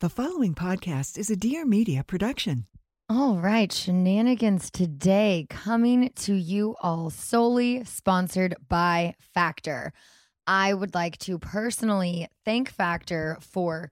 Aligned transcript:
The 0.00 0.10
following 0.10 0.54
podcast 0.54 1.16
is 1.16 1.30
a 1.30 1.36
Dear 1.36 1.64
Media 1.64 2.04
production. 2.04 2.66
All 3.08 3.38
right, 3.38 3.70
Scheananigans 3.70 4.70
today 4.70 5.46
coming 5.48 6.10
to 6.16 6.34
you 6.34 6.76
all 6.82 7.08
solely 7.08 7.82
sponsored 7.84 8.56
by 8.68 9.14
Factor. 9.18 9.94
I 10.46 10.74
would 10.74 10.92
like 10.92 11.16
to 11.20 11.38
personally 11.38 12.28
thank 12.44 12.68
Factor 12.68 13.38
for 13.40 13.90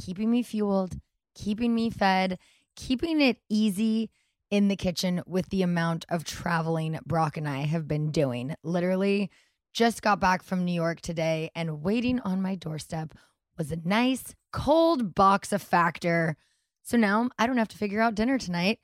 keeping 0.00 0.30
me 0.30 0.42
fueled, 0.42 0.94
keeping 1.34 1.74
me 1.74 1.90
fed, 1.90 2.38
keeping 2.74 3.20
it 3.20 3.36
easy 3.50 4.08
in 4.50 4.68
the 4.68 4.76
kitchen 4.76 5.20
with 5.26 5.50
the 5.50 5.60
amount 5.60 6.06
of 6.08 6.24
traveling 6.24 6.98
Brock 7.04 7.36
and 7.36 7.46
I 7.46 7.66
have 7.66 7.86
been 7.86 8.10
doing. 8.10 8.54
Literally, 8.64 9.30
just 9.74 10.00
got 10.00 10.18
back 10.18 10.42
from 10.42 10.64
New 10.64 10.72
York 10.72 11.02
today, 11.02 11.50
and 11.54 11.82
waiting 11.82 12.20
on 12.20 12.40
my 12.40 12.54
doorstep 12.54 13.12
was 13.56 13.72
a 13.72 13.76
nice 13.84 14.34
cold 14.52 15.14
box 15.14 15.52
of 15.52 15.62
Factor. 15.62 16.36
So 16.82 16.96
now 16.96 17.30
I 17.38 17.46
don't 17.46 17.58
have 17.58 17.68
to 17.68 17.78
figure 17.78 18.00
out 18.00 18.14
dinner 18.14 18.38
tonight. 18.38 18.78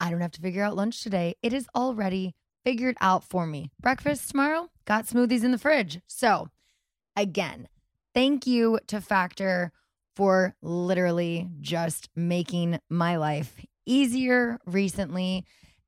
I 0.00 0.10
don't 0.10 0.20
have 0.20 0.32
to 0.32 0.40
figure 0.40 0.62
out 0.62 0.76
lunch 0.76 1.02
today. 1.02 1.34
It 1.42 1.52
is 1.52 1.68
already 1.74 2.34
figured 2.64 2.96
out 3.00 3.24
for 3.24 3.46
me. 3.46 3.70
Breakfast 3.80 4.30
tomorrow, 4.30 4.68
got 4.84 5.06
smoothies 5.06 5.44
in 5.44 5.52
the 5.52 5.58
fridge. 5.58 6.00
So, 6.06 6.48
again, 7.16 7.68
thank 8.14 8.46
you 8.46 8.78
to 8.88 9.00
Factor 9.00 9.72
for 10.14 10.54
literally 10.62 11.48
just 11.60 12.08
making 12.14 12.78
my 12.88 13.16
life 13.16 13.64
easier 13.86 14.58
recently 14.66 15.44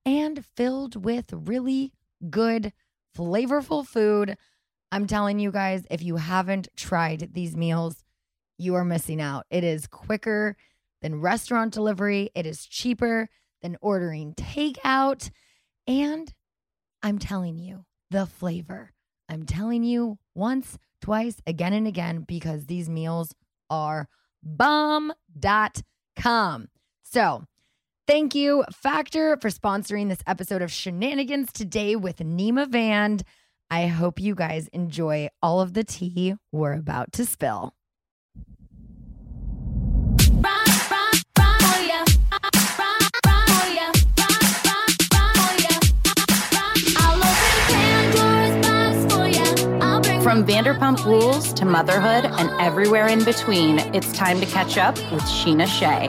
and 0.07 0.45
filled 0.57 1.05
with 1.05 1.33
really 1.33 1.93
good, 2.31 2.73
flavorful 3.17 3.87
food. 3.87 4.37
I'm 4.91 5.07
telling 5.07 5.39
you 5.39 5.51
guys, 5.51 5.87
if 5.91 6.03
you 6.03 6.17
haven't 6.17 6.69
tried 6.77 7.31
these 7.33 7.57
meals, 7.57 8.04
you 8.59 8.75
are 8.75 8.85
missing 8.85 9.21
out. 9.21 9.47
It 9.51 9.65
is 9.65 9.87
quicker 9.87 10.57
than 11.03 11.21
restaurant 11.21 11.75
delivery, 11.75 12.31
it 12.35 12.47
is 12.47 12.65
cheaper 12.65 13.29
than 13.63 13.77
ordering 13.81 14.35
takeout. 14.35 15.31
And 15.87 16.33
I'm 17.03 17.19
telling 17.19 17.59
you, 17.59 17.85
the 18.11 18.27
flavor. 18.27 18.93
I'm 19.29 19.45
telling 19.45 19.85
you 19.85 20.19
once, 20.35 20.79
twice, 21.01 21.37
again 21.47 21.73
and 21.73 21.87
again, 21.87 22.25
because 22.27 22.67
these 22.67 22.89
meals 22.89 23.35
are 23.69 24.09
bomb.com. 24.43 25.09
So, 27.03 27.45
thank 28.07 28.35
you, 28.35 28.65
Factor, 28.73 29.37
for 29.41 29.49
sponsoring 29.51 30.09
this 30.09 30.23
episode 30.27 30.63
of 30.63 30.71
Scheananigans 30.71 31.53
today 31.53 31.97
with 31.97 32.17
Nema 32.19 32.69
Vand. 32.69 33.25
I 33.71 33.87
hope 33.87 34.21
you 34.21 34.35
guys 34.35 34.69
enjoy 34.69 35.29
all 35.43 35.61
of 35.61 35.75
the 35.75 35.85
tea 35.85 36.35
we're 36.53 36.75
about 36.75 37.13
to 37.15 37.25
spill. 37.25 37.75
From 50.35 50.45
Vanderpump 50.45 51.05
Rules 51.05 51.53
to 51.53 51.65
motherhood 51.65 52.25
and 52.25 52.51
everywhere 52.61 53.07
in 53.07 53.23
between, 53.23 53.79
it's 53.95 54.13
time 54.13 54.41
to 54.41 54.47
catch 54.47 54.77
up 54.77 54.97
with 55.13 55.23
Scheana 55.23 55.65
Shay. 55.65 56.09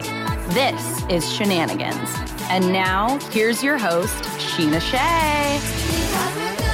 This 0.55 1.03
is 1.11 1.23
Scheananigans. 1.25 2.09
And 2.49 2.73
now, 2.73 3.19
here's 3.29 3.61
your 3.61 3.77
host, 3.77 4.23
Scheana 4.39 4.81
Shay. 4.81 6.64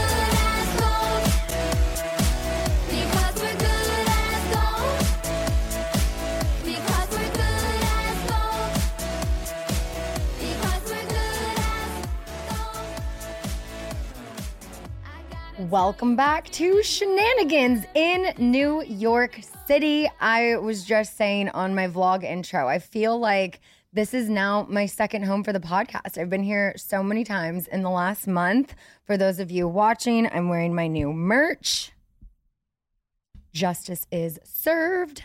Welcome 15.71 16.17
back 16.17 16.49
to 16.49 16.81
Scheananigans 16.83 17.85
in 17.95 18.33
New 18.37 18.83
York 18.83 19.39
City. 19.65 20.11
I 20.19 20.57
was 20.57 20.83
just 20.83 21.15
saying 21.15 21.47
on 21.47 21.73
my 21.73 21.87
vlog 21.87 22.25
intro, 22.25 22.67
I 22.67 22.77
feel 22.77 23.17
like 23.17 23.61
this 23.93 24.13
is 24.13 24.27
now 24.27 24.67
my 24.69 24.85
second 24.85 25.23
home 25.23 25.45
for 25.45 25.53
the 25.53 25.61
podcast. 25.61 26.17
I've 26.17 26.29
been 26.29 26.43
here 26.43 26.73
so 26.75 27.01
many 27.01 27.23
times 27.23 27.67
in 27.67 27.83
the 27.83 27.89
last 27.89 28.27
month. 28.27 28.75
For 29.05 29.15
those 29.15 29.39
of 29.39 29.49
you 29.49 29.65
watching, 29.65 30.27
I'm 30.33 30.49
wearing 30.49 30.75
my 30.75 30.87
new 30.87 31.13
merch. 31.13 31.93
Justice 33.53 34.05
is 34.11 34.41
served. 34.43 35.23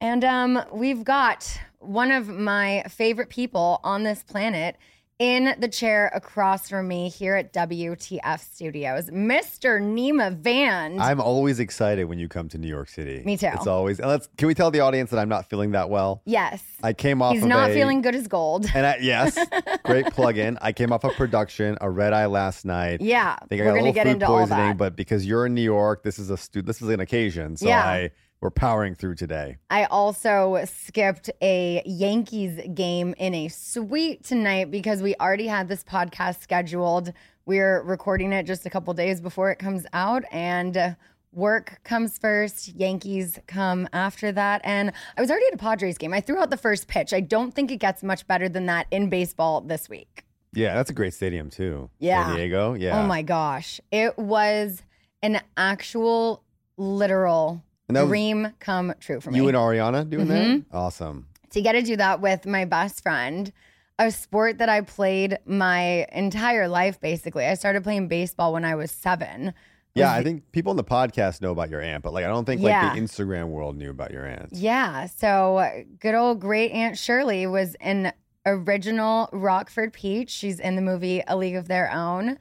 And 0.00 0.22
um, 0.22 0.62
we've 0.72 1.02
got 1.02 1.60
one 1.80 2.12
of 2.12 2.28
my 2.28 2.84
favorite 2.88 3.28
people 3.28 3.80
on 3.82 4.04
this 4.04 4.22
planet 4.22 4.76
in 5.20 5.54
the 5.60 5.68
chair 5.68 6.10
across 6.14 6.70
from 6.70 6.88
me 6.88 7.10
here 7.10 7.36
at 7.36 7.52
WTF 7.52 8.40
Studios, 8.40 9.10
Mr. 9.10 9.78
Nema 9.78 10.34
Vand. 10.34 11.00
I'm 11.00 11.20
always 11.20 11.60
excited 11.60 12.04
when 12.04 12.18
you 12.18 12.26
come 12.26 12.48
to 12.48 12.56
New 12.58 12.66
York 12.66 12.88
City. 12.88 13.22
Me 13.24 13.36
too. 13.36 13.50
It's 13.52 13.66
always. 13.66 14.00
Let's. 14.00 14.28
Can 14.38 14.48
we 14.48 14.54
tell 14.54 14.70
the 14.70 14.80
audience 14.80 15.10
that 15.10 15.18
I'm 15.18 15.28
not 15.28 15.48
feeling 15.50 15.72
that 15.72 15.90
well? 15.90 16.22
yes. 16.24 16.64
I 16.82 16.94
came 16.94 17.20
off. 17.20 17.34
He's 17.34 17.42
of 17.42 17.48
not 17.50 17.70
a- 17.70 17.74
feeling 17.74 18.00
good 18.00 18.14
as 18.14 18.26
gold. 18.26 18.66
And 18.74 18.86
I, 18.86 18.96
yes, 19.02 19.38
great 19.84 20.06
plug-in. 20.06 20.56
I 20.62 20.72
came 20.72 20.90
off 20.92 21.04
a 21.04 21.10
production, 21.10 21.76
a 21.82 21.90
red 21.90 22.14
eye 22.14 22.24
last 22.24 22.64
night. 22.64 23.02
Yeah, 23.02 23.36
I 23.40 23.44
think 23.46 23.60
I 23.60 23.64
got 23.66 23.72
a 23.72 23.74
little 23.74 23.92
get 23.92 24.06
food 24.06 24.12
into 24.14 24.26
all 24.26 24.38
poisoning, 24.38 24.68
that. 24.68 24.76
but 24.78 24.96
because 24.96 25.26
you're 25.26 25.44
in 25.44 25.54
New 25.54 25.60
York, 25.60 26.02
this 26.02 26.18
is 26.18 26.30
a 26.30 26.38
stu- 26.38 26.62
this 26.62 26.80
is 26.80 26.88
an 26.88 27.00
occasion. 27.00 27.58
So 27.58 27.66
Yeah. 27.68 27.84
I 27.84 28.10
we're 28.40 28.50
powering 28.50 28.94
through 28.94 29.14
today. 29.14 29.58
I 29.68 29.84
also 29.84 30.64
skipped 30.64 31.30
a 31.42 31.82
Yankees 31.84 32.60
game 32.74 33.14
in 33.18 33.34
a 33.34 33.48
suite 33.48 34.24
tonight 34.24 34.70
because 34.70 35.02
we 35.02 35.14
already 35.16 35.46
had 35.46 35.68
this 35.68 35.84
podcast 35.84 36.40
scheduled. 36.40 37.12
We're 37.44 37.82
recording 37.82 38.32
it 38.32 38.44
just 38.44 38.64
a 38.66 38.70
couple 38.70 38.94
days 38.94 39.20
before 39.20 39.50
it 39.50 39.58
comes 39.58 39.84
out, 39.92 40.24
and 40.32 40.96
work 41.32 41.80
comes 41.84 42.18
first, 42.18 42.68
Yankees 42.68 43.38
come 43.46 43.88
after 43.92 44.32
that. 44.32 44.60
And 44.64 44.92
I 45.16 45.20
was 45.20 45.30
already 45.30 45.46
at 45.46 45.54
a 45.54 45.58
Padres 45.58 45.98
game. 45.98 46.12
I 46.12 46.20
threw 46.20 46.38
out 46.38 46.50
the 46.50 46.56
first 46.56 46.88
pitch. 46.88 47.12
I 47.12 47.20
don't 47.20 47.52
think 47.52 47.70
it 47.70 47.76
gets 47.76 48.02
much 48.02 48.26
better 48.26 48.48
than 48.48 48.66
that 48.66 48.86
in 48.90 49.10
baseball 49.10 49.60
this 49.60 49.88
week. 49.88 50.24
Yeah, 50.52 50.74
that's 50.74 50.90
a 50.90 50.94
great 50.94 51.14
stadium 51.14 51.50
too. 51.50 51.90
Yeah. 51.98 52.26
San 52.26 52.36
Diego. 52.36 52.74
Yeah. 52.74 53.00
Oh 53.00 53.06
my 53.06 53.22
gosh. 53.22 53.80
It 53.92 54.18
was 54.18 54.82
an 55.22 55.40
actual, 55.56 56.42
literal 56.76 57.62
And 57.90 57.96
that 57.96 58.02
was 58.02 58.08
dream 58.10 58.52
come 58.58 58.94
true 59.00 59.20
for 59.20 59.30
me. 59.30 59.38
you 59.38 59.48
and 59.48 59.56
Ariana 59.56 60.08
doing 60.08 60.28
that? 60.28 60.46
Mm-hmm. 60.46 60.76
Awesome. 60.76 61.26
to 61.50 61.60
get 61.62 61.72
to 61.72 61.82
do 61.82 61.96
that 61.96 62.20
with 62.20 62.46
my 62.46 62.64
best 62.64 63.02
friend, 63.02 63.52
a 63.98 64.10
sport 64.10 64.58
that 64.58 64.68
I 64.68 64.80
played 64.80 65.38
my 65.44 66.06
entire 66.12 66.68
life 66.68 67.00
basically. 67.00 67.44
I 67.44 67.54
started 67.54 67.82
playing 67.82 68.08
baseball 68.08 68.52
when 68.52 68.64
I 68.64 68.74
was 68.74 68.90
seven. 68.90 69.52
Yeah, 69.94 70.12
I 70.12 70.22
think 70.22 70.52
people 70.52 70.70
in 70.70 70.76
the 70.76 70.84
podcast 70.84 71.42
know 71.42 71.50
about 71.50 71.68
your 71.68 71.80
aunt, 71.82 72.04
but 72.04 72.12
like 72.12 72.24
I 72.24 72.28
don't 72.28 72.44
think 72.44 72.60
Yeah. 72.62 72.86
like 72.86 72.94
the 72.94 73.00
Instagram 73.00 73.48
world 73.48 73.76
knew 73.76 73.90
about 73.90 74.12
your 74.12 74.24
aunt. 74.24 74.50
Yeah. 74.52 75.06
So 75.06 75.84
good 75.98 76.14
old 76.14 76.40
great 76.40 76.70
Aunt 76.70 76.96
Shirley 76.96 77.46
was 77.48 77.74
an 77.80 78.12
original 78.46 79.28
Rockford 79.32 79.92
Peach. 79.92 80.30
She's 80.30 80.60
in 80.60 80.76
the 80.76 80.82
movie 80.82 81.22
A 81.26 81.36
League 81.36 81.56
of 81.56 81.68
Their 81.68 81.90
Own. 81.92 82.38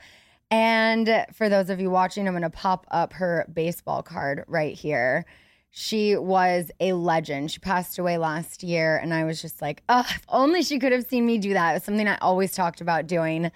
And 0.52 1.26
for 1.34 1.48
those 1.48 1.70
of 1.70 1.80
you 1.80 1.90
watching, 1.90 2.28
I'm 2.28 2.34
going 2.34 2.42
to 2.42 2.50
pop 2.50 2.88
up 2.90 3.14
her 3.14 3.48
baseball 3.54 4.02
card 4.02 4.44
right 4.48 4.74
here. 4.74 5.26
She 5.72 6.16
was 6.16 6.72
a 6.80 6.94
legend. 6.94 7.52
She 7.52 7.60
passed 7.60 8.00
away 8.00 8.18
last 8.18 8.64
year, 8.64 8.98
and 8.98 9.14
I 9.14 9.24
was 9.26 9.42
just 9.42 9.62
like, 9.62 9.84
oh, 9.88 10.06
if 10.10 10.24
only 10.28 10.64
she 10.64 10.80
could 10.80 10.92
have 10.92 11.06
seen 11.06 11.28
me 11.28 11.38
do 11.38 11.54
that. 11.54 11.72
It 11.72 11.74
was 11.76 11.84
something 11.84 12.08
I 12.08 12.18
always 12.18 12.54
talked 12.54 12.82
about 12.82 13.06
doing. 13.06 13.52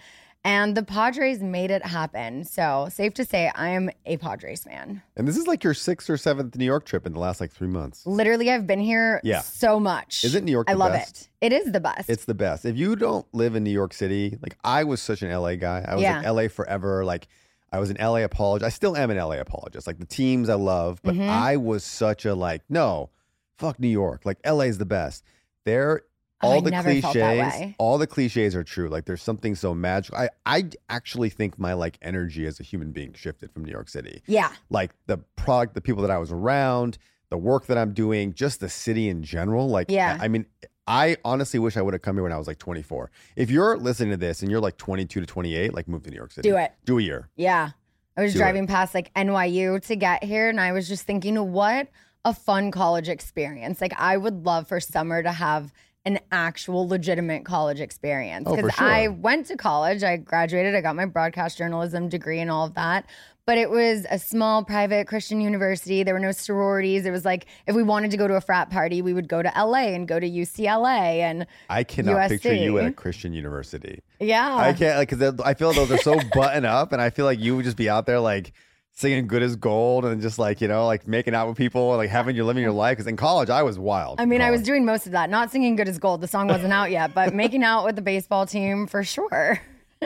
And 0.45 0.75
the 0.75 0.83
Padres 0.83 1.39
made 1.41 1.71
it 1.71 1.85
happen. 1.85 2.43
So, 2.43 2.89
safe 2.91 3.13
to 3.13 3.23
say, 3.23 3.49
I 3.55 3.69
am 3.69 3.89
a 4.05 4.17
Padres 4.17 4.63
fan. 4.65 5.01
And 5.15 5.25
this 5.25 5.37
is 5.37 5.47
like 5.47 5.63
your 5.63 5.73
sixth 5.73 6.09
or 6.09 6.17
seventh 6.17 6.57
New 6.57 6.65
York 6.65 6.85
trip 6.85 7.05
in 7.07 7.13
the 7.13 7.19
last 7.19 7.39
like 7.39 7.51
three 7.51 7.69
months. 7.69 8.05
Literally, 8.05 8.51
I've 8.51 8.67
been 8.67 8.81
here 8.81 9.21
Yeah. 9.23 9.39
so 9.39 9.79
much. 9.79 10.25
Is 10.25 10.35
it 10.35 10.43
New 10.43 10.51
York 10.51 10.69
I 10.69 10.73
love 10.73 10.91
best? 10.91 11.29
it. 11.41 11.53
It 11.53 11.53
is 11.53 11.71
the 11.71 11.79
best. 11.79 12.09
It's 12.09 12.25
the 12.25 12.33
best. 12.33 12.65
If 12.65 12.75
you 12.75 12.97
don't 12.97 13.25
live 13.33 13.55
in 13.55 13.63
New 13.63 13.71
York 13.71 13.93
City, 13.93 14.37
like 14.41 14.57
I 14.65 14.83
was 14.83 15.01
such 15.01 15.21
an 15.21 15.31
LA 15.31 15.55
guy. 15.55 15.85
I 15.87 15.93
was 15.95 16.03
Yeah. 16.03 16.17
like 16.17 16.25
LA 16.25 16.47
forever. 16.49 17.05
Like 17.05 17.27
I 17.71 17.79
was 17.79 17.89
an 17.89 17.97
LA 17.97 18.23
apologist. 18.23 18.65
I 18.65 18.69
still 18.69 18.97
am 18.97 19.11
an 19.11 19.17
LA 19.17 19.39
apologist. 19.39 19.87
Like 19.87 19.97
the 19.97 20.05
teams 20.05 20.49
I 20.49 20.55
love, 20.55 20.99
but 21.03 21.15
Mhm. 21.15 21.29
I 21.29 21.55
was 21.55 21.85
such 21.85 22.25
a 22.25 22.35
like, 22.35 22.63
no, 22.69 23.09
fuck 23.57 23.79
New 23.79 23.87
York. 23.87 24.25
Like 24.25 24.39
LA 24.45 24.65
is 24.65 24.77
the 24.77 24.85
best. 24.85 25.23
There 25.63 26.01
all 26.43 26.57
I 26.57 26.61
the 26.61 26.71
never 26.71 27.01
felt 27.01 27.13
that 27.13 27.51
cliches, 27.51 27.75
all 27.77 27.97
the 27.97 28.07
cliches 28.07 28.55
are 28.55 28.63
true. 28.63 28.89
Like 28.89 29.05
there's 29.05 29.21
something 29.21 29.55
so 29.55 29.73
magical. 29.73 30.17
I 30.17 30.29
I 30.45 30.69
actually 30.89 31.29
think 31.29 31.57
my 31.57 31.73
like 31.73 31.97
energy 32.01 32.45
as 32.45 32.59
a 32.59 32.63
human 32.63 32.91
being 32.91 33.13
shifted 33.13 33.51
from 33.51 33.65
New 33.65 33.71
York 33.71 33.89
City 33.89 34.21
yeah. 34.27 34.51
like 34.69 34.91
the 35.07 35.17
product, 35.35 35.73
the 35.75 35.81
people 35.81 36.01
that 36.01 36.11
I 36.11 36.17
was 36.17 36.31
around, 36.31 36.97
the 37.29 37.37
work 37.37 37.65
that 37.67 37.77
I'm 37.77 37.93
doing, 37.93 38.33
just 38.33 38.59
the 38.59 38.69
city 38.69 39.09
in 39.09 39.23
general. 39.23 39.67
Like, 39.69 39.89
Yeah. 39.89 40.17
I 40.19 40.27
mean, 40.27 40.45
I 40.87 41.17
honestly 41.23 41.59
wish 41.59 41.77
I 41.77 41.81
would 41.81 41.93
have 41.93 42.01
come 42.01 42.15
here 42.15 42.23
when 42.23 42.33
I 42.33 42.37
was 42.37 42.47
like 42.47 42.59
24. 42.59 43.09
If 43.35 43.49
you're 43.49 43.77
listening 43.77 44.11
to 44.11 44.17
this 44.17 44.41
and 44.41 44.51
you're 44.51 44.59
like 44.59 44.77
22 44.77 45.21
to 45.21 45.25
28, 45.25 45.73
like 45.73 45.87
move 45.87 46.03
to 46.03 46.09
New 46.09 46.17
York 46.17 46.31
City. 46.31 46.49
Do 46.49 46.57
it. 46.57 46.73
Do 46.85 46.99
a 46.99 47.01
year. 47.01 47.29
Yeah. 47.35 47.71
I 48.17 48.21
was 48.21 48.33
Do 48.33 48.39
driving 48.39 48.67
past 48.67 48.93
like 48.93 49.13
NYU 49.13 49.81
to 49.87 49.95
get 49.95 50.23
here 50.23 50.49
and 50.49 50.59
I 50.59 50.73
was 50.73 50.87
just 50.87 51.03
thinking, 51.03 51.51
what 51.51 51.87
a 52.25 52.33
fun 52.33 52.71
college 52.71 53.09
experience. 53.09 53.81
Like, 53.81 53.93
I 53.97 54.15
would 54.17 54.45
love 54.45 54.67
for 54.67 54.79
summer 54.79 55.23
to 55.23 55.31
have 55.31 55.73
an 56.05 56.19
actual 56.31 56.87
legitimate 56.87 57.45
college 57.45 57.79
experience. 57.79 58.45
Oh, 58.47 58.55
Because 58.55 58.73
sure. 58.73 58.87
I 58.87 59.07
went 59.07 59.47
to 59.47 59.55
college, 59.57 60.03
I 60.03 60.17
graduated, 60.17 60.75
I 60.75 60.81
got 60.81 60.95
my 60.95 61.05
broadcast 61.05 61.57
journalism 61.57 62.09
degree 62.09 62.39
and 62.39 62.51
all 62.51 62.65
of 62.65 62.73
that. 62.75 63.05
But 63.45 63.57
it 63.57 63.69
was 63.69 64.05
a 64.09 64.17
small 64.17 64.63
private 64.63 65.05
Christian 65.05 65.41
university. 65.41 66.03
There 66.03 66.13
were 66.13 66.19
no 66.19 66.31
sororities. 66.31 67.05
It 67.05 67.11
was 67.11 67.25
like 67.25 67.45
if 67.67 67.75
we 67.75 67.83
wanted 67.83 68.11
to 68.11 68.17
go 68.17 68.25
to 68.25 68.35
a 68.35 68.41
frat 68.41 68.69
party, 68.69 69.01
we 69.01 69.13
would 69.13 69.27
go 69.27 69.41
to 69.41 69.51
LA 69.53 69.87
and 69.93 70.07
go 70.07 70.17
to 70.17 70.29
UCLA. 70.29 71.19
And 71.19 71.45
I 71.69 71.83
cannot 71.83 72.29
picture 72.29 72.53
you 72.53 72.77
at 72.79 72.85
a 72.85 72.91
Christian 72.93 73.33
university. 73.33 74.01
yeah. 74.21 74.55
I 74.55 74.71
can't, 74.71 74.97
like, 74.97 75.09
because 75.09 75.41
I 75.41 75.55
feel 75.55 75.73
those 75.73 75.91
are 75.91 75.97
so 75.97 76.17
button 76.33 76.63
up, 76.63 76.93
and 76.93 77.01
I 77.01 77.09
feel 77.09 77.25
like 77.25 77.39
you 77.39 77.57
would 77.57 77.65
just 77.65 77.75
be 77.75 77.89
out 77.89 78.05
there, 78.05 78.21
like, 78.21 78.53
singing 78.93 79.27
good 79.27 79.43
as 79.43 79.55
gold 79.55 80.05
and 80.05 80.21
just 80.21 80.39
like, 80.39 80.61
you 80.61 80.67
know, 80.67 80.85
like 80.85 81.07
making 81.07 81.35
out 81.35 81.47
with 81.47 81.57
people, 81.57 81.95
like 81.97 82.09
having 82.09 82.35
you 82.35 82.45
living 82.45 82.63
your 82.63 82.71
life. 82.71 82.97
Because 82.97 83.07
in 83.07 83.17
college, 83.17 83.49
I 83.49 83.63
was 83.63 83.77
wild. 83.77 84.21
I 84.21 84.25
mean, 84.25 84.41
I 84.41 84.51
was 84.51 84.61
doing 84.61 84.85
most 84.85 85.05
of 85.05 85.11
that. 85.13 85.29
Not 85.29 85.51
singing 85.51 85.75
"Good 85.75 85.87
as 85.87 85.97
Gold." 85.97 86.21
The 86.21 86.27
song 86.27 86.47
wasn't 86.47 86.73
out 86.73 86.91
yet, 86.91 87.13
but 87.13 87.33
making 87.33 87.63
out 87.63 87.85
with 87.85 87.95
the 87.95 88.01
baseball 88.01 88.45
team 88.45 88.87
for 88.87 89.03
sure. 89.03 89.61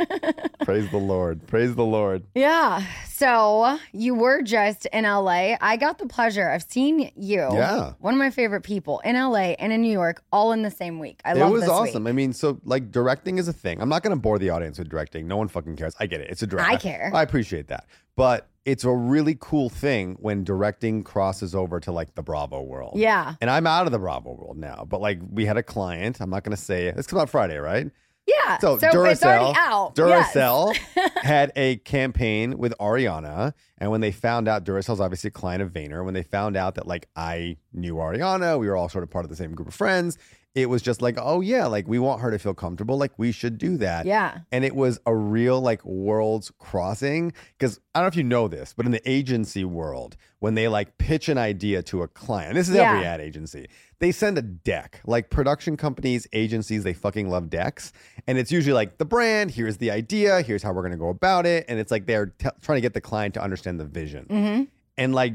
Praise 0.63 0.89
the 0.91 0.97
Lord. 0.97 1.45
Praise 1.47 1.75
the 1.75 1.85
Lord. 1.85 2.23
Yeah. 2.35 2.83
So 3.07 3.77
you 3.93 4.13
were 4.15 4.41
just 4.41 4.85
in 4.87 5.03
LA. 5.03 5.55
I 5.61 5.77
got 5.77 5.97
the 5.97 6.05
pleasure 6.05 6.47
of 6.49 6.63
seeing 6.63 7.11
you. 7.15 7.39
Yeah. 7.39 7.93
One 7.99 8.13
of 8.13 8.17
my 8.19 8.29
favorite 8.29 8.61
people 8.61 8.99
in 8.99 9.15
LA 9.15 9.55
and 9.59 9.73
in 9.73 9.81
New 9.81 9.91
York, 9.91 10.23
all 10.31 10.51
in 10.51 10.61
the 10.61 10.71
same 10.71 10.99
week. 10.99 11.19
I 11.25 11.31
it 11.31 11.37
love 11.37 11.49
It 11.49 11.53
was 11.53 11.67
awesome. 11.67 12.03
week. 12.03 12.09
I 12.09 12.13
mean, 12.13 12.33
so 12.33 12.59
like 12.63 12.91
directing 12.91 13.37
is 13.37 13.47
a 13.47 13.53
thing. 13.53 13.81
I'm 13.81 13.89
not 13.89 14.03
going 14.03 14.15
to 14.15 14.21
bore 14.21 14.37
the 14.39 14.49
audience 14.49 14.77
with 14.77 14.89
directing. 14.89 15.27
No 15.27 15.37
one 15.37 15.47
fucking 15.47 15.75
cares. 15.77 15.95
I 15.99 16.05
get 16.07 16.21
it. 16.21 16.29
It's 16.29 16.43
a 16.43 16.47
direct. 16.47 16.69
I 16.69 16.75
care. 16.77 17.11
I 17.13 17.23
appreciate 17.23 17.67
that. 17.69 17.85
But 18.15 18.49
it's 18.65 18.83
a 18.83 18.91
really 18.91 19.37
cool 19.39 19.69
thing 19.69 20.17
when 20.19 20.43
directing 20.43 21.03
crosses 21.03 21.55
over 21.55 21.79
to 21.79 21.91
like 21.91 22.13
the 22.15 22.21
Bravo 22.21 22.61
world. 22.61 22.93
Yeah. 22.99 23.35
And 23.39 23.49
I'm 23.49 23.65
out 23.65 23.85
of 23.85 23.91
the 23.93 23.99
Bravo 23.99 24.33
world 24.33 24.57
now. 24.57 24.85
But 24.87 24.99
like 25.01 25.19
we 25.31 25.45
had 25.45 25.55
a 25.57 25.63
client. 25.63 26.19
I'm 26.19 26.29
not 26.29 26.43
going 26.43 26.55
to 26.55 26.61
say 26.61 26.87
it. 26.87 26.95
This 26.97 27.07
comes 27.07 27.21
out 27.21 27.29
Friday, 27.29 27.57
right? 27.57 27.89
Yeah. 28.27 28.57
So, 28.59 28.77
So, 28.77 28.89
Duracell, 28.89 29.11
it's 29.11 29.23
already 29.23 29.57
out. 29.57 29.93
Yes. 29.97 30.33
Duracell 30.33 30.75
had 31.23 31.51
a 31.55 31.77
campaign 31.77 32.57
with 32.57 32.73
Ariana, 32.79 33.53
and 33.77 33.89
when 33.89 34.01
they 34.01 34.11
found 34.11 34.47
out 34.47 34.65
Duracell's 34.65 34.99
obviously 34.99 35.29
a 35.29 35.31
client 35.31 35.61
of 35.61 35.71
Vayner, 35.71 36.03
when 36.03 36.13
they 36.13 36.23
found 36.23 36.57
out 36.57 36.75
that 36.75 36.87
like 36.87 37.07
I 37.15 37.57
knew 37.73 37.95
Ariana, 37.95 38.59
we 38.59 38.67
were 38.67 38.75
all 38.75 38.89
sort 38.89 39.03
of 39.03 39.09
part 39.09 39.23
of 39.25 39.29
the 39.29 39.37
same 39.37 39.53
group 39.55 39.67
of 39.69 39.73
friends. 39.73 40.17
It 40.55 40.69
was 40.69 40.81
just 40.81 41.03
like, 41.03 41.17
oh 41.21 41.41
yeah, 41.41 41.67
like 41.67 41.87
we 41.87 41.99
want 41.99 42.21
her 42.21 42.31
to 42.31 42.39
feel 42.39 42.55
comfortable, 42.55 42.97
like 42.97 43.11
we 43.17 43.31
should 43.31 43.59
do 43.59 43.77
that. 43.77 44.07
Yeah. 44.07 44.39
And 44.51 44.65
it 44.65 44.75
was 44.75 44.99
a 45.05 45.15
real 45.15 45.61
like 45.61 45.85
worlds 45.85 46.51
crossing 46.57 47.33
because 47.57 47.79
I 47.93 47.99
don't 47.99 48.05
know 48.05 48.07
if 48.07 48.15
you 48.15 48.23
know 48.23 48.47
this, 48.47 48.73
but 48.75 48.87
in 48.87 48.91
the 48.91 49.07
agency 49.07 49.63
world, 49.63 50.17
when 50.39 50.55
they 50.55 50.67
like 50.67 50.97
pitch 50.97 51.29
an 51.29 51.37
idea 51.37 51.83
to 51.83 52.01
a 52.01 52.07
client, 52.07 52.55
this 52.55 52.69
is 52.69 52.75
every 52.75 53.05
ad 53.05 53.21
agency, 53.21 53.67
they 53.99 54.11
send 54.11 54.39
a 54.39 54.41
deck. 54.41 55.01
Like 55.05 55.29
production 55.29 55.77
companies, 55.77 56.27
agencies, 56.33 56.83
they 56.83 56.93
fucking 56.93 57.29
love 57.29 57.51
decks. 57.51 57.93
And 58.25 58.39
it's 58.39 58.51
usually 58.51 58.73
like 58.73 58.97
the 58.97 59.05
brand, 59.05 59.51
here's 59.51 59.77
the 59.77 59.91
idea, 59.91 60.41
here's 60.41 60.63
how 60.63 60.73
we're 60.73 60.81
going 60.81 60.91
to 60.91 60.97
go 60.97 61.09
about 61.09 61.45
it. 61.45 61.65
And 61.67 61.79
it's 61.79 61.91
like 61.91 62.07
they're 62.07 62.27
t- 62.27 62.49
trying 62.61 62.77
to 62.77 62.81
get 62.81 62.95
the 62.95 63.01
client 63.01 63.35
to 63.35 63.43
understand 63.43 63.79
the 63.79 63.85
vision. 63.85 64.25
Mm-hmm. 64.27 64.63
And 64.97 65.13
like 65.13 65.33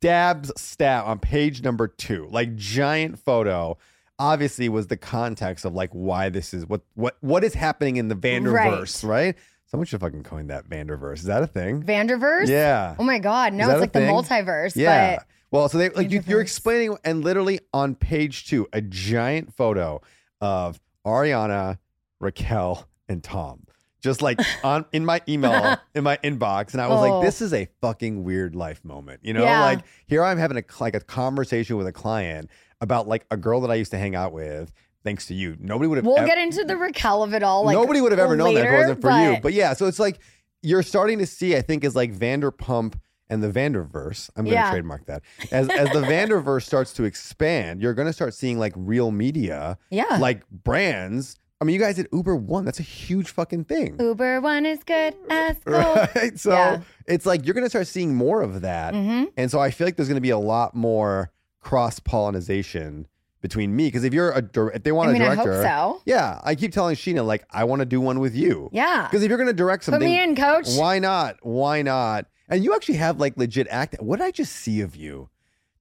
Dab's 0.00 0.52
stat 0.60 1.04
on 1.04 1.18
page 1.18 1.62
number 1.62 1.88
two, 1.88 2.28
like 2.30 2.54
giant 2.54 3.18
photo. 3.18 3.76
Obviously, 4.18 4.68
was 4.68 4.86
the 4.86 4.96
context 4.96 5.64
of 5.64 5.74
like 5.74 5.90
why 5.92 6.28
this 6.28 6.54
is 6.54 6.66
what 6.66 6.82
what 6.94 7.16
what 7.20 7.42
is 7.44 7.54
happening 7.54 7.96
in 7.96 8.08
the 8.08 8.14
Vanderverse, 8.14 9.06
right? 9.06 9.34
Someone 9.66 9.86
should 9.86 10.00
fucking 10.00 10.22
coin 10.22 10.48
that 10.48 10.68
Vanderverse. 10.68 11.14
Is 11.18 11.24
that 11.24 11.42
a 11.42 11.46
thing? 11.46 11.82
Vanderverse. 11.82 12.46
Yeah. 12.48 12.94
Oh 12.98 13.04
my 13.04 13.18
God. 13.18 13.54
No, 13.54 13.70
it's 13.70 13.80
like 13.80 13.92
the 13.92 14.00
multiverse. 14.00 14.76
Yeah. 14.76 15.16
But 15.16 15.26
well, 15.50 15.68
so 15.68 15.78
they 15.78 15.88
like 15.90 16.10
you, 16.10 16.22
you're 16.26 16.40
explaining, 16.40 16.96
and 17.04 17.24
literally 17.24 17.60
on 17.72 17.94
page 17.94 18.46
two, 18.46 18.68
a 18.72 18.80
giant 18.80 19.54
photo 19.54 20.00
of 20.40 20.78
Ariana, 21.06 21.78
Raquel, 22.20 22.86
and 23.08 23.22
Tom, 23.24 23.64
just 24.02 24.22
like 24.22 24.40
on 24.64 24.84
in 24.92 25.04
my 25.04 25.20
email 25.28 25.76
in 25.94 26.04
my 26.04 26.16
inbox, 26.18 26.72
and 26.72 26.80
I 26.80 26.86
was 26.88 26.98
Oh. 26.98 27.18
like, 27.18 27.24
this 27.26 27.42
oh. 27.42 27.46
is 27.46 27.52
a 27.54 27.66
fucking 27.80 28.24
weird 28.24 28.54
life 28.54 28.84
moment, 28.84 29.20
you 29.22 29.32
know? 29.32 29.44
Yeah. 29.44 29.62
Like 29.62 29.80
here 30.06 30.22
I'm 30.22 30.38
having 30.38 30.58
a 30.58 30.64
like 30.80 30.94
a 30.94 31.00
conversation 31.00 31.76
with 31.76 31.86
a 31.86 31.92
client 31.92 32.50
about 32.82 33.08
like 33.08 33.24
a 33.30 33.38
girl 33.38 33.62
that 33.62 33.70
I 33.70 33.76
used 33.76 33.92
to 33.92 33.98
hang 33.98 34.14
out 34.14 34.34
with. 34.34 34.70
Thanks 35.04 35.26
to 35.28 35.34
you, 35.34 35.56
nobody 35.58 35.88
would 35.88 35.96
have. 35.96 36.04
we'll 36.06 36.18
ev- 36.18 36.26
get 36.28 36.36
into 36.38 36.62
the 36.64 36.76
Raquel 36.76 37.22
of 37.24 37.32
it 37.34 37.42
all. 37.42 37.64
Like 37.64 37.74
Nobody 37.74 38.00
would 38.00 38.12
have 38.12 38.20
ever 38.20 38.36
known 38.36 38.54
that 38.54 38.66
if 38.66 38.72
it 38.72 38.76
wasn't 38.76 39.00
for 39.00 39.10
you. 39.10 39.38
But 39.42 39.52
yeah, 39.54 39.72
so 39.72 39.86
it's 39.86 39.98
like 39.98 40.18
you're 40.62 40.82
starting 40.84 41.18
to 41.18 41.26
see, 41.26 41.56
I 41.56 41.62
think, 41.62 41.82
is 41.82 41.96
like 41.96 42.12
Vanderpump 42.14 42.94
and 43.28 43.42
the 43.42 43.48
Vanderverse. 43.50 44.30
I'm 44.36 44.44
going 44.44 44.54
to 44.56 44.62
Yeah. 44.62 44.70
trademark 44.70 45.06
that. 45.06 45.22
As 45.50 45.68
as 45.70 45.88
the 45.90 46.02
Vanderverse 46.02 46.62
starts 46.64 46.92
to 46.92 47.04
expand, 47.04 47.82
you're 47.82 47.94
going 47.94 48.06
to 48.06 48.12
start 48.12 48.32
seeing 48.34 48.58
like 48.60 48.74
real 48.76 49.10
media, 49.10 49.76
Yeah. 49.90 50.18
like 50.20 50.48
brands. 50.50 51.36
I 51.60 51.64
mean, 51.64 51.74
you 51.74 51.80
guys 51.80 51.96
did 51.96 52.08
Uber 52.12 52.36
One. 52.36 52.64
That's 52.64 52.80
a 52.80 52.84
huge 52.84 53.30
fucking 53.30 53.64
thing. 53.64 53.96
Uber 54.00 54.40
one 54.40 54.66
is 54.66 54.82
good 54.84 55.14
as 55.30 55.56
gold. 55.64 56.08
Right? 56.14 56.38
So 56.38 56.50
Yeah. 56.52 56.80
it's 57.06 57.24
like 57.26 57.44
you're 57.46 57.54
going 57.54 57.64
to 57.66 57.70
start 57.70 57.86
seeing 57.86 58.14
more 58.14 58.42
of 58.42 58.60
that. 58.62 58.94
hmm 58.94 59.24
And 59.36 59.50
so 59.50 59.58
I 59.60 59.70
feel 59.72 59.86
like 59.86 59.96
there's 59.96 60.08
going 60.08 60.16
to 60.16 60.20
be 60.20 60.30
a 60.30 60.38
lot 60.38 60.74
more 60.76 61.30
cross 61.62 61.98
pollination 61.98 63.06
between 63.40 63.74
me. 63.74 63.86
Because 63.88 64.04
if 64.04 64.12
you're 64.12 64.30
a, 64.30 64.42
if 64.74 64.82
they 64.82 64.92
want 64.92 65.10
I 65.10 65.12
mean, 65.14 65.22
a 65.22 65.26
I 65.30 65.34
hope 65.34 65.44
director, 65.46 65.62
so. 65.68 66.02
yeah, 66.04 66.40
I 66.44 66.54
keep 66.54 66.72
telling 66.72 66.94
Scheana, 66.94 67.24
like, 67.26 67.44
I 67.50 67.64
want 67.64 67.80
to 67.80 67.86
do 67.86 68.00
one 68.00 68.20
with 68.20 68.34
you. 68.34 68.68
Yeah. 68.72 69.08
Because 69.10 69.22
if 69.22 69.28
you're 69.28 69.38
going 69.38 69.48
to 69.48 69.52
direct 69.54 69.84
something, 69.84 70.00
Put 70.00 70.04
me 70.04 70.22
in, 70.22 70.36
coach. 70.36 70.68
why 70.76 70.98
not? 70.98 71.36
Why 71.42 71.82
not? 71.82 72.26
And 72.48 72.62
you 72.62 72.74
actually 72.74 72.96
have 72.98 73.18
like 73.18 73.36
legit 73.38 73.66
acting. 73.70 74.04
What 74.04 74.18
did 74.18 74.26
I 74.26 74.30
just 74.30 74.52
see 74.52 74.82
of 74.82 74.94
you? 74.94 75.30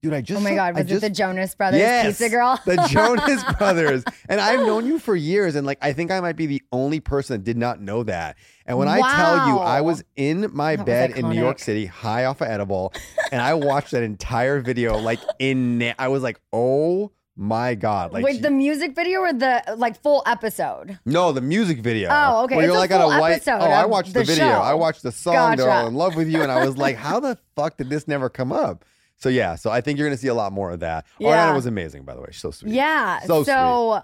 Dude, 0.01 0.13
I 0.13 0.21
just 0.21 0.39
Oh 0.39 0.43
my 0.43 0.55
God. 0.55 0.75
I 0.75 0.79
Was 0.81 0.87
just, 0.87 1.03
it 1.03 1.09
the 1.09 1.13
Jonas 1.13 1.53
Brothers 1.53 1.79
yes, 1.79 2.07
Pizza 2.07 2.29
Girl? 2.29 2.59
the 2.65 2.75
Jonas 2.89 3.43
Brothers. 3.59 4.03
And 4.27 4.41
I've 4.41 4.61
known 4.61 4.87
you 4.87 4.97
for 4.97 5.15
years. 5.15 5.55
And 5.55 5.67
like, 5.67 5.77
I 5.79 5.93
think 5.93 6.09
I 6.09 6.19
might 6.19 6.35
be 6.35 6.47
the 6.47 6.63
only 6.71 6.99
person 6.99 7.35
that 7.35 7.43
did 7.43 7.55
not 7.55 7.79
know 7.79 8.01
that. 8.03 8.37
And 8.65 8.79
when 8.79 8.87
I 8.87 8.99
tell 8.99 9.47
you, 9.49 9.57
I 9.59 9.81
was 9.81 10.03
in 10.15 10.49
my 10.53 10.75
That 10.75 10.85
bed 10.87 11.11
in 11.11 11.29
New 11.29 11.39
York. 11.39 11.59
City, 11.59 11.85
high 11.85 12.25
off 12.25 12.41
of 12.41 12.47
edible, 12.47 12.93
and 13.31 13.41
I 13.41 13.53
watched 13.53 13.91
that 13.91 14.01
entire 14.01 14.59
video 14.61 14.97
like 14.97 15.19
in, 15.37 15.93
I 15.99 16.07
was 16.07 16.23
like, 16.23 16.39
oh 16.51 17.11
my 17.35 17.75
God. 17.75 18.11
Like, 18.13 18.23
Wait, 18.23 18.41
the 18.41 18.49
music 18.49 18.95
video 18.95 19.19
or 19.19 19.33
the 19.33 19.61
like 19.77 20.01
full 20.01 20.23
episode? 20.25 20.97
no, 21.05 21.31
the 21.31 21.41
music 21.41 21.79
video. 21.79 22.09
Oh, 22.11 22.43
okay. 22.45 22.55
Where 22.55 22.65
you're 22.65 22.75
a 22.75 22.79
like 22.79 22.91
on 22.91 23.01
a 23.01 23.19
white. 23.19 23.47
Oh, 23.47 23.51
I 23.51 23.85
watched 23.85 24.13
the, 24.13 24.19
the 24.19 24.25
video. 24.25 24.45
show. 24.45 24.61
I 24.61 24.73
watched 24.73 25.03
the 25.03 25.11
song. 25.11 25.57
They're 25.57 25.69
all 25.69 25.87
in 25.87 25.95
love 25.95 26.15
with 26.15 26.29
you, 26.29 26.41
and 26.41 26.51
I 26.51 26.65
was 26.65 26.77
like, 26.77 26.95
how 26.95 27.19
the 27.19 27.37
fuck 27.55 27.77
did 27.77 27.89
this 27.89 28.07
never 28.07 28.29
come 28.29 28.51
up? 28.51 28.83
So 29.21 29.29
yeah, 29.29 29.55
so 29.55 29.69
I 29.69 29.81
think 29.81 29.99
you're 29.99 30.07
gonna 30.07 30.17
see 30.17 30.27
a 30.29 30.33
lot 30.33 30.51
more 30.51 30.71
of 30.71 30.79
that. 30.79 31.05
Yeah. 31.19 31.51
Ariana 31.51 31.55
was 31.55 31.67
amazing, 31.67 32.03
by 32.03 32.15
the 32.15 32.21
way. 32.21 32.27
She's 32.31 32.41
so 32.41 32.51
sweet. 32.51 32.73
Yeah. 32.73 33.19
So 33.21 33.43
So, 33.43 34.01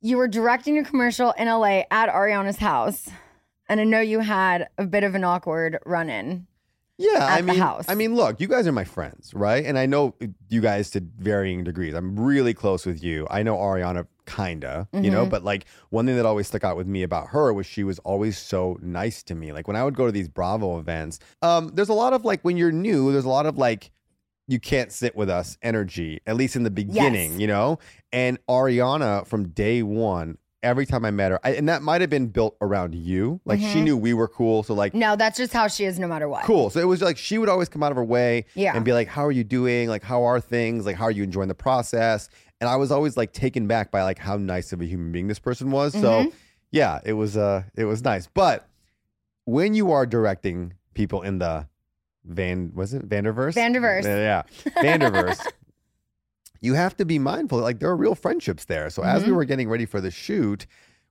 you 0.00 0.16
were 0.16 0.28
directing 0.28 0.78
a 0.78 0.84
commercial 0.84 1.32
in 1.32 1.48
LA 1.48 1.82
at 1.90 2.08
Ariana's 2.08 2.58
house. 2.58 3.08
And 3.68 3.80
I 3.80 3.84
know 3.84 4.00
you 4.00 4.20
had 4.20 4.68
a 4.78 4.86
bit 4.86 5.02
of 5.04 5.14
an 5.16 5.24
awkward 5.24 5.78
run 5.84 6.08
in. 6.08 6.46
Yeah, 7.00 7.10
I 7.20 7.38
at 7.38 7.46
the 7.46 7.52
mean, 7.52 7.58
house. 7.60 7.84
I 7.88 7.94
mean, 7.94 8.14
look, 8.16 8.40
you 8.40 8.48
guys 8.48 8.66
are 8.66 8.72
my 8.72 8.84
friends, 8.84 9.32
right? 9.34 9.64
And 9.64 9.78
I 9.78 9.86
know 9.86 10.14
you 10.48 10.60
guys 10.60 10.90
to 10.90 11.02
varying 11.18 11.62
degrees. 11.64 11.94
I'm 11.94 12.18
really 12.18 12.54
close 12.54 12.86
with 12.86 13.04
you. 13.04 13.26
I 13.30 13.42
know 13.42 13.56
Ariana 13.56 14.06
kinda, 14.26 14.88
you 14.92 15.10
know, 15.10 15.24
Mhm. 15.26 15.30
but 15.30 15.44
like 15.44 15.64
one 15.90 16.06
thing 16.06 16.16
that 16.16 16.26
always 16.26 16.46
stuck 16.48 16.64
out 16.64 16.76
with 16.76 16.86
me 16.86 17.02
about 17.02 17.28
her 17.28 17.52
was 17.52 17.66
she 17.66 17.84
was 17.84 17.98
always 18.00 18.36
so 18.38 18.78
nice 18.82 19.22
to 19.24 19.34
me. 19.34 19.52
Like 19.52 19.66
when 19.68 19.76
I 19.76 19.84
would 19.84 19.94
go 19.94 20.06
to 20.06 20.12
these 20.12 20.28
Bravo 20.28 20.78
events, 20.78 21.18
um, 21.42 21.70
there's 21.74 21.88
a 21.88 21.94
lot 21.94 22.12
of 22.12 22.24
like 22.24 22.42
when 22.42 22.56
you're 22.56 22.72
new, 22.72 23.12
there's 23.12 23.24
a 23.24 23.28
lot 23.28 23.46
of 23.46 23.58
like 23.58 23.90
you 24.48 24.58
can't 24.58 24.90
sit 24.90 25.14
with 25.14 25.30
us 25.30 25.56
energy, 25.62 26.20
at 26.26 26.34
least 26.36 26.56
in 26.56 26.64
the 26.64 26.70
beginning, 26.70 27.32
Yes. 27.32 27.40
you 27.40 27.46
know? 27.46 27.78
And 28.12 28.38
Ariana 28.48 29.26
from 29.26 29.48
day 29.50 29.82
one, 29.84 30.38
every 30.62 30.86
time 30.86 31.04
I 31.04 31.10
met 31.12 31.30
her, 31.30 31.38
I, 31.44 31.50
and 31.52 31.68
that 31.68 31.82
might 31.82 32.00
have 32.00 32.10
been 32.10 32.26
built 32.28 32.56
around 32.60 32.94
you. 32.94 33.40
Like 33.44 33.60
Mm-hmm. 33.60 33.72
she 33.72 33.80
knew 33.82 33.96
we 33.96 34.14
were 34.14 34.26
cool. 34.26 34.62
So 34.64 34.74
like 34.74 34.94
No, 34.94 35.14
that's 35.16 35.36
just 35.38 35.52
how 35.52 35.68
she 35.68 35.84
is 35.84 35.98
no 36.00 36.08
matter 36.08 36.28
what. 36.28 36.44
cool. 36.44 36.70
So 36.70 36.80
it 36.80 36.86
was 36.86 37.00
like 37.02 37.16
she 37.18 37.38
would 37.38 37.48
always 37.48 37.68
come 37.68 37.82
out 37.82 37.92
of 37.92 37.96
her 37.96 38.04
way 38.04 38.46
Yeah. 38.54 38.74
and 38.74 38.84
be 38.84 38.92
like, 38.92 39.06
How 39.08 39.24
are 39.26 39.30
you 39.30 39.44
doing? 39.44 39.88
Like, 39.88 40.02
how 40.02 40.24
are 40.24 40.40
things? 40.40 40.84
Like, 40.86 40.96
how 40.96 41.04
are 41.04 41.10
you 41.12 41.22
enjoying 41.22 41.48
the 41.48 41.54
process? 41.54 42.28
And 42.60 42.68
I 42.68 42.74
was 42.76 42.90
always 42.90 43.16
like 43.16 43.32
taken 43.32 43.66
back 43.68 43.90
by 43.92 44.02
like 44.02 44.18
how 44.18 44.36
nice 44.36 44.72
of 44.72 44.80
a 44.80 44.84
human 44.86 45.12
being 45.12 45.28
this 45.28 45.38
person 45.38 45.70
was. 45.70 45.92
Mm-hmm. 45.92 46.02
So 46.02 46.32
yeah, 46.72 47.00
it 47.04 47.12
was 47.12 47.36
uh 47.36 47.62
it 47.76 47.84
was 47.84 48.02
nice. 48.02 48.26
But 48.26 48.66
when 49.44 49.74
you 49.74 49.92
are 49.92 50.06
directing 50.06 50.72
people 50.94 51.22
in 51.22 51.38
the 51.38 51.68
Van 52.28 52.72
was 52.74 52.94
it 52.94 53.08
Vanderverse? 53.08 53.54
Vanderverse. 53.54 54.04
Yeah. 54.04 54.42
yeah. 54.66 54.72
Vanderverse. 54.82 55.44
you 56.60 56.74
have 56.74 56.96
to 56.96 57.04
be 57.04 57.18
mindful. 57.18 57.58
Like 57.58 57.80
there 57.80 57.88
are 57.90 57.96
real 57.96 58.14
friendships 58.14 58.64
there. 58.66 58.90
So 58.90 59.02
as 59.02 59.24
we 59.24 59.30
Mhm. 59.30 59.36
were 59.36 59.44
getting 59.44 59.68
ready 59.68 59.86
for 59.86 60.00
the 60.00 60.10
shoot, 60.10 60.66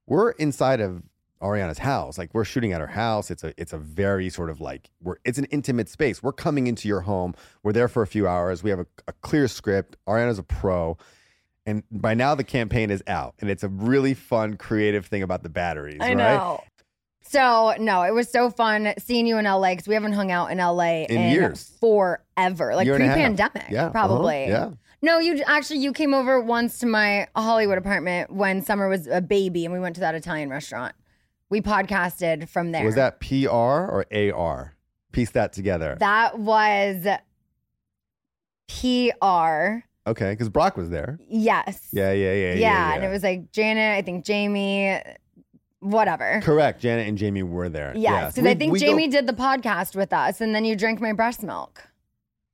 we're 0.06 0.32
inside 0.32 0.80
of 0.82 1.04
Ariana's 1.42 1.78
house. 1.78 2.18
Like 2.18 2.34
we're 2.34 2.44
shooting 2.46 2.74
at 2.74 2.82
her 2.82 2.88
house. 2.88 3.30
It's 3.32 3.44
a 3.44 3.54
it's 3.62 3.72
a 3.74 3.78
very 3.78 4.30
sort 4.30 4.50
of 4.50 4.60
like 4.60 4.90
we're 5.02 5.18
it's 5.24 5.38
an 5.38 5.46
intimate 5.46 5.88
space. 5.90 6.22
We're 6.24 6.34
coming 6.34 6.68
into 6.68 6.88
your 6.88 7.02
home. 7.02 7.36
We're 7.64 7.74
there 7.74 7.88
for 7.88 8.02
a 8.02 8.08
few 8.08 8.28
hours. 8.28 8.64
We 8.64 8.70
have 8.72 8.80
a, 8.80 8.88
a 9.08 9.14
clear 9.22 9.48
script. 9.48 9.98
Ariana's 10.08 10.40
a 10.40 10.44
pro. 10.44 10.98
And 11.66 11.84
by 11.92 12.14
now 12.14 12.34
the 12.34 12.44
campaign 12.46 12.90
is 12.90 13.04
out. 13.08 13.36
And 13.40 13.50
it's 13.50 13.64
a 13.64 13.68
really 13.68 14.14
fun, 14.14 14.56
creative 14.58 15.06
thing 15.06 15.22
about 15.22 15.44
the 15.44 15.50
batteries. 15.50 15.98
I 16.02 16.08
right? 16.08 16.18
know. 16.18 16.64
So 17.30 17.74
no, 17.80 18.04
it 18.04 18.14
was 18.14 18.30
so 18.32 18.50
fun 18.50 18.94
seeing 19.00 19.28
you 19.28 19.38
in 19.38 19.46
LA 19.46 19.72
because 19.72 19.88
we 19.88 19.94
haven't 19.94 20.14
hung 20.14 20.32
out 20.32 20.52
in 20.52 20.58
LA 20.60 21.04
In 21.10 21.32
years. 21.32 21.72
forever, 21.80 22.76
like 22.76 22.86
Year 22.86 22.96
and 22.96 23.04
a 23.04 23.08
half. 23.08 23.16
pre-pandemic, 23.16 23.66
Yeah. 23.70 23.84
uh-huh, 23.84 23.90
probably. 23.92 24.48
Yeah. 24.48 24.72
No, 25.02 25.20
you 25.20 25.44
actually 25.46 25.80
you 25.80 25.94
came 25.94 26.14
over 26.14 26.42
once 26.42 26.80
to 26.80 26.86
my 26.88 27.28
Hollywood 27.36 27.78
apartment 27.78 28.32
when 28.32 28.64
Summer 28.64 28.88
was 28.90 29.06
a 29.08 29.22
baby, 29.22 29.64
and 29.66 29.74
we 29.74 29.80
went 29.80 29.96
to 29.96 30.02
that 30.02 30.16
Italian 30.16 30.50
restaurant. 30.50 30.96
We 31.50 31.62
podcasted 31.62 32.50
from 32.50 32.72
there. 32.72 32.84
Was 32.84 32.96
that 32.96 33.20
PR 33.20 33.48
or 33.50 34.06
AR? 34.12 34.76
Piece 35.12 35.32
that 35.32 35.54
together. 35.54 35.96
That 36.00 36.40
was 36.40 37.06
PR. 38.68 39.84
okay, 40.08 40.32
because 40.32 40.50
Brock 40.50 40.78
was 40.78 40.90
there. 40.90 41.20
Yes. 41.28 41.88
Yeah, 41.92 42.12
yeah, 42.12 42.34
yeah, 42.34 42.54
yeah. 42.54 42.60
Yeah, 42.60 42.94
and 42.96 43.04
it 43.04 43.10
was 43.10 43.24
like 43.24 43.52
Janet, 43.52 43.98
I 43.98 44.02
think 44.02 44.26
Jamie, 44.26 45.00
whatever. 45.92 46.40
correct. 46.44 46.82
Janet 46.82 47.08
and 47.08 47.18
Jamie 47.18 47.44
were 47.44 47.70
there. 47.70 47.94
Yes, 47.96 48.34
because 48.34 48.44
We- 48.46 48.52
I 48.52 48.56
think 48.56 48.74
we 48.74 48.80
go- 48.80 48.86
Jamie 48.88 49.08
did 49.08 49.28
the 49.28 49.34
podcast 49.34 49.96
with 49.96 50.14
us, 50.14 50.42
and 50.42 50.54
then 50.54 50.66
you 50.66 50.76
drank 50.76 51.00
my 51.02 51.14
breast 51.14 51.44
milk. 51.44 51.84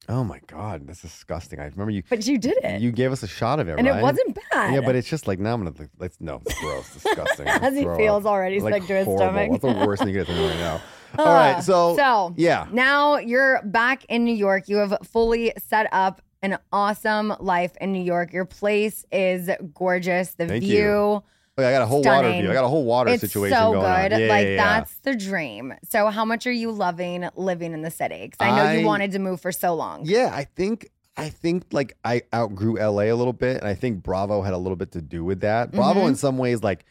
oh 0.09 0.23
my 0.23 0.39
god, 0.47 0.85
that's 0.85 1.01
disgusting. 1.01 1.59
I 1.59 1.65
remember 1.65 1.91
you. 1.91 2.03
But 2.09 2.27
you 2.27 2.37
did 2.37 2.57
it, 2.63 2.81
You 2.81 2.91
gave 2.91 3.11
us 3.13 3.23
a 3.23 3.27
shot 3.27 3.59
of 3.59 3.69
it, 3.69 3.79
and 3.79 3.87
right? 3.87 3.99
it 3.99 4.01
wasn't 4.01 4.37
bad. 4.51 4.73
Yeah, 4.73 4.81
but 4.81 4.95
it's 4.95 5.07
just 5.09 5.27
like 5.27 5.39
now 5.39 5.53
I'm 5.53 5.63
gonna. 5.63 5.87
Let's 5.97 6.17
no, 6.19 6.41
it's 6.45 6.59
gross, 6.59 6.93
disgusting. 7.01 7.47
As 7.47 7.73
he 7.73 7.83
throw 7.83 7.95
feels 7.97 8.25
already 8.25 8.59
Like, 8.59 8.73
sick 8.75 8.87
to 8.87 8.93
his 8.95 9.05
horrible. 9.05 9.25
stomach. 9.25 9.49
What's 9.51 9.61
the 9.79 9.85
worst 9.87 10.01
thing 10.01 10.09
you 10.13 10.19
get 10.19 10.27
to 10.27 10.35
do 10.35 10.45
right 10.47 10.57
now? 10.59 10.81
All 11.19 11.27
Uh, 11.27 11.33
right, 11.53 11.63
so 11.63 11.95
so 11.95 12.33
yeah, 12.37 12.67
now 12.71 13.17
you're 13.17 13.61
back 13.63 14.03
in 14.09 14.25
New 14.25 14.33
York. 14.35 14.67
You 14.67 14.77
have 14.77 14.97
fully 15.03 15.53
set 15.69 15.87
up 15.93 16.21
an 16.41 16.57
awesome 16.73 17.33
life 17.39 17.71
in 17.79 17.93
New 17.93 18.01
York. 18.03 18.33
Your 18.33 18.43
place 18.45 19.05
is 19.11 19.49
gorgeous. 19.73 20.33
The 20.33 20.47
Thank 20.47 20.63
view. 20.63 20.77
you. 20.77 21.23
I 21.57 21.61
got 21.71 21.81
a 21.83 21.85
whole 21.85 22.01
water 22.01 22.31
view. 22.31 22.49
I 22.49 22.53
got 22.53 22.63
a 22.63 22.67
whole 22.67 22.83
water 22.85 23.11
It's 23.11 23.21
situation 23.21 23.55
so 23.57 23.73
going 23.73 23.85
on. 23.85 24.09
good. 24.09 24.19
Yeah, 24.21 24.27
like 24.27 24.45
yeah, 24.45 24.51
yeah. 24.51 24.79
that's 24.79 24.93
the 25.01 25.15
dream. 25.15 25.73
So 25.87 26.07
how 26.07 26.25
much 26.25 26.47
are 26.47 26.51
you 26.51 26.71
loving 26.71 27.29
living 27.35 27.73
in 27.73 27.81
the 27.83 27.91
city? 27.91 28.27
Because 28.31 28.37
I 28.47 28.55
know 28.55 28.63
I- 28.63 28.73
you 28.77 28.85
wanted 28.85 29.11
to 29.11 29.19
move 29.19 29.39
for 29.39 29.51
so 29.51 29.75
long. 29.75 30.01
Yeah, 30.05 30.31
I 30.33 30.45
think 30.45 30.89
I 31.15 31.29
think 31.29 31.65
like 31.71 31.95
I 32.03 32.23
outgrew 32.33 32.77
LA 32.79 33.03
a 33.03 33.13
little 33.13 33.33
bit, 33.33 33.57
and 33.57 33.67
I 33.67 33.75
think 33.75 34.01
Bravo 34.01 34.41
had 34.41 34.53
a 34.53 34.57
little 34.57 34.75
bit 34.75 34.91
to 34.93 35.01
do 35.01 35.23
with 35.23 35.41
that. 35.41 35.71
Bravo, 35.71 36.01
Mhm. 36.01 36.07
in 36.09 36.15
some 36.15 36.39
ways, 36.39 36.63
like 36.63 36.85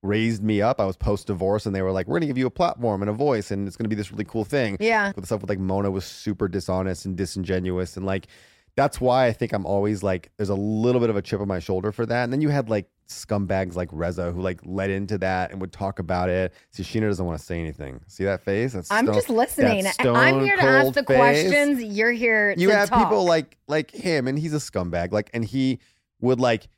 raised 0.00 0.44
me 0.44 0.60
up. 0.62 0.80
I 0.80 0.84
was 0.84 0.96
post 0.96 1.26
divorce, 1.26 1.66
and 1.66 1.74
they 1.74 1.82
were 1.82 1.90
like, 1.90 2.06
"We're 2.06 2.18
gonna 2.18 2.26
give 2.26 2.38
you 2.38 2.46
a 2.46 2.50
platform 2.50 3.02
and 3.02 3.08
a 3.10 3.14
voice, 3.14 3.50
and 3.50 3.66
it's 3.66 3.76
gonna 3.76 3.88
be 3.88 3.96
this 3.96 4.12
really 4.12 4.24
cool 4.26 4.44
thing." 4.44 4.76
Yeah. 4.78 5.10
But 5.12 5.22
the 5.22 5.26
stuff 5.26 5.40
with 5.40 5.50
like 5.50 5.58
Mona 5.58 5.90
was 5.90 6.04
super 6.04 6.46
dishonest 6.46 7.04
and 7.04 7.16
disingenuous, 7.16 7.96
and 7.96 8.06
like 8.06 8.28
that's 8.76 9.00
why 9.00 9.26
I 9.26 9.32
think 9.32 9.52
I'm 9.52 9.66
always 9.66 10.02
like 10.02 10.30
there's 10.36 10.48
a 10.48 10.54
little 10.54 11.00
bit 11.00 11.10
of 11.10 11.16
a 11.16 11.22
chip 11.22 11.40
on 11.40 11.48
my 11.48 11.58
shoulder 11.60 11.92
for 11.92 12.06
that. 12.06 12.24
And 12.24 12.32
then 12.32 12.40
you 12.40 12.48
had 12.48 12.68
like 12.68 12.88
scumbags 13.08 13.74
like 13.76 13.88
Reza 13.92 14.32
who 14.32 14.40
like 14.40 14.60
led 14.64 14.90
into 14.90 15.18
that 15.18 15.52
and 15.52 15.60
would 15.60 15.72
talk 15.72 15.98
about 15.98 16.28
it. 16.28 16.52
See, 16.70 16.82
Scheana 16.82 17.08
doesn't 17.08 17.24
want 17.24 17.38
to 17.38 17.44
say 17.44 17.60
anything. 17.60 18.00
See 18.08 18.24
that 18.24 18.42
face? 18.42 18.72
That's 18.72 18.90
I'm 18.90 19.04
stone- 19.06 19.14
just 19.14 19.28
listening. 19.30 19.86
I'm 20.00 20.40
here 20.40 20.56
to 20.56 20.62
ask 20.62 20.92
the 20.94 21.04
face. 21.04 21.16
questions. 21.16 21.82
You're 21.82 22.12
here 22.12 22.54
You 22.56 22.70
have 22.70 22.88
talk. 22.88 23.04
people 23.04 23.24
like 23.24 23.58
like 23.68 23.90
him, 23.90 24.26
and 24.26 24.38
he's 24.38 24.54
a 24.54 24.58
scumbag. 24.58 25.12
Like, 25.12 25.30
and 25.34 25.44
he 25.44 25.78
would 26.20 26.40
like 26.40 26.68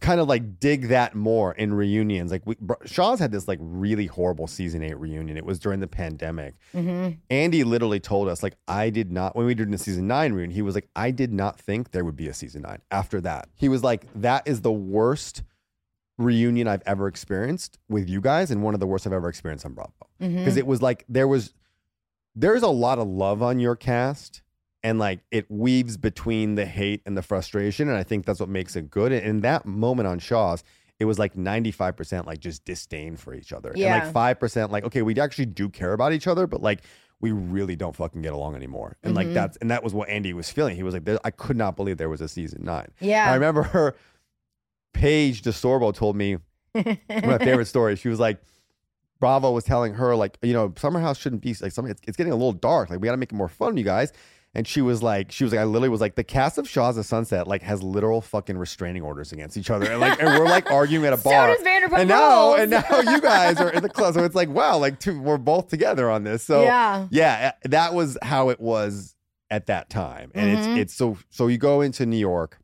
kind 0.00 0.20
of 0.20 0.28
like 0.28 0.58
dig 0.60 0.88
that 0.88 1.14
more 1.14 1.52
in 1.52 1.72
reunions. 1.72 2.30
Like, 2.30 2.42
we, 2.46 2.56
Shahs 2.84 3.18
had 3.20 3.30
this 3.32 3.46
like 3.48 3.58
really 3.62 4.06
horrible 4.06 4.46
season 4.46 4.82
eight 4.82 4.98
reunion. 4.98 5.36
It 5.36 5.46
was 5.46 5.58
during 5.58 5.80
the 5.80 5.86
pandemic. 5.86 6.54
Mhm. 6.74 7.18
Andy 7.30 7.64
literally 7.64 8.00
told 8.00 8.28
us 8.28 8.42
like 8.42 8.56
I 8.68 8.90
did 8.90 9.10
not 9.12 9.34
when 9.36 9.46
we 9.46 9.54
did 9.54 9.70
the 9.70 9.78
season 9.78 10.06
nine 10.06 10.32
reunion. 10.32 10.54
He 10.54 10.62
was 10.62 10.74
like 10.74 10.88
I 10.96 11.10
did 11.10 11.32
not 11.32 11.58
think 11.60 11.92
there 11.92 12.04
would 12.04 12.16
be 12.16 12.28
a 12.28 12.34
season 12.34 12.62
nine 12.62 12.80
after 12.90 13.20
that. 13.22 13.48
He 13.54 13.68
was 13.68 13.82
like 13.82 14.06
that 14.16 14.46
is 14.46 14.60
the 14.62 14.72
worst 14.72 15.42
reunion 16.18 16.68
I've 16.68 16.82
ever 16.86 17.08
experienced 17.08 17.78
with 17.88 18.08
you 18.08 18.20
guys, 18.20 18.50
and 18.50 18.62
one 18.62 18.74
of 18.74 18.80
the 18.80 18.86
worst 18.86 19.06
I've 19.06 19.12
ever 19.12 19.28
experienced 19.28 19.64
on 19.66 19.72
Bravo 19.74 19.92
Mhm. 20.20 20.38
because 20.38 20.56
it 20.56 20.66
was 20.66 20.80
like 20.82 21.04
there 21.08 21.26
was 21.28 21.54
there's 22.36 22.62
a 22.62 22.68
lot 22.68 22.98
of 22.98 23.06
love 23.08 23.42
on 23.42 23.58
your 23.60 23.76
cast 23.76 24.42
and 24.84 25.00
like 25.00 25.18
it 25.32 25.50
weaves 25.50 25.96
between 25.96 26.54
the 26.54 26.64
hate 26.66 27.02
and 27.06 27.16
the 27.16 27.22
frustration 27.22 27.88
and 27.88 27.98
i 27.98 28.02
think 28.04 28.24
that's 28.24 28.38
what 28.38 28.48
makes 28.48 28.76
it 28.76 28.88
good 28.90 29.10
and 29.10 29.24
in 29.26 29.40
that 29.40 29.66
moment 29.66 30.06
on 30.06 30.18
Shahs 30.20 30.62
it 31.00 31.06
was 31.06 31.18
like 31.18 31.34
95% 31.34 32.24
like 32.24 32.38
just 32.38 32.64
disdain 32.64 33.16
for 33.16 33.34
each 33.34 33.52
other 33.52 33.72
Yeah. 33.74 34.04
and 34.06 34.14
like 34.14 34.38
5% 34.38 34.70
like 34.70 34.84
okay 34.84 35.02
we 35.02 35.18
actually 35.18 35.46
do 35.46 35.68
care 35.68 35.92
about 35.92 36.12
each 36.12 36.28
other 36.28 36.46
but 36.46 36.62
like 36.62 36.82
we 37.20 37.32
really 37.32 37.74
don't 37.74 37.96
fucking 37.96 38.22
get 38.22 38.32
along 38.32 38.54
anymore 38.54 38.96
and 39.02 39.14
like 39.16 39.26
Mhm. 39.26 39.34
that's 39.34 39.56
and 39.56 39.70
that 39.72 39.82
was 39.82 39.92
what 39.94 40.08
andy 40.08 40.32
was 40.32 40.50
feeling 40.50 40.76
he 40.76 40.82
was 40.84 40.94
like 40.94 41.08
i 41.24 41.30
could 41.30 41.56
not 41.56 41.74
believe 41.74 41.96
there 41.96 42.08
was 42.10 42.20
a 42.20 42.28
season 42.28 42.62
nine 42.64 42.88
Yeah. 43.00 43.28
i 43.30 43.34
remember 43.34 43.62
her 43.64 43.96
paige 44.92 45.42
desorbo 45.42 45.92
told 45.94 46.14
me 46.16 46.36
one 46.72 46.86
of 47.08 47.24
my 47.24 47.38
favorite 47.38 47.66
stories. 47.66 47.98
She 48.00 48.08
was 48.08 48.18
like, 48.18 48.40
Bravo 49.20 49.52
was 49.52 49.62
telling 49.64 49.94
her, 49.94 50.16
like, 50.16 50.38
you 50.42 50.52
know, 50.52 50.72
Summer 50.76 50.98
House 51.00 51.18
shouldn't 51.18 51.40
be 51.40 51.54
like 51.60 51.70
something. 51.72 51.90
It's, 51.92 52.00
it's 52.06 52.16
getting 52.16 52.32
a 52.32 52.36
little 52.36 52.52
dark. 52.52 52.90
Like, 52.90 53.00
we 53.00 53.06
got 53.06 53.12
to 53.12 53.16
make 53.16 53.32
it 53.32 53.36
more 53.36 53.48
fun, 53.48 53.76
you 53.76 53.84
guys. 53.84 54.12
And 54.56 54.68
she 54.68 54.80
was 54.82 55.02
like, 55.02 55.32
she 55.32 55.42
was 55.42 55.52
like, 55.52 55.60
I 55.60 55.64
literally 55.64 55.88
was 55.88 56.00
like, 56.00 56.14
the 56.14 56.22
cast 56.22 56.58
of 56.58 56.68
Shahs 56.68 56.96
of 56.96 57.04
Sunset 57.04 57.48
like 57.48 57.62
has 57.62 57.82
literal 57.82 58.20
fucking 58.20 58.56
restraining 58.56 59.02
orders 59.02 59.32
against 59.32 59.56
each 59.56 59.68
other, 59.68 59.90
and 59.90 60.00
like, 60.00 60.20
and 60.20 60.28
we're 60.38 60.46
like 60.48 60.70
arguing 60.70 61.04
at 61.06 61.12
a 61.12 61.16
So 61.18 61.24
bar. 61.30 61.48
does 61.48 61.60
and 61.92 62.08
now, 62.08 62.54
and 62.54 62.70
now 62.70 62.84
you 63.00 63.20
guys 63.20 63.60
are 63.60 63.70
in 63.70 63.82
the 63.82 63.88
club, 63.88 64.14
so 64.14 64.22
it's 64.24 64.34
like, 64.36 64.48
wow, 64.48 64.78
like 64.78 65.00
two, 65.00 65.20
we're 65.20 65.38
both 65.38 65.68
together 65.68 66.08
on 66.08 66.22
this. 66.22 66.44
So 66.44 66.62
Yeah. 66.62 67.08
yeah, 67.10 67.52
uh, 67.64 67.68
that 67.70 67.94
was 67.94 68.16
how 68.22 68.50
it 68.50 68.60
was 68.60 69.16
at 69.50 69.66
that 69.66 69.90
time, 69.90 70.30
and 70.34 70.48
Mhm. 70.50 70.54
it's 70.54 70.66
it's 70.78 70.94
so 70.94 71.18
so 71.30 71.48
you 71.48 71.58
go 71.58 71.80
into 71.80 72.06
New 72.06 72.16
York, 72.16 72.58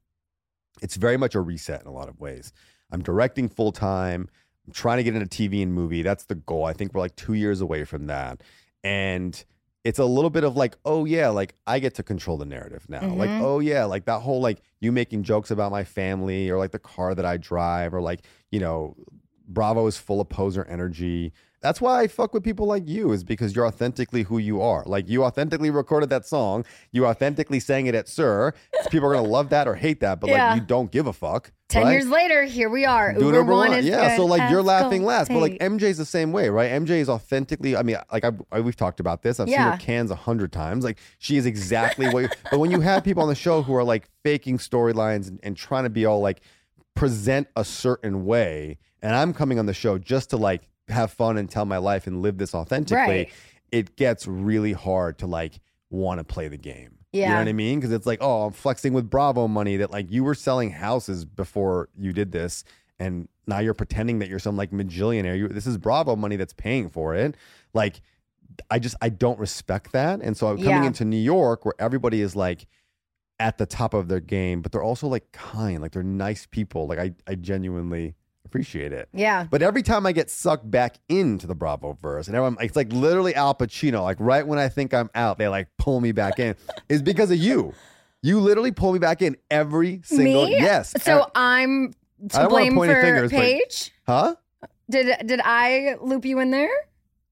it's 0.83 0.95
very 0.97 1.17
much 1.17 1.35
a 1.35 1.41
reset 1.41 1.81
in 1.83 1.87
a 1.89 1.93
lot 1.93 2.09
of 2.09 2.21
ways. 2.21 2.53
I'm 2.93 3.03
directing 3.03 3.49
full 3.49 3.73
time. 3.73 4.29
I'm 4.67 4.73
trying 4.73 4.99
to 4.99 5.03
get 5.03 5.15
into 5.17 5.27
TV 5.27 5.63
and 5.63 5.73
movie. 5.75 6.03
That's 6.03 6.25
the 6.25 6.35
goal. 6.37 6.65
I 6.65 6.73
think 6.73 6.95
we're 6.95 7.01
like 7.01 7.17
two 7.17 7.35
years 7.35 7.61
away 7.61 7.85
from 7.85 8.07
that, 8.07 8.43
and 8.85 9.45
it's 9.85 9.99
a 9.99 10.05
little 10.05 10.31
bit 10.31 10.45
of 10.45 10.57
like, 10.57 10.77
oh 10.85 11.05
yeah, 11.05 11.29
like 11.29 11.55
I 11.67 11.79
get 11.79 11.95
to 11.95 12.03
control 12.03 12.37
the 12.37 12.45
narrative 12.45 12.85
now. 12.89 13.15
Like, 13.15 13.31
Mhm. 13.31 13.41
oh 13.41 13.59
yeah, 13.61 13.85
like 13.85 14.05
that 14.05 14.21
whole 14.21 14.41
like 14.41 14.61
you 14.81 14.93
making 14.93 15.23
jokes 15.23 15.51
about 15.51 15.71
my 15.71 15.85
family 15.85 16.51
or 16.51 16.59
like 16.59 16.73
the 16.73 16.79
car 16.79 17.15
that 17.15 17.25
I 17.25 17.37
drive 17.39 17.95
or 17.95 18.01
like 18.03 18.21
you 18.51 18.61
know, 18.61 18.95
Bravo 19.49 19.87
is 19.87 19.97
full 19.97 20.21
of 20.21 20.29
poser 20.29 20.65
energy. 20.65 21.33
That's 21.63 21.81
why 21.81 22.01
I 22.01 22.07
fuck 22.07 22.33
with 22.33 22.43
people 22.43 22.67
like 22.67 22.89
you, 22.89 23.13
is 23.13 23.23
because 23.23 23.55
you're 23.55 23.67
authentically 23.67 24.23
who 24.23 24.39
you 24.39 24.63
are. 24.63 24.83
Like 24.87 25.09
you 25.09 25.25
authentically 25.25 25.71
recorded 25.71 26.09
that 26.11 26.27
song, 26.27 26.65
you 26.91 27.07
authentically 27.07 27.61
sang 27.61 27.87
it 27.87 27.95
at 27.95 28.09
SUR. 28.09 28.55
People 28.91 29.11
are 29.11 29.15
gonna 29.15 29.29
love 29.29 29.51
that 29.51 29.69
or 29.69 29.75
hate 29.75 30.01
that, 30.01 30.21
but 30.21 30.31
Yeah. 30.31 30.53
like 30.53 30.61
you 30.61 30.67
don't 30.67 30.91
give 30.91 31.07
a 31.07 31.13
fuck. 31.13 31.53
Ten 31.69 31.85
right? 31.85 31.93
years 31.93 32.09
later, 32.09 32.45
here 32.45 32.69
we 32.69 32.85
are. 32.85 33.13
Doing 33.13 33.27
Uber 33.27 33.39
Uber 33.39 33.53
one 33.53 33.85
yeah. 33.85 34.17
So 34.17 34.23
good 34.23 34.31
like 34.31 34.51
you're 34.51 34.63
laughing 34.63 35.05
last, 35.05 35.29
but 35.29 35.39
like. 35.39 35.59
MJ's 35.61 35.99
the 35.99 36.05
same 36.05 36.33
way, 36.33 36.49
right? 36.49 36.71
MJ 36.71 36.99
is 36.99 37.09
authentically. 37.09 37.77
I 37.77 37.83
mean, 37.83 37.99
like 38.11 38.25
I, 38.25 38.33
I 38.51 38.61
we've 38.61 38.75
talked 38.75 38.99
about 38.99 39.23
this. 39.23 39.39
I've 39.39 39.49
seen 39.49 39.59
her 39.59 39.77
cans 39.77 40.11
a 40.11 40.17
hundred 40.17 40.53
times. 40.53 40.83
Like 40.83 40.99
she 41.19 41.37
is 41.37 41.47
exactly 41.47 42.09
what. 42.09 42.37
but 42.51 42.59
when 42.59 42.71
you 42.71 42.81
have 42.81 43.05
people 43.05 43.23
on 43.23 43.29
the 43.29 43.35
show 43.35 43.63
who 43.63 43.75
are 43.77 43.85
like 43.85 44.09
faking 44.25 44.59
storylines 44.59 45.29
and, 45.29 45.39
and 45.43 45.57
trying 45.57 45.85
to 45.85 45.91
be 45.91 46.07
all 46.07 46.21
like 46.21 46.41
present 46.97 47.47
a 47.55 47.65
certain 47.65 48.25
way, 48.25 48.79
and 49.03 49.15
I'm 49.15 49.33
coming 49.33 49.59
on 49.59 49.67
the 49.67 49.75
show 49.75 49.99
just 49.99 50.31
to 50.31 50.37
like 50.39 50.63
have 50.91 51.11
fun 51.13 51.37
and 51.39 51.49
tell 51.51 51.65
my 51.65 51.79
life 51.79 52.07
and 52.07 52.23
live 52.23 52.39
this 52.39 52.55
authentically, 52.55 52.99
Right. 52.99 53.33
it 53.73 53.97
gets 53.97 54.27
really 54.27 54.73
hard 54.73 55.19
to 55.19 55.27
like 55.27 55.61
want 55.91 56.19
to 56.19 56.25
play 56.25 56.49
the 56.49 56.57
game. 56.59 56.97
Yeah. 57.13 57.27
You 57.27 57.33
know 57.35 57.39
what 57.41 57.49
I 57.49 57.53
mean? 57.53 57.81
Because 57.81 57.93
it's 57.93 58.07
like, 58.07 58.19
oh, 58.23 58.45
I'm 58.47 58.53
flexing 58.53 58.93
with 58.93 59.11
Bravo 59.11 59.49
money 59.49 59.77
that 59.79 59.91
like 59.91 60.11
you 60.11 60.23
were 60.25 60.35
selling 60.35 60.71
houses 60.71 61.25
before 61.25 61.89
you 61.99 62.13
did 62.13 62.31
this. 62.33 62.63
And 63.01 63.29
now 63.47 63.59
you're 63.59 63.75
pretending 63.75 64.19
that 64.21 64.29
you're 64.29 64.39
some 64.39 64.57
like 64.57 64.71
magillionaire. 64.71 65.37
You, 65.37 65.49
this 65.49 65.67
is 65.67 65.79
Bravo 65.79 66.15
money 66.17 66.37
that's 66.37 66.53
paying 66.53 66.89
for 66.89 67.15
it. 67.15 67.35
Like, 67.75 68.01
I 68.71 68.79
just, 68.79 68.95
I 69.01 69.09
don't 69.09 69.39
respect 69.41 69.93
that. 69.93 70.21
And 70.23 70.37
so 70.37 70.49
I'm 70.49 70.59
coming 70.59 70.83
Yeah. 70.83 70.87
into 70.87 71.05
New 71.05 71.17
York 71.17 71.65
where 71.65 71.75
everybody 71.79 72.21
is 72.21 72.37
like, 72.37 72.67
at 73.39 73.57
the 73.57 73.65
top 73.65 73.95
of 73.95 74.09
their 74.09 74.21
game, 74.21 74.61
but 74.61 74.71
they're 74.71 74.83
also 74.83 75.09
like 75.09 75.33
kind, 75.33 75.81
like 75.81 75.93
they're 75.93 76.03
nice 76.03 76.45
people. 76.45 76.87
Like 76.87 76.99
I, 76.99 77.15
I 77.27 77.37
genuinely 77.37 78.15
appreciate 78.51 78.93
it. 78.93 79.09
Yeah. 79.13 79.47
But 79.49 79.63
every 79.63 79.83
time 79.83 80.05
I 80.07 80.13
get 80.13 80.29
sucked 80.29 80.69
back 80.69 80.97
into 81.09 81.47
the 81.47 81.55
Bravo 81.55 81.97
verse, 82.03 82.27
and 82.27 82.35
everyone, 82.37 82.57
it's 82.61 82.75
like 82.75 82.93
literally 82.93 83.33
Al 83.37 83.55
Pacino. 83.55 84.03
Like 84.03 84.17
right 84.19 84.45
when 84.47 84.59
I 84.59 84.69
think 84.69 84.93
I'm 84.93 85.09
out, 85.15 85.39
they 85.39 85.47
like 85.47 85.69
pull 85.79 86.01
me 86.01 86.11
back 86.13 86.41
in. 86.41 86.57
is 86.89 87.01
because 87.01 87.31
of 87.31 87.39
you. 87.39 87.73
You 88.23 88.41
literally 88.41 88.73
pull 88.73 88.93
me 88.93 88.99
back 88.99 89.23
in 89.23 89.37
every 89.51 90.01
single. 90.05 90.47
Me? 90.47 90.53
Yes. 90.53 90.93
So 91.01 91.23
And- 91.23 91.31
I'm 91.35 91.95
I 92.35 92.43
to 92.43 92.49
blame 92.49 92.75
point 92.75 92.91
for 92.91 93.01
fingers, 93.01 93.31
but- 93.33 93.91
huh? 94.07 94.35
Did 94.91 95.27
did 95.27 95.41
I 95.45 95.95
loop 96.01 96.25
you 96.25 96.41
in 96.41 96.51
there? 96.51 96.69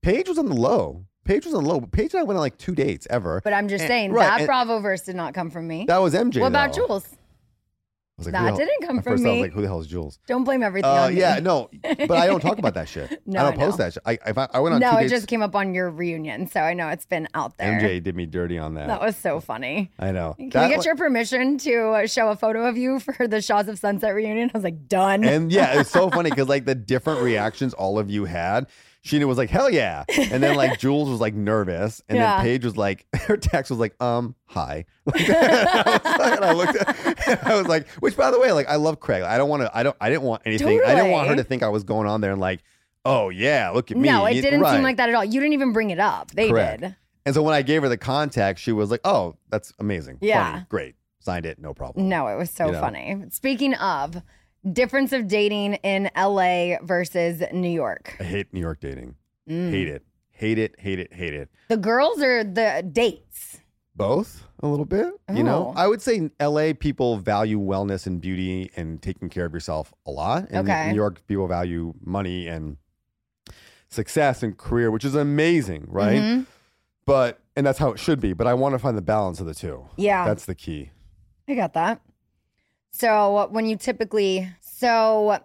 Paige 0.01 0.29
was 0.29 0.37
on 0.37 0.45
the 0.47 0.55
low. 0.55 1.03
Paige 1.25 1.45
was 1.45 1.53
on 1.53 1.65
the 1.65 1.69
low. 1.69 1.81
Paige 1.81 2.13
and 2.13 2.21
I 2.21 2.23
went 2.23 2.37
on 2.37 2.41
like 2.41 2.57
two 2.57 2.73
dates 2.73 3.05
ever. 3.09 3.41
But 3.43 3.51
I'm 3.53 3.67
just 3.67 3.81
And- 3.83 3.89
saying 3.89 4.11
right, 4.13 4.39
that 4.39 4.45
Bravo 4.45 4.79
verse 4.79 5.01
did 5.01 5.17
not 5.17 5.33
come 5.33 5.49
from 5.51 5.67
me. 5.67 5.83
That 5.87 5.97
was 5.97 6.13
MJ. 6.13 6.39
what 6.39 6.47
about 6.47 6.73
though. 6.73 6.87
Jules? 6.87 7.09
Was 8.19 8.27
like, 8.27 8.33
That 8.33 8.39
who 8.39 8.43
the 8.45 8.49
hell- 8.51 8.57
didn't 8.57 8.81
come 8.87 8.95
from 9.01 9.13
first 9.13 9.23
I 9.25 9.27
was 9.29 9.35
me. 9.35 9.41
like, 9.41 9.51
who 9.53 9.61
the 9.61 9.67
hell 9.67 9.79
is 9.79 9.87
Jules? 9.87 10.19
Don't 10.27 10.43
blame 10.43 10.61
everything 10.61 10.89
Uh, 10.89 10.93
on 11.03 11.13
me. 11.15 11.19
yeah, 11.19 11.39
no, 11.39 11.69
but 11.81 12.11
I 12.11 12.27
don't 12.27 12.39
talk 12.41 12.59
about 12.59 12.73
that 12.75 12.87
shit. 12.89 13.21
No, 13.25 13.39
I 13.39 13.43
don't 13.51 13.57
post 13.59 13.77
that 13.79 13.93
shit. 13.93 14.03
I, 14.05 14.19
if 14.27 14.37
I, 14.37 14.47
I 14.53 14.59
went 14.59 14.75
on 14.75 14.81
no, 14.81 14.97
it 14.97 15.01
dates. 15.01 15.11
just 15.11 15.27
came 15.27 15.41
up 15.41 15.55
on 15.55 15.73
your 15.73 15.89
reunion, 15.89 16.45
so 16.47 16.59
I 16.59 16.73
know 16.73 16.89
it's 16.89 17.05
been 17.05 17.27
out 17.33 17.57
there. 17.57 17.79
MJ 17.79 18.03
did 18.03 18.15
me 18.15 18.25
dirty 18.25 18.57
on 18.57 18.75
that. 18.75 18.87
That 18.87 19.01
was 19.01 19.15
so 19.15 19.39
funny. 19.39 19.91
I 19.97 20.11
know. 20.11 20.35
Can 20.37 20.49
That 20.49 20.69
we 20.69 20.75
get 20.75 20.85
your 20.85 20.95
permission 20.95 21.57
to 21.59 21.89
uh, 21.91 22.07
show 22.07 22.29
a 22.29 22.35
photo 22.35 22.65
of 22.67 22.77
you 22.77 22.99
for 22.99 23.27
the 23.27 23.41
Shahs 23.41 23.67
of 23.67 23.79
Sunset 23.79 24.13
reunion? 24.13 24.51
I 24.53 24.57
was 24.57 24.63
like, 24.63 24.87
done. 24.87 25.23
And 25.23 25.51
yeah, 25.51 25.79
it's 25.79 25.89
so 25.89 26.09
funny 26.11 26.29
because 26.29 26.49
like 26.49 26.65
the 26.65 26.75
different 26.75 27.21
reactions 27.21 27.73
all 27.73 27.97
of 27.97 28.09
you 28.11 28.25
had. 28.25 28.67
Sheena 29.05 29.25
was 29.25 29.37
like, 29.37 29.49
"Hell 29.49 29.69
yeah!" 29.69 30.03
And 30.09 30.43
then 30.43 30.55
like 30.55 30.77
Jules 30.79 31.09
was 31.09 31.19
like 31.21 31.33
nervous, 31.33 32.01
and 32.09 32.17
Yeah. 32.17 32.37
then 32.37 32.45
Paige 32.45 32.65
was 32.65 32.75
like, 32.77 33.05
her 33.27 33.37
text 33.37 33.69
was 33.71 33.79
like, 33.79 33.95
"Um, 34.01 34.35
hi." 34.45 34.85
and 35.05 35.15
I 36.45 36.53
looked, 36.53 36.75
at, 36.75 37.27
and 37.29 37.39
I 37.43 37.55
was 37.55 37.67
like, 37.67 37.87
which 38.01 38.15
by 38.17 38.31
the 38.31 38.39
way, 38.39 38.51
like 38.51 38.67
I 38.67 38.75
love 38.75 38.99
Craig. 38.99 39.23
I 39.23 39.37
don't 39.37 39.49
want 39.49 39.63
to. 39.63 39.77
I 39.77 39.83
don't. 39.83 39.95
I 40.01 40.09
didn't 40.09 40.23
want 40.23 40.41
anything. 40.45 40.81
I 40.85 40.95
didn't 40.95 41.11
want 41.11 41.27
her 41.27 41.31
Totally. 41.33 41.43
to 41.43 41.47
think 41.47 41.63
I 41.63 41.69
was 41.69 41.83
going 41.83 42.07
on 42.07 42.21
there 42.21 42.31
and 42.31 42.41
like, 42.41 42.61
oh 43.05 43.29
yeah, 43.29 43.69
look 43.69 43.91
at 43.91 43.97
me. 43.97 44.07
no, 44.09 44.25
it 44.25 44.35
You- 44.35 44.41
didn't 44.41 44.61
right. 44.61 44.73
seem 44.73 44.83
like 44.83 44.97
that 44.97 45.09
at 45.09 45.15
all. 45.15 45.23
You 45.25 45.39
didn't 45.39 45.53
even 45.53 45.71
bring 45.73 45.89
it 45.91 45.99
up. 45.99 46.31
They 46.31 46.49
Correct. 46.49 46.81
did. 46.81 46.95
And 47.25 47.35
so 47.35 47.43
when 47.43 47.53
I 47.53 47.61
gave 47.61 47.81
her 47.83 47.89
the 47.89 47.97
contact, 47.97 48.59
she 48.59 48.71
was 48.71 48.91
like, 48.91 49.01
"Oh, 49.03 49.35
that's 49.49 49.73
amazing. 49.79 50.17
Yeah. 50.21 50.51
Funny. 50.53 50.65
great, 50.69 50.95
signed 51.19 51.45
it, 51.45 51.59
no 51.59 51.73
problem." 51.73 52.09
No, 52.09 52.27
it 52.27 52.35
was 52.37 52.49
so 52.49 52.67
You 52.67 52.71
know? 52.73 52.81
funny. 52.81 53.23
Speaking 53.29 53.73
of 53.75 54.21
difference 54.73 55.11
of 55.13 55.27
dating 55.27 55.75
in 55.75 56.09
LA 56.15 56.77
versus 56.81 57.43
New 57.51 57.69
York, 57.69 58.15
I 58.19 58.23
hate 58.23 58.53
New 58.53 58.59
York 58.59 58.79
dating. 58.79 59.15
Mm. 59.49 59.71
Hate 59.71 59.87
it. 59.87 60.03
Hate 60.31 60.57
it. 60.57 60.75
Hate 60.79 60.99
it. 60.99 61.13
Hate 61.13 61.33
it. 61.33 61.49
the 61.67 61.77
girls 61.77 62.21
or 62.21 62.43
the 62.43 62.87
dates? 62.91 63.59
Both 63.95 64.45
a 64.63 64.67
little 64.67 64.85
bit. 64.85 65.11
You 65.33 65.43
know, 65.43 65.73
Oh. 65.75 65.79
I 65.79 65.87
would 65.87 66.01
say 66.01 66.29
LA 66.39 66.71
people 66.73 67.17
value 67.17 67.59
wellness 67.59 68.07
and 68.07 68.21
beauty 68.21 68.71
and 68.77 69.01
taking 69.01 69.27
care 69.29 69.45
of 69.45 69.53
yourself 69.53 69.93
a 70.05 70.11
lot. 70.11 70.47
And 70.49 70.69
Okay. 70.69 70.89
New 70.89 70.95
York 70.95 71.25
people 71.27 71.47
value 71.47 71.93
money 72.01 72.47
and 72.47 72.77
success 73.89 74.43
and 74.43 74.57
career, 74.57 74.91
which 74.91 75.03
is 75.03 75.15
amazing, 75.15 75.85
right? 75.89 76.21
Mhm. 76.21 76.45
But 77.05 77.39
and 77.55 77.65
that's 77.65 77.79
how 77.79 77.89
it 77.91 77.99
should 77.99 78.21
be. 78.21 78.31
But 78.33 78.47
I 78.47 78.53
want 78.53 78.73
to 78.75 78.79
find 78.79 78.95
the 78.97 79.01
balance 79.01 79.39
of 79.41 79.45
the 79.45 79.53
two. 79.53 79.89
Yeah. 79.97 80.25
That's 80.25 80.45
the 80.45 80.55
key. 80.55 80.91
I 81.47 81.55
got 81.55 81.73
that. 81.73 81.99
So 82.91 83.47
when 83.51 83.65
you 83.65 83.75
typically, 83.75 84.47
so 84.79 85.39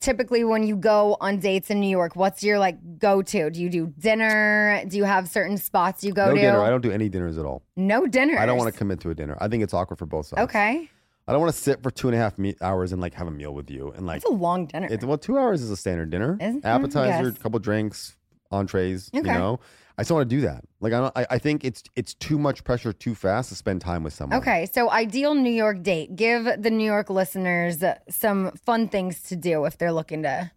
typically 0.00 0.44
when 0.44 0.66
you 0.66 0.76
go 0.76 1.16
on 1.20 1.38
dates 1.38 1.70
in 1.70 1.80
New 1.80 1.88
York, 1.88 2.16
what's 2.16 2.42
your 2.42 2.58
like 2.58 2.98
go 2.98 3.20
to? 3.22 3.50
Do 3.50 3.60
you 3.60 3.68
do 3.68 3.92
dinner? 3.98 4.82
Do 4.88 4.96
you 4.96 5.04
have 5.04 5.28
certain 5.28 5.58
spots 5.58 6.02
you 6.02 6.12
go 6.12 6.26
to? 6.26 6.30
no 6.30 6.34
to? 6.36 6.40
dinner. 6.40 6.62
I 6.62 6.70
don't 6.70 6.80
do 6.80 6.90
any 6.90 7.08
dinners 7.08 7.36
at 7.38 7.44
all. 7.44 7.62
no 7.76 8.06
dinner. 8.06 8.38
I 8.38 8.46
don't 8.46 8.56
want 8.56 8.72
to 8.72 8.78
commit 8.78 9.00
to 9.00 9.10
a 9.10 9.14
dinner. 9.14 9.36
I 9.40 9.48
think 9.48 9.62
it's 9.62 9.74
awkward 9.74 9.98
for 9.98 10.06
both 10.06 10.26
sides. 10.26 10.42
Okay, 10.42 10.88
I 11.26 11.32
don't 11.32 11.40
want 11.40 11.54
to 11.54 11.60
sit 11.60 11.82
for 11.82 11.90
two 11.90 12.08
and 12.08 12.14
a 12.14 12.18
half 12.18 12.38
me- 12.38 12.56
hours 12.62 12.92
and 12.92 13.02
like 13.02 13.14
have 13.14 13.26
a 13.26 13.30
meal 13.30 13.52
with 13.52 13.70
you 13.70 13.92
and 13.92 14.06
like 14.06 14.18
it's 14.18 14.30
a 14.30 14.32
long 14.32 14.66
dinner. 14.66 14.88
It's 14.90 15.04
well, 15.04 15.18
two 15.18 15.36
hours 15.38 15.62
is 15.62 15.70
a 15.70 15.76
standard 15.76 16.10
dinner. 16.10 16.38
Is- 16.40 16.56
mm, 16.56 16.64
Appetizer, 16.64 17.28
yes. 17.28 17.38
couple 17.38 17.58
drinks, 17.58 18.16
entrees. 18.50 19.10
You 19.12 19.22
know, 19.22 19.60
I 19.98 20.04
still 20.04 20.16
want 20.16 20.30
to 20.30 20.36
do 20.36 20.42
that. 20.42 20.64
Like 20.80 20.92
I 20.92 21.00
don't. 21.00 21.18
I, 21.18 21.26
I 21.30 21.38
think 21.38 21.64
it's 21.64 21.82
it's 21.96 22.14
too 22.14 22.38
much 22.38 22.62
pressure 22.62 22.92
too 22.92 23.16
fast 23.16 23.48
to 23.48 23.56
spend 23.56 23.80
time 23.80 24.04
with 24.04 24.12
someone. 24.12 24.38
Okay, 24.38 24.66
so 24.72 24.90
ideal 24.90 25.34
New 25.34 25.50
York 25.50 25.82
date. 25.82 26.14
Give 26.14 26.44
the 26.44 26.70
New 26.70 26.84
York 26.84 27.10
listeners 27.10 27.82
some 28.08 28.52
fun 28.64 28.88
things 28.88 29.22
to 29.24 29.36
do 29.36 29.64
if 29.64 29.76
they're 29.76 29.92
looking 29.92 30.22
to. 30.22 30.52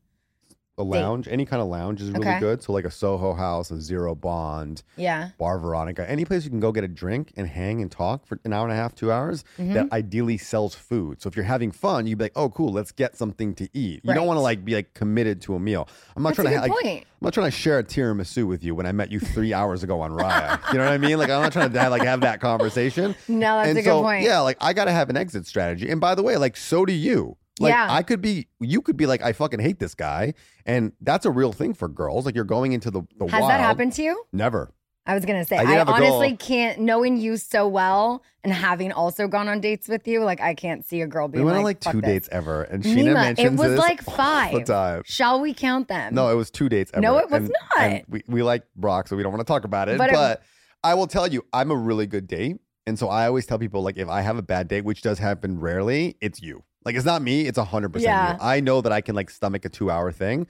A 0.77 0.83
lounge, 0.83 1.27
any 1.27 1.45
kind 1.45 1.61
of 1.61 1.67
lounge 1.67 2.01
is 2.01 2.09
really 2.09 2.25
Okay. 2.27 2.39
good. 2.39 2.63
So 2.63 2.71
like 2.73 2.85
a 2.85 2.89
Soho 2.91 3.33
House, 3.33 3.69
a 3.71 3.79
Zero 3.79 4.15
Bond, 4.15 4.81
Yeah. 4.95 5.29
Bar 5.37 5.59
Veronica, 5.59 6.09
any 6.09 6.25
place 6.25 6.43
you 6.45 6.49
can 6.49 6.61
go 6.61 6.71
get 6.71 6.83
a 6.83 6.87
drink 6.87 7.33
and 7.35 7.45
hang 7.47 7.81
and 7.81 7.91
talk 7.91 8.25
for 8.25 8.39
an 8.45 8.53
hour 8.53 8.63
and 8.63 8.73
a 8.73 8.75
half, 8.75 8.95
two 8.95 9.11
hours. 9.11 9.43
Mm-hmm. 9.59 9.73
That 9.73 9.91
ideally 9.91 10.37
sells 10.37 10.73
food. 10.73 11.21
So 11.21 11.27
if 11.27 11.35
you're 11.35 11.45
having 11.45 11.71
fun, 11.71 12.07
you'd 12.07 12.17
be 12.17 12.25
like, 12.25 12.31
oh 12.37 12.49
cool, 12.49 12.71
let's 12.71 12.91
get 12.91 13.15
something 13.17 13.53
to 13.55 13.65
eat. 13.73 14.01
You 14.03 14.13
don't 14.13 14.17
Right. 14.19 14.25
want 14.25 14.37
to 14.37 14.41
like 14.41 14.65
be 14.65 14.73
like 14.73 14.93
committed 14.95 15.41
to 15.41 15.55
a 15.55 15.59
meal. 15.59 15.87
I'm 16.15 16.23
not 16.23 16.29
That's 16.29 16.39
a 16.39 16.41
trying 16.43 16.55
to 16.55 16.61
good 16.69 16.73
like, 16.75 16.83
point. 16.83 17.03
I'm 17.21 17.25
not 17.25 17.33
trying 17.33 17.47
to 17.51 17.57
share 17.57 17.77
a 17.77 17.83
tiramisu 17.83 18.47
with 18.47 18.63
you 18.63 18.73
when 18.73 18.85
I 18.87 18.91
met 18.93 19.11
you 19.11 19.19
three 19.19 19.53
hours 19.53 19.83
ago 19.83 20.01
on 20.01 20.11
Raya. 20.11 20.57
You 20.71 20.79
know 20.79 20.85
what 20.85 20.93
I 20.93 20.97
mean? 20.97 21.19
Like 21.19 21.29
I'm 21.29 21.43
not 21.43 21.51
trying 21.51 21.71
to 21.71 21.79
have, 21.79 21.91
like 21.91 22.03
have 22.03 22.21
that 22.21 22.39
conversation. 22.39 23.13
No, 23.27 23.57
that's 23.57 23.69
and 23.69 23.77
a 23.77 23.81
good 23.81 23.89
so, 23.89 24.01
point. 24.01 24.23
Yeah, 24.23 24.39
like 24.39 24.57
I 24.61 24.73
gotta 24.73 24.91
have 24.93 25.09
an 25.11 25.17
exit 25.17 25.45
strategy. 25.45 25.89
And 25.91 26.01
by 26.01 26.15
the 26.15 26.23
way, 26.23 26.37
like 26.37 26.55
so 26.57 26.85
do 26.85 26.93
you. 26.93 27.37
Like 27.61 27.71
Yeah. 27.71 27.87
I 27.89 28.03
could 28.03 28.21
be, 28.21 28.47
you 28.59 28.81
could 28.81 28.97
be 28.97 29.05
like, 29.05 29.21
I 29.21 29.31
fucking 29.33 29.59
hate 29.59 29.79
this 29.79 29.95
guy, 29.95 30.33
and 30.65 30.91
that's 31.01 31.25
a 31.25 31.31
real 31.31 31.53
thing 31.53 31.73
for 31.73 31.87
girls. 31.87 32.25
Like 32.25 32.35
you're 32.35 32.43
going 32.43 32.73
into 32.73 32.91
the 32.91 33.01
the 33.17 33.25
Has 33.27 33.41
wild. 33.41 33.51
that 33.51 33.59
happened 33.59 33.93
to 33.93 34.03
you? 34.03 34.23
Never. 34.33 34.73
I 35.03 35.15
was 35.15 35.25
gonna 35.25 35.43
say, 35.45 35.57
I 35.57 35.61
I, 35.63 35.75
a 35.81 35.85
girl- 35.85 35.95
honestly 35.95 36.37
can't. 36.37 36.79
Knowing 36.81 37.17
you 37.17 37.35
so 37.37 37.67
well 37.67 38.23
and 38.43 38.53
having 38.53 38.91
also 38.91 39.27
gone 39.27 39.47
on 39.47 39.59
dates 39.59 39.87
with 39.87 40.07
you, 40.07 40.23
like 40.23 40.39
I 40.39 40.53
can't 40.53 40.85
see 40.85 41.01
a 41.01 41.07
girl 41.07 41.27
We 41.27 41.33
being 41.33 41.45
went 41.45 41.55
like, 41.55 41.61
on 41.61 41.63
like 41.65 41.79
two 41.95 42.01
this." 42.01 42.09
dates 42.09 42.29
ever, 42.31 42.63
and 42.63 42.83
Scheana 42.83 43.03
Nema, 43.09 43.13
mentions 43.13 43.59
it 43.59 43.67
was 43.69 43.79
like 43.79 44.01
five. 44.03 45.03
Shall 45.05 45.41
we 45.41 45.53
count 45.55 45.87
them? 45.87 46.13
No, 46.13 46.29
it 46.29 46.35
was 46.35 46.51
two 46.51 46.69
dates 46.69 46.91
ever. 46.93 47.01
No, 47.01 47.17
it 47.17 47.29
was 47.31 47.41
And- 47.43 47.55
not. 47.75 47.81
and 47.81 48.03
we, 48.09 48.23
we 48.27 48.43
like 48.43 48.63
Brock, 48.75 49.07
so 49.07 49.15
we 49.15 49.23
don't 49.23 49.31
want 49.31 49.41
to 49.45 49.51
talk 49.51 49.63
about 49.63 49.89
it. 49.89 49.97
But 49.97 50.11
But, 50.11 50.37
it- 50.39 50.43
I 50.83 50.93
will 50.93 51.07
tell 51.07 51.27
you, 51.27 51.45
I'm 51.53 51.71
a 51.71 51.75
really 51.75 52.05
good 52.07 52.27
date. 52.27 52.57
And 52.87 52.97
so 52.97 53.07
I 53.09 53.27
always 53.27 53.45
tell 53.45 53.59
people, 53.59 53.83
like, 53.83 53.97
if 53.97 54.09
I 54.09 54.21
have 54.21 54.37
a 54.37 54.41
bad 54.41 54.67
date, 54.67 54.83
which 54.83 55.03
does 55.03 55.19
happen 55.19 55.59
rarely, 55.59 56.17
it's 56.19 56.41
you. 56.41 56.63
Like, 56.83 56.95
it's 56.95 57.05
not 57.05 57.21
me, 57.21 57.47
it's 57.47 57.57
a 57.57 57.63
100% 57.63 58.01
Yeah. 58.01 58.33
you. 58.33 58.37
I 58.41 58.59
know 58.59 58.81
that 58.81 58.91
I 58.91 59.01
can, 59.01 59.15
like, 59.15 59.29
stomach 59.29 59.65
a 59.65 59.69
two 59.69 59.91
hour 59.91 60.11
thing, 60.11 60.47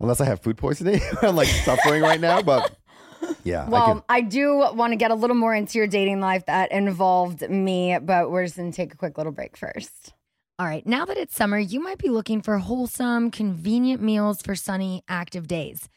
unless 0.00 0.20
I 0.20 0.26
have 0.26 0.40
food 0.40 0.56
poisoning. 0.58 1.00
I'm, 1.22 1.36
like, 1.36 1.48
suffering 1.48 2.02
right 2.02 2.20
now. 2.20 2.42
But 2.42 2.76
yeah. 3.44 3.68
Well, 3.68 3.86
can, 3.86 4.02
I, 4.08 4.20
do 4.20 4.58
want 4.74 4.92
to 4.92 4.96
get 4.96 5.10
a 5.10 5.14
little 5.14 5.36
more 5.36 5.54
into 5.54 5.78
your 5.78 5.86
dating 5.86 6.20
life 6.20 6.46
that 6.46 6.72
involved 6.72 7.48
me, 7.48 7.98
but 8.00 8.30
we're 8.30 8.44
just 8.44 8.56
gonna 8.56 8.72
take 8.72 8.92
a 8.92 8.96
quick 8.96 9.16
little 9.16 9.32
break 9.32 9.56
first. 9.56 10.12
All 10.58 10.66
right, 10.66 10.86
now 10.86 11.04
that 11.06 11.16
it's 11.16 11.34
summer, 11.34 11.58
you 11.58 11.80
might 11.80 11.98
be 11.98 12.08
looking 12.08 12.42
for 12.42 12.58
wholesome, 12.58 13.30
convenient 13.30 14.02
meals 14.02 14.42
for 14.42 14.54
sunny, 14.54 15.02
active 15.08 15.48
days. 15.48 15.88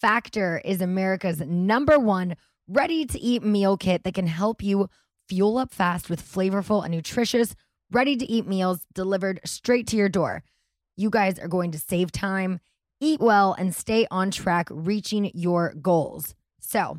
Factor 0.00 0.62
is 0.64 0.80
America's 0.80 1.40
number 1.40 1.98
one 1.98 2.36
ready 2.68 3.04
to 3.06 3.20
eat 3.20 3.42
meal 3.42 3.76
kit 3.76 4.04
that 4.04 4.14
can 4.14 4.26
help 4.26 4.62
you 4.62 4.88
fuel 5.28 5.58
up 5.58 5.72
fast 5.72 6.08
with 6.08 6.22
flavorful 6.22 6.84
and 6.84 6.94
nutritious, 6.94 7.54
ready 7.90 8.16
to 8.16 8.30
eat 8.30 8.46
meals 8.46 8.86
delivered 8.94 9.40
straight 9.44 9.86
to 9.88 9.96
your 9.96 10.08
door. 10.08 10.42
You 10.96 11.10
guys 11.10 11.38
are 11.38 11.48
going 11.48 11.72
to 11.72 11.78
save 11.78 12.12
time, 12.12 12.60
eat 13.00 13.20
well, 13.20 13.54
and 13.58 13.74
stay 13.74 14.06
on 14.10 14.30
track 14.30 14.68
reaching 14.70 15.30
your 15.34 15.74
goals. 15.80 16.34
So, 16.60 16.98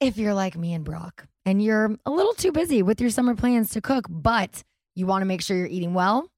if 0.00 0.16
you're 0.16 0.34
like 0.34 0.56
me 0.56 0.74
and 0.74 0.84
Brock 0.84 1.26
and 1.44 1.62
you're 1.62 1.96
a 2.06 2.10
little 2.10 2.34
too 2.34 2.52
busy 2.52 2.82
with 2.82 3.00
your 3.00 3.10
summer 3.10 3.34
plans 3.34 3.70
to 3.70 3.80
cook, 3.80 4.06
but 4.08 4.62
you 4.94 5.06
want 5.06 5.22
to 5.22 5.26
make 5.26 5.42
sure 5.42 5.56
you're 5.56 5.66
eating 5.66 5.94
well, 5.94 6.28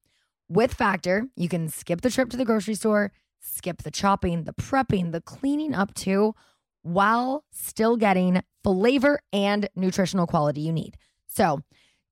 with 0.49 0.73
Factor, 0.73 1.27
you 1.35 1.49
can 1.49 1.69
skip 1.69 2.01
the 2.01 2.09
trip 2.09 2.29
to 2.29 2.37
the 2.37 2.45
grocery 2.45 2.75
store, 2.75 3.11
skip 3.39 3.83
the 3.83 3.91
chopping, 3.91 4.43
the 4.43 4.53
prepping, 4.53 5.11
the 5.11 5.21
cleaning 5.21 5.73
up 5.73 5.93
too, 5.93 6.35
while 6.83 7.43
still 7.51 7.97
getting 7.97 8.41
flavor 8.63 9.19
and 9.33 9.67
nutritional 9.75 10.27
quality 10.27 10.61
you 10.61 10.71
need. 10.71 10.97
So, 11.27 11.61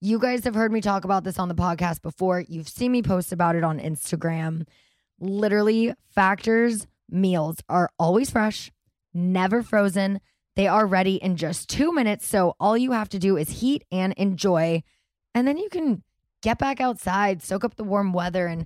you 0.03 0.19
guys 0.19 0.43
have 0.43 0.53
heard 0.53 0.73
me 0.73 0.81
talk 0.81 1.05
about 1.05 1.23
this 1.23 1.39
on 1.39 1.47
the 1.47 1.55
podcast 1.55 2.01
before. 2.01 2.41
You've 2.41 2.67
seen 2.67 2.91
me 2.91 3.01
post 3.01 3.31
about 3.31 3.55
it 3.55 3.63
on 3.63 3.79
Instagram. 3.79 4.67
Literally, 5.21 5.93
Factor's 6.13 6.87
meals 7.09 7.59
are 7.69 7.89
always 7.97 8.29
fresh, 8.29 8.69
never 9.13 9.63
frozen. 9.63 10.19
They 10.57 10.67
are 10.67 10.85
ready 10.85 11.15
in 11.15 11.37
just 11.37 11.69
two 11.69 11.93
minutes. 11.93 12.27
So, 12.27 12.53
all 12.59 12.77
you 12.77 12.91
have 12.91 13.07
to 13.09 13.19
do 13.19 13.37
is 13.37 13.61
heat 13.61 13.85
and 13.93 14.11
enjoy. 14.17 14.83
And 15.33 15.47
then 15.47 15.57
you 15.57 15.69
can 15.69 16.03
get 16.41 16.59
back 16.59 16.81
outside, 16.81 17.41
soak 17.41 17.63
up 17.63 17.75
the 17.75 17.85
warm 17.85 18.11
weather, 18.11 18.45
and 18.45 18.65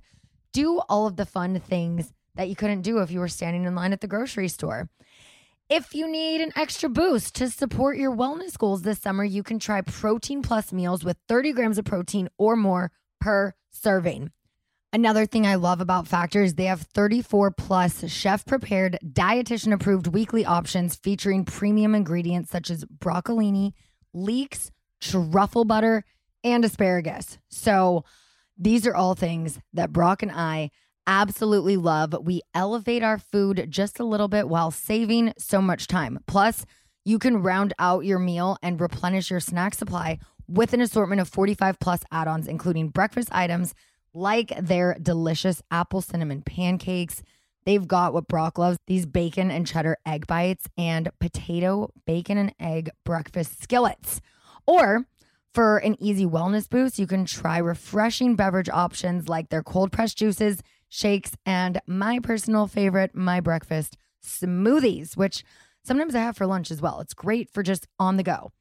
do 0.52 0.80
all 0.88 1.06
of 1.06 1.14
the 1.14 1.24
fun 1.24 1.60
things 1.60 2.12
that 2.34 2.48
you 2.48 2.56
couldn't 2.56 2.82
do 2.82 2.98
if 2.98 3.12
you 3.12 3.20
were 3.20 3.28
standing 3.28 3.64
in 3.64 3.76
line 3.76 3.92
at 3.92 4.00
the 4.00 4.08
grocery 4.08 4.48
store. 4.48 4.90
If 5.70 5.94
you 5.94 6.10
need 6.10 6.40
an 6.40 6.52
extra 6.56 6.88
boost 6.88 7.34
to 7.34 7.50
support 7.50 7.98
your 7.98 8.16
wellness 8.16 8.56
goals 8.56 8.80
this 8.80 9.00
summer, 9.00 9.22
you 9.22 9.42
can 9.42 9.58
try 9.58 9.82
Protein 9.82 10.40
Plus 10.40 10.72
meals 10.72 11.04
with 11.04 11.18
30 11.28 11.52
grams 11.52 11.76
of 11.76 11.84
protein 11.84 12.30
or 12.38 12.56
more 12.56 12.90
per 13.20 13.52
serving. 13.70 14.30
Another 14.94 15.26
thing 15.26 15.46
I 15.46 15.56
love 15.56 15.82
about 15.82 16.08
Factor 16.08 16.42
is 16.42 16.54
they 16.54 16.64
have 16.64 16.86
34 16.94 17.50
plus 17.50 18.08
chef 18.10 18.46
prepared, 18.46 18.98
dietitian 19.04 19.74
approved 19.74 20.06
weekly 20.06 20.46
options 20.46 20.96
featuring 20.96 21.44
premium 21.44 21.94
ingredients 21.94 22.50
such 22.50 22.70
as 22.70 22.86
broccolini, 22.86 23.74
leeks, 24.14 24.70
truffle 25.02 25.66
butter, 25.66 26.02
and 26.42 26.64
asparagus. 26.64 27.36
So 27.50 28.06
these 28.56 28.86
are 28.86 28.94
all 28.94 29.14
things 29.14 29.58
that 29.74 29.92
Brock 29.92 30.22
and 30.22 30.32
I 30.32 30.70
absolutely 31.08 31.76
love. 31.76 32.14
We 32.22 32.42
elevate 32.54 33.02
our 33.02 33.18
food 33.18 33.66
just 33.70 33.98
a 33.98 34.04
little 34.04 34.28
bit 34.28 34.48
while 34.48 34.70
saving 34.70 35.32
so 35.38 35.60
much 35.60 35.88
time. 35.88 36.20
Plus, 36.28 36.66
you 37.04 37.18
can 37.18 37.42
round 37.42 37.72
out 37.78 38.04
your 38.04 38.18
meal 38.18 38.58
and 38.62 38.80
replenish 38.80 39.30
your 39.30 39.40
snack 39.40 39.74
supply 39.74 40.18
with 40.46 40.74
an 40.74 40.80
assortment 40.80 41.20
of 41.20 41.28
45 41.28 41.80
plus 41.80 42.00
add 42.12 42.28
ons, 42.28 42.46
including 42.46 42.90
breakfast 42.90 43.30
items 43.32 43.74
like 44.12 44.52
their 44.60 44.96
delicious 45.00 45.62
apple 45.70 46.02
cinnamon 46.02 46.42
pancakes. 46.42 47.22
They've 47.64 47.86
got 47.86 48.12
what 48.12 48.28
Brock 48.28 48.58
loves 48.58 48.78
these 48.86 49.06
bacon 49.06 49.50
and 49.50 49.66
cheddar 49.66 49.96
egg 50.06 50.26
bites 50.26 50.66
and 50.76 51.10
potato, 51.18 51.90
bacon, 52.06 52.38
and 52.38 52.54
egg 52.60 52.90
breakfast 53.04 53.62
skillets. 53.62 54.20
Or 54.66 55.06
for 55.54 55.78
an 55.78 55.96
easy 56.02 56.26
wellness 56.26 56.68
boost, 56.68 56.98
you 56.98 57.06
can 57.06 57.24
try 57.24 57.58
refreshing 57.58 58.36
beverage 58.36 58.68
options 58.68 59.28
like 59.28 59.48
their 59.48 59.62
cold 59.62 59.92
pressed 59.92 60.18
juices, 60.18 60.62
shakes, 60.88 61.32
and 61.46 61.80
my 61.86 62.18
personal 62.18 62.66
favorite, 62.66 63.14
my 63.14 63.40
breakfast 63.40 63.96
smoothies, 64.24 65.16
which 65.16 65.44
sometimes 65.84 66.14
I 66.14 66.20
have 66.20 66.36
for 66.36 66.46
lunch 66.46 66.70
as 66.70 66.80
well. 66.80 67.00
It's 67.00 67.14
great 67.14 67.50
for 67.50 67.62
just 67.62 67.86
on 67.98 68.16
the 68.16 68.22
go. 68.22 68.52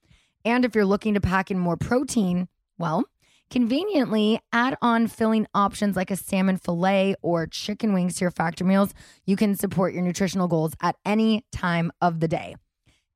And 0.45 0.63
if 0.63 0.75
you're 0.75 0.85
looking 0.85 1.13
to 1.13 1.21
pack 1.21 1.51
in 1.51 1.59
more 1.59 1.77
protein, 1.77 2.47
well, 2.77 3.03
conveniently 3.49 4.39
add 4.51 4.77
on 4.81 5.07
filling 5.07 5.47
options 5.53 5.95
like 5.95 6.11
a 6.11 6.15
salmon 6.15 6.57
fillet 6.57 7.15
or 7.21 7.47
chicken 7.47 7.93
wings 7.93 8.15
to 8.15 8.25
your 8.25 8.31
factor 8.31 8.63
meals. 8.63 8.93
You 9.25 9.35
can 9.35 9.55
support 9.55 9.93
your 9.93 10.03
nutritional 10.03 10.47
goals 10.47 10.73
at 10.81 10.95
any 11.05 11.45
time 11.51 11.91
of 12.01 12.19
the 12.19 12.27
day. 12.27 12.55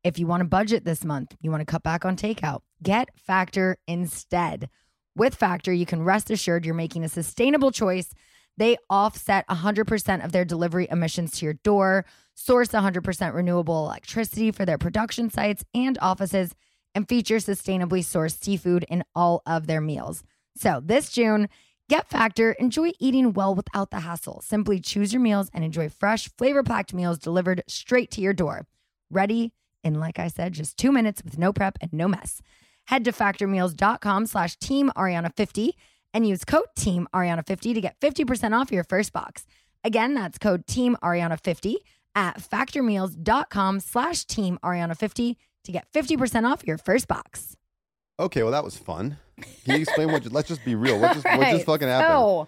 If 0.04 0.18
you 0.18 0.26
want 0.26 0.42
to 0.42 0.48
budget 0.48 0.84
this 0.84 1.06
month, 1.06 1.36
you 1.42 1.52
want 1.52 1.62
to 1.62 1.66
cut 1.66 1.84
back 1.84 2.06
on 2.06 2.16
takeout, 2.16 2.62
get 2.82 3.10
Factor 3.16 3.78
instead. 3.88 4.70
With 5.16 5.36
Factor, 5.36 5.72
you 5.72 5.86
can 5.86 6.04
rest 6.04 6.32
assured 6.32 6.66
you're 6.66 6.74
making 6.74 7.04
a 7.04 7.10
sustainable 7.10 7.72
choice. 7.72 8.14
They 8.58 8.78
offset 8.90 9.48
100% 9.48 10.24
of 10.24 10.32
their 10.32 10.46
delivery 10.46 10.88
emissions 10.92 11.32
to 11.38 11.46
your 11.46 11.54
door, 11.54 12.06
source 12.34 12.70
100% 12.70 13.34
renewable 13.34 13.86
electricity 13.86 14.52
for 14.52 14.66
their 14.66 14.78
production 14.78 15.30
sites 15.30 15.64
and 15.74 15.98
offices, 16.02 16.54
and 16.94 17.08
feature 17.08 17.38
sustainably 17.38 18.02
sourced 18.02 18.42
seafood 18.42 18.84
in 18.90 19.04
all 19.16 19.42
of 19.46 19.68
their 19.68 19.82
meals. 19.82 20.24
So 20.56 20.82
this 20.84 21.12
June, 21.12 21.48
get 21.90 22.10
Factor, 22.10 22.52
enjoy 22.54 22.92
eating 23.00 23.34
well 23.34 23.56
without 23.56 23.92
the 23.92 24.02
hassle. 24.02 24.42
Simply 24.42 24.80
choose 24.80 25.14
your 25.14 25.22
meals 25.22 25.50
and 25.54 25.64
enjoy 25.64 25.90
fresh, 25.90 26.30
flavor 26.38 26.64
packed 26.64 26.94
meals 26.94 27.18
delivered 27.18 27.64
straight 27.68 28.12
to 28.12 28.22
your 28.22 28.34
door. 28.34 28.68
Ready 29.10 29.54
in, 29.84 30.00
like 30.00 30.20
I 30.20 30.28
said, 30.28 30.54
just 30.54 30.78
two 30.78 30.92
minutes 30.92 31.24
with 31.24 31.38
no 31.38 31.54
prep 31.54 31.78
and 31.82 31.92
no 31.94 32.08
mess. 32.08 32.42
Head 32.86 33.06
to 33.06 33.12
factormeals.com 33.12 34.26
slash 34.26 34.58
team 34.58 34.92
Ariana50 34.96 35.72
and 36.14 36.28
use 36.28 36.44
code 36.44 36.66
team 36.76 37.08
Ariana50 37.14 37.74
to 37.74 37.82
get 37.82 38.00
50% 38.00 38.58
off 38.58 38.72
your 38.72 38.84
first 38.84 39.14
box. 39.14 39.46
Again, 39.84 40.14
that's 40.14 40.38
code 40.38 40.68
team 40.68 40.98
Ariana50 41.04 41.76
at 42.16 42.40
factormeals.com 42.40 43.80
slash 43.80 44.26
team 44.26 44.60
Ariana50 44.64 45.36
to 45.64 45.72
get 45.72 45.88
50% 45.94 46.50
off 46.50 46.66
your 46.66 46.78
first 46.78 47.08
box. 47.08 47.56
Okay, 48.20 48.44
well 48.44 48.52
that 48.52 48.64
was 48.64 48.78
fun. 48.78 49.18
Can 49.66 49.76
you 49.76 49.82
explain 49.82 50.12
what? 50.12 50.32
Let's 50.32 50.48
just 50.48 50.64
be 50.64 50.76
real. 50.76 51.00
What 51.00 51.14
just 51.14 51.26
what 51.26 51.50
just 51.50 51.66
fucking 51.68 51.88
happened? 51.88 52.12
So 52.12 52.48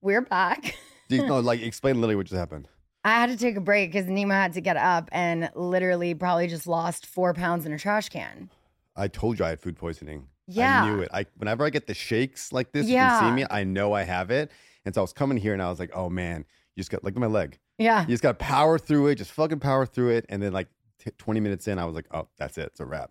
we're 0.00 0.20
back. 0.20 0.76
Do 1.08 1.16
you, 1.16 1.26
no, 1.26 1.40
like 1.40 1.62
explain 1.62 1.96
literally 1.96 2.16
what 2.16 2.26
just 2.26 2.38
happened. 2.38 2.68
I 3.04 3.10
had 3.12 3.30
to 3.30 3.36
take 3.36 3.56
a 3.56 3.60
break 3.60 3.90
because 3.90 4.06
Nema 4.06 4.32
had 4.32 4.52
to 4.52 4.60
get 4.60 4.76
up 4.76 5.08
and 5.10 5.50
literally 5.54 6.14
probably 6.14 6.46
just 6.48 6.66
lost 6.66 7.06
four 7.06 7.32
pounds 7.34 7.64
in 7.64 7.72
a 7.72 7.78
trash 7.78 8.10
can. 8.10 8.50
I 8.94 9.08
told 9.08 9.38
you 9.38 9.44
I 9.44 9.50
had 9.50 9.60
food 9.60 9.76
poisoning. 9.76 10.26
Yeah. 10.50 10.82
I 10.84 10.90
knew 10.90 11.00
it. 11.02 11.08
I 11.12 11.26
whenever 11.36 11.64
I 11.64 11.70
get 11.70 11.86
the 11.86 11.94
shakes 11.94 12.52
like 12.52 12.72
this, 12.72 12.86
you 12.86 12.96
can 12.96 13.20
see 13.22 13.30
me. 13.32 13.46
I 13.50 13.64
know 13.64 13.92
I 13.92 14.02
have 14.02 14.30
it, 14.30 14.50
and 14.84 14.94
so 14.94 15.00
I 15.00 15.02
was 15.02 15.12
coming 15.12 15.38
here 15.38 15.52
and 15.52 15.62
I 15.62 15.70
was 15.70 15.78
like, 15.78 15.90
oh 15.94 16.08
man, 16.10 16.44
you 16.76 16.80
just 16.80 16.90
got 16.90 17.04
like 17.04 17.16
my 17.16 17.26
leg. 17.26 17.58
Yeah. 17.78 18.02
You 18.02 18.08
just 18.08 18.22
got 18.22 18.38
to 18.38 18.44
power 18.44 18.78
through 18.78 19.08
it. 19.08 19.14
Just 19.16 19.32
fucking 19.32 19.60
power 19.60 19.86
through 19.86 20.10
it, 20.10 20.26
and 20.28 20.42
then 20.42 20.52
like 20.52 20.68
t- 20.98 21.10
twenty 21.18 21.40
minutes 21.40 21.66
in, 21.68 21.78
I 21.78 21.84
was 21.84 21.94
like, 21.94 22.06
oh, 22.12 22.28
that's 22.38 22.58
it. 22.58 22.66
It's 22.66 22.80
a 22.80 22.84
wrap. 22.84 23.10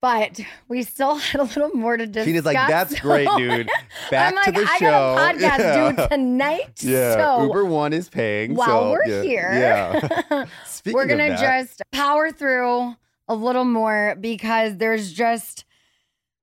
But 0.00 0.40
we 0.68 0.82
still 0.82 1.14
had 1.30 1.40
a 1.40 1.44
little 1.44 1.70
more 1.70 1.96
to 1.96 2.06
discuss. 2.06 2.26
Gina's 2.26 2.44
like, 2.44 2.56
that's 2.56 2.98
great, 3.00 3.28
dude. 3.36 3.68
Back 4.10 4.30
I'm 4.30 4.34
like, 4.34 4.44
to 4.46 4.52
the 4.62 4.68
I 4.68 4.78
show. 4.78 4.86
got 4.90 5.34
a 5.34 5.38
podcast 5.38 5.58
Yeah. 5.58 5.92
due 5.92 6.08
tonight. 6.08 6.72
Yeah, 6.82 7.14
So 7.14 7.44
Uber 7.44 7.64
One 7.66 7.92
is 7.92 8.08
paying. 8.08 8.54
while 8.54 8.66
so, 8.66 8.90
we're 8.90 9.06
yeah, 9.06 9.22
here, 9.22 9.50
yeah. 9.54 10.44
Speaking 10.66 10.94
we're 10.96 11.06
gonna 11.06 11.36
just 11.38 11.82
power 11.92 12.32
through 12.32 12.96
a 13.28 13.34
little 13.36 13.64
more 13.64 14.16
because 14.20 14.76
there's 14.78 15.12
just 15.12 15.64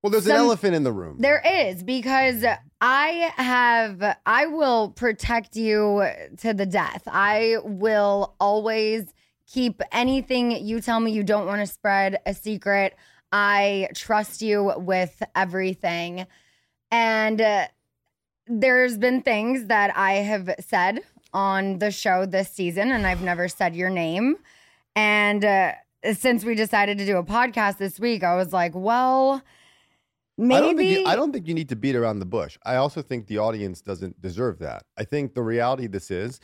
well, 0.01 0.11
there's 0.11 0.27
an 0.27 0.35
elephant 0.35 0.75
in 0.75 0.83
the 0.83 0.91
room. 0.91 1.17
There 1.19 1.41
is 1.45 1.83
because 1.83 2.45
I 2.79 3.31
have 3.35 4.17
I 4.25 4.45
will 4.45 4.89
protect 4.91 5.55
you 5.55 6.05
to 6.37 6.53
the 6.53 6.65
death. 6.65 7.03
I 7.07 7.57
will 7.63 8.35
always 8.39 9.13
keep 9.45 9.81
anything 9.91 10.51
you 10.51 10.79
tell 10.79 10.99
me 10.99 11.11
you 11.11 11.23
don't 11.23 11.47
want 11.47 11.59
to 11.59 11.67
spread 11.67 12.19
a 12.25 12.33
secret. 12.33 12.95
I 13.31 13.89
trust 13.93 14.41
you 14.41 14.73
with 14.77 15.21
everything. 15.35 16.27
And 16.91 17.41
uh, 17.41 17.67
there's 18.47 18.97
been 18.97 19.21
things 19.21 19.65
that 19.65 19.95
I 19.95 20.13
have 20.13 20.49
said 20.59 21.01
on 21.33 21.79
the 21.79 21.91
show 21.91 22.25
this 22.25 22.49
season 22.49 22.91
and 22.91 23.05
I've 23.05 23.21
never 23.21 23.47
said 23.47 23.75
your 23.75 23.89
name. 23.89 24.37
And 24.95 25.45
uh, 25.45 25.73
since 26.13 26.43
we 26.43 26.55
decided 26.55 26.97
to 26.97 27.05
do 27.05 27.17
a 27.17 27.23
podcast 27.23 27.77
this 27.77 27.99
week, 27.99 28.23
I 28.23 28.35
was 28.35 28.51
like, 28.53 28.73
well, 28.73 29.43
Maybe 30.39 30.55
I 30.55 30.59
don't, 30.61 30.77
think 30.77 30.89
you, 30.99 31.05
I 31.05 31.15
don't 31.15 31.31
think 31.33 31.47
you 31.47 31.53
need 31.53 31.69
to 31.69 31.75
beat 31.75 31.95
around 31.95 32.19
the 32.19 32.25
bush. 32.25 32.57
I 32.65 32.75
also 32.75 33.01
think 33.01 33.27
the 33.27 33.37
audience 33.39 33.81
doesn't 33.81 34.21
deserve 34.21 34.59
that. 34.59 34.83
I 34.97 35.03
think 35.03 35.33
the 35.33 35.41
reality 35.43 35.85
of 35.85 35.91
this 35.91 36.09
is 36.09 36.39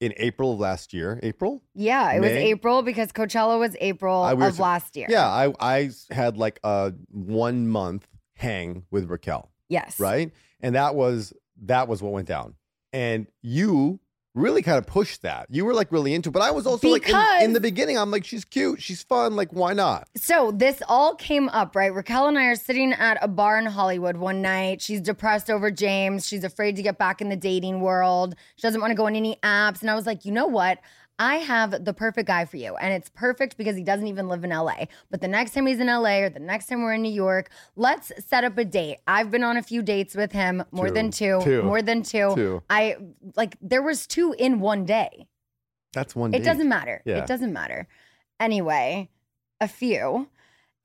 in 0.00 0.14
April 0.16 0.52
of 0.54 0.60
last 0.60 0.94
year, 0.94 1.18
April? 1.22 1.62
Yeah, 1.74 2.12
it 2.12 2.20
was 2.20 2.30
April 2.30 2.82
because 2.82 3.12
Coachella 3.12 3.58
was 3.58 3.76
April 3.80 4.22
I- 4.22 4.34
we 4.34 4.46
of 4.46 4.58
last 4.58 4.96
year. 4.96 5.06
Yeah, 5.10 5.26
I, 5.28 5.52
I 5.60 5.90
had 6.10 6.36
like 6.36 6.60
a 6.64 6.92
one 7.10 7.68
month 7.68 8.06
hang 8.34 8.84
with 8.90 9.10
Raquel, 9.10 9.50
Yes. 9.68 9.98
right? 10.00 10.32
And 10.60 10.74
that 10.74 10.94
was 10.94 11.32
that 11.64 11.88
was 11.88 12.00
what 12.02 12.12
went 12.12 12.28
down. 12.28 12.54
And 12.92 13.26
you 13.42 14.00
really 14.34 14.62
kind 14.62 14.78
of 14.78 14.86
pushed 14.86 15.22
that. 15.22 15.46
You 15.50 15.64
were 15.64 15.74
like 15.74 15.90
really 15.90 16.14
into 16.14 16.28
it. 16.28 16.32
But 16.32 16.42
I 16.42 16.50
was 16.50 16.66
also 16.66 16.88
like 16.88 17.08
in, 17.08 17.16
in 17.42 17.52
the 17.52 17.60
beginning, 17.60 17.98
I'm 17.98 18.10
like, 18.10 18.24
she's 18.24 18.44
cute, 18.44 18.80
she's 18.80 19.02
fun, 19.02 19.36
like, 19.36 19.52
why 19.52 19.72
not? 19.72 20.08
So 20.16 20.52
this 20.52 20.82
all 20.88 21.14
came 21.14 21.48
up, 21.48 21.74
right? 21.74 21.92
Raquel 21.92 22.28
and 22.28 22.38
I 22.38 22.44
are 22.46 22.56
sitting 22.56 22.92
at 22.92 23.18
a 23.20 23.28
bar 23.28 23.58
in 23.58 23.66
Hollywood 23.66 24.16
one 24.16 24.42
night. 24.42 24.80
She's 24.80 25.00
depressed 25.00 25.50
over 25.50 25.70
James. 25.70 26.26
She's 26.26 26.44
afraid 26.44 26.76
to 26.76 26.82
get 26.82 26.98
back 26.98 27.20
in 27.20 27.28
the 27.28 27.36
dating 27.36 27.80
world. 27.80 28.34
She 28.56 28.62
doesn't 28.62 28.80
want 28.80 28.90
to 28.90 28.96
go 28.96 29.06
on 29.06 29.16
any 29.16 29.38
apps. 29.42 29.80
And 29.80 29.90
I 29.90 29.94
was 29.94 30.06
like, 30.06 30.24
you 30.24 30.32
know 30.32 30.46
what? 30.46 30.78
I 31.18 31.36
have 31.36 31.84
the 31.84 31.92
perfect 31.92 32.28
guy 32.28 32.44
for 32.44 32.56
you. 32.58 32.76
And 32.76 32.92
it's 32.94 33.08
perfect 33.08 33.56
because 33.56 33.76
he 33.76 33.82
doesn't 33.82 34.06
even 34.06 34.28
live 34.28 34.44
in 34.44 34.50
LA. 34.50 34.84
But 35.10 35.20
the 35.20 35.28
next 35.28 35.52
time 35.52 35.66
he's 35.66 35.80
in 35.80 35.88
LA 35.88 36.18
or 36.20 36.28
the 36.30 36.38
next 36.38 36.66
time 36.66 36.82
we're 36.82 36.94
in 36.94 37.02
New 37.02 37.12
York, 37.12 37.50
let's 37.74 38.12
set 38.24 38.44
up 38.44 38.56
a 38.56 38.64
date. 38.64 38.98
I've 39.06 39.30
been 39.30 39.42
on 39.42 39.56
a 39.56 39.62
few 39.62 39.82
dates 39.82 40.14
with 40.14 40.30
him, 40.32 40.62
more 40.70 40.88
Two. 40.88 40.94
than 40.94 41.10
two, 41.10 41.40
Two. 41.42 41.62
more 41.62 41.82
than 41.82 42.02
two. 42.02 42.32
Two. 42.36 42.62
I 42.70 42.96
like 43.36 43.56
there 43.60 43.82
was 43.82 44.06
two 44.06 44.34
in 44.38 44.60
one 44.60 44.84
day. 44.84 45.26
That's 45.92 46.14
one 46.14 46.32
It 46.34 46.38
date. 46.38 46.44
doesn't 46.44 46.68
matter. 46.68 47.02
Yeah. 47.04 47.18
It 47.18 47.26
doesn't 47.26 47.52
matter. 47.52 47.88
Anyway, 48.38 49.08
a 49.60 49.66
few. 49.68 50.28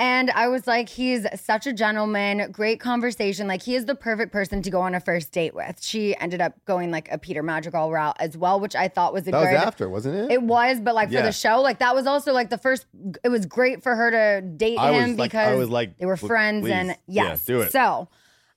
And 0.03 0.29
I 0.31 0.49
was 0.49 0.67
like, 0.67 0.89
he's 0.89 1.25
such 1.39 1.65
a 1.65 1.71
gentleman, 1.71 2.51
great 2.51 2.81
conversation. 2.81 3.47
Like, 3.47 3.63
he 3.63 3.73
is 3.75 3.85
the 3.85 3.95
perfect 3.95 4.33
person 4.33 4.61
to 4.63 4.69
go 4.69 4.81
on 4.81 4.93
a 4.95 4.99
first 4.99 5.31
date 5.31 5.55
with. 5.55 5.81
She 5.81 6.13
ended 6.17 6.41
up 6.41 6.53
going 6.65 6.91
like 6.91 7.09
a 7.09 7.17
Peter 7.17 7.41
Madrigal 7.41 7.89
route 7.89 8.17
as 8.19 8.35
well, 8.35 8.59
which 8.59 8.75
I 8.75 8.89
thought 8.89 9.13
was 9.13 9.25
a 9.29 9.31
That 9.31 9.39
was 9.39 9.47
after, 9.53 9.87
wasn't 9.89 10.15
it? 10.15 10.31
It 10.31 10.43
was, 10.43 10.81
but 10.81 10.93
like 10.93 11.07
for 11.07 11.13
Yeah. 11.13 11.21
the 11.21 11.31
show, 11.31 11.61
like 11.61 11.79
that 11.79 11.95
was 11.95 12.05
also 12.05 12.33
like 12.33 12.49
the 12.49 12.57
first. 12.57 12.85
It 13.23 13.29
was 13.29 13.45
great 13.45 13.81
for 13.81 13.95
her 13.95 14.11
to 14.11 14.45
date 14.45 14.77
I 14.77 14.91
was 14.91 15.03
him 15.05 15.15
like- 15.15 15.31
because 15.31 15.47
I 15.47 15.55
was 15.55 15.69
like, 15.69 15.97
they 15.97 16.05
were 16.05 16.17
"Pl- 16.17 16.27
friends, 16.27 16.67
and 16.67 16.89
please. 16.89 16.97
Yeah, 17.07 17.23
yes, 17.23 17.45
do 17.45 17.61
it. 17.61 17.71
So 17.71 18.09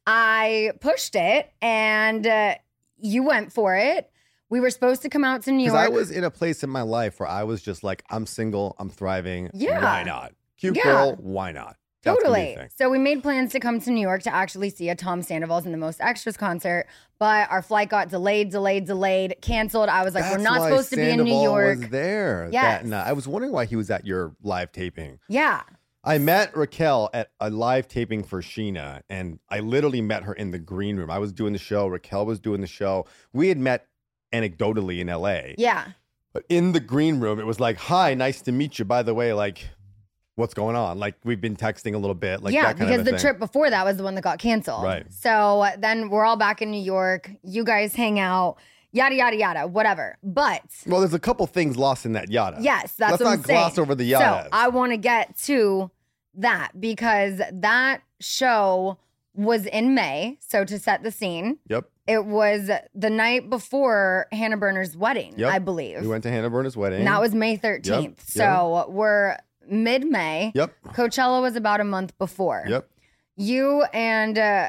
I 0.05 0.73
pushed 0.81 1.15
it, 1.15 1.53
and 1.63 2.27
uh, 2.27 2.57
you 2.99 3.23
went 3.23 3.53
for 3.53 3.77
it. 3.77 4.11
We 4.49 4.59
were 4.59 4.71
supposed 4.71 5.03
to 5.03 5.09
come 5.09 5.23
out 5.23 5.43
to 5.43 5.53
New 5.53 5.67
Because 5.67 5.75
York. 5.75 5.87
I 5.87 5.89
was 5.91 6.11
in 6.11 6.25
a 6.25 6.31
place 6.31 6.65
in 6.65 6.71
my 6.71 6.83
life 6.83 7.21
where 7.21 7.29
I 7.29 7.45
was 7.45 7.63
just 7.63 7.85
like, 7.85 8.03
I'm 8.11 8.27
single, 8.27 8.75
I'm 8.81 8.91
thriving. 8.91 9.49
Yeah. 9.55 9.81
Why 9.83 10.03
not? 10.03 10.33
Cute 10.59 10.77
Yeah. 10.77 10.83
girl, 10.85 11.17
why 11.19 11.53
not? 11.53 11.77
That's 12.03 12.23
gonna 12.23 12.35
be 12.35 12.41
a 12.41 12.47
Totally. 12.55 12.69
So 12.77 12.89
we 12.89 12.99
made 12.99 13.23
plans 13.23 13.51
to 13.53 13.61
come 13.61 13.81
to 13.81 13.91
New 13.91 14.01
York 14.01 14.23
to 14.23 14.35
actually 14.35 14.71
see 14.71 14.89
a 14.89 14.95
Tom 14.95 15.23
Sandoval's 15.23 15.67
in 15.67 15.73
the 15.73 15.79
Most 15.79 16.01
Extras 16.01 16.37
concert, 16.37 16.87
but 17.19 17.51
our 17.51 17.63
flight 17.63 17.89
got 17.89 18.09
delayed, 18.09 18.51
delayed, 18.51 18.87
delayed, 18.87 19.37
canceled. 19.43 19.89
I 19.89 20.05
was 20.05 20.15
like, 20.15 20.25
That's 20.25 20.37
we're 20.37 20.43
not 20.43 20.63
supposed 20.63 20.91
to 20.91 20.97
be 20.97 21.11
in 21.11 21.25
New 21.25 21.43
York. 21.43 21.81
Was 21.81 21.89
there 21.89 22.49
night. 22.51 23.07
I 23.07 23.13
was 23.13 23.27
wondering 23.27 23.53
why 23.53 23.65
he 23.65 23.77
was 23.77 23.91
at 23.91 24.07
your 24.07 24.37
live 24.43 24.71
taping. 24.73 25.19
Yeah. 25.29 25.63
I 26.05 26.19
met 26.19 26.57
Raquel 26.57 27.11
at 27.13 27.31
a 27.41 27.51
live 27.51 27.89
taping 27.89 28.23
for 28.23 28.41
Sheena, 28.41 29.03
and 29.11 29.41
I 29.51 29.59
literally 29.59 30.01
met 30.01 30.23
her 30.23 30.33
in 30.33 30.53
the 30.53 30.59
green 30.61 30.97
room. 30.97 31.11
I 31.11 31.19
was 31.19 31.33
doing 31.33 31.53
the 31.53 31.59
show. 31.59 31.89
Raquel 31.89 32.25
was 32.25 32.39
doing 32.39 32.61
the 32.61 32.69
show. 32.69 33.07
We 33.33 33.49
had 33.49 33.59
met 33.59 33.89
anecdotally 34.33 35.01
in 35.01 35.09
LA. 35.09 35.55
Yeah. 35.59 35.89
But 36.33 36.45
in 36.49 36.73
the 36.73 36.81
green 36.81 37.19
room, 37.19 37.41
it 37.41 37.47
was 37.47 37.59
like, 37.59 37.79
"Hi, 37.79 38.15
nice 38.15 38.41
to 38.43 38.53
meet 38.53 38.79
you." 38.79 38.85
By 38.85 39.03
the 39.03 39.15
way, 39.15 39.33
like, 39.33 39.71
what's 40.37 40.55
going 40.55 40.77
on? 40.77 40.99
Like 40.99 41.17
we've 41.25 41.41
been 41.41 41.57
texting 41.57 41.95
a 41.95 41.99
little 41.99 42.15
bit, 42.15 42.43
like 42.43 42.55
yeah, 42.55 42.67
that 42.67 42.77
kind 42.79 42.89
because 42.91 43.05
the 43.05 43.11
thing. 43.13 43.21
trip 43.21 43.39
before 43.39 43.69
that 43.71 43.85
was 43.85 43.97
the 43.97 44.05
one 44.05 44.15
that 44.15 44.23
got 44.23 44.39
canceled. 44.39 44.85
Right. 44.85 45.05
So 45.13 45.67
then 45.79 46.09
we're 46.11 46.25
all 46.25 46.37
back 46.37 46.63
in 46.63 46.71
New 46.71 46.81
York. 46.83 47.31
You 47.43 47.65
guys 47.65 47.95
hang 47.95 48.19
out, 48.21 48.57
yada 48.93 49.15
yada 49.15 49.37
yada, 49.37 49.67
whatever. 49.67 50.17
But 50.23 50.63
Well, 50.87 51.01
there's 51.01 51.15
a 51.15 51.19
couple 51.19 51.47
things 51.47 51.77
lost 51.77 52.07
in 52.07 52.13
that 52.13 52.31
yada. 52.31 52.59
yes, 52.61 52.93
that's 52.93 53.13
Let's 53.13 53.23
what 53.23 53.29
not 53.31 53.39
I'm 53.39 53.45
saying. 53.45 53.59
gloss 53.61 53.79
over 53.79 53.95
the 53.95 54.05
yada. 54.05 54.45
So. 54.45 54.49
I 54.53 54.69
want 54.69 54.93
to 54.93 54.99
get 54.99 55.37
to 55.45 55.91
that 56.35 56.73
because 56.79 57.41
that 57.53 58.03
show 58.21 58.99
was 59.35 59.67
in 59.67 59.95
May. 59.95 60.39
So 60.41 60.65
to 60.65 60.79
set 60.79 61.03
the 61.03 61.11
scene, 61.11 61.59
Yep. 61.69 61.85
it 62.07 62.25
was 62.25 62.71
the 62.95 63.11
night 63.11 63.51
before 63.51 64.27
Hannah 64.33 64.57
Berner's 64.57 64.97
wedding, 64.97 65.35
Yep. 65.39 65.51
I 65.53 65.59
believe. 65.59 66.01
We 66.01 66.09
went 66.09 66.23
to 66.25 66.31
Hannah 66.31 66.49
Berner's 66.51 66.77
wedding. 66.77 67.01
and 67.01 67.07
that 67.07 67.21
was 67.21 67.35
May 67.35 67.57
13th. 67.59 68.21
So 68.27 68.87
we're 68.89 69.37
mid 69.69 70.07
May. 70.07 70.53
Yep. 70.55 70.75
Coachella 70.89 71.41
was 71.43 71.57
about 71.57 71.81
a 71.81 71.85
month 71.85 72.17
before. 72.19 72.65
Yep. 72.69 72.89
You 73.37 73.83
and 73.93 74.39
uh, 74.39 74.69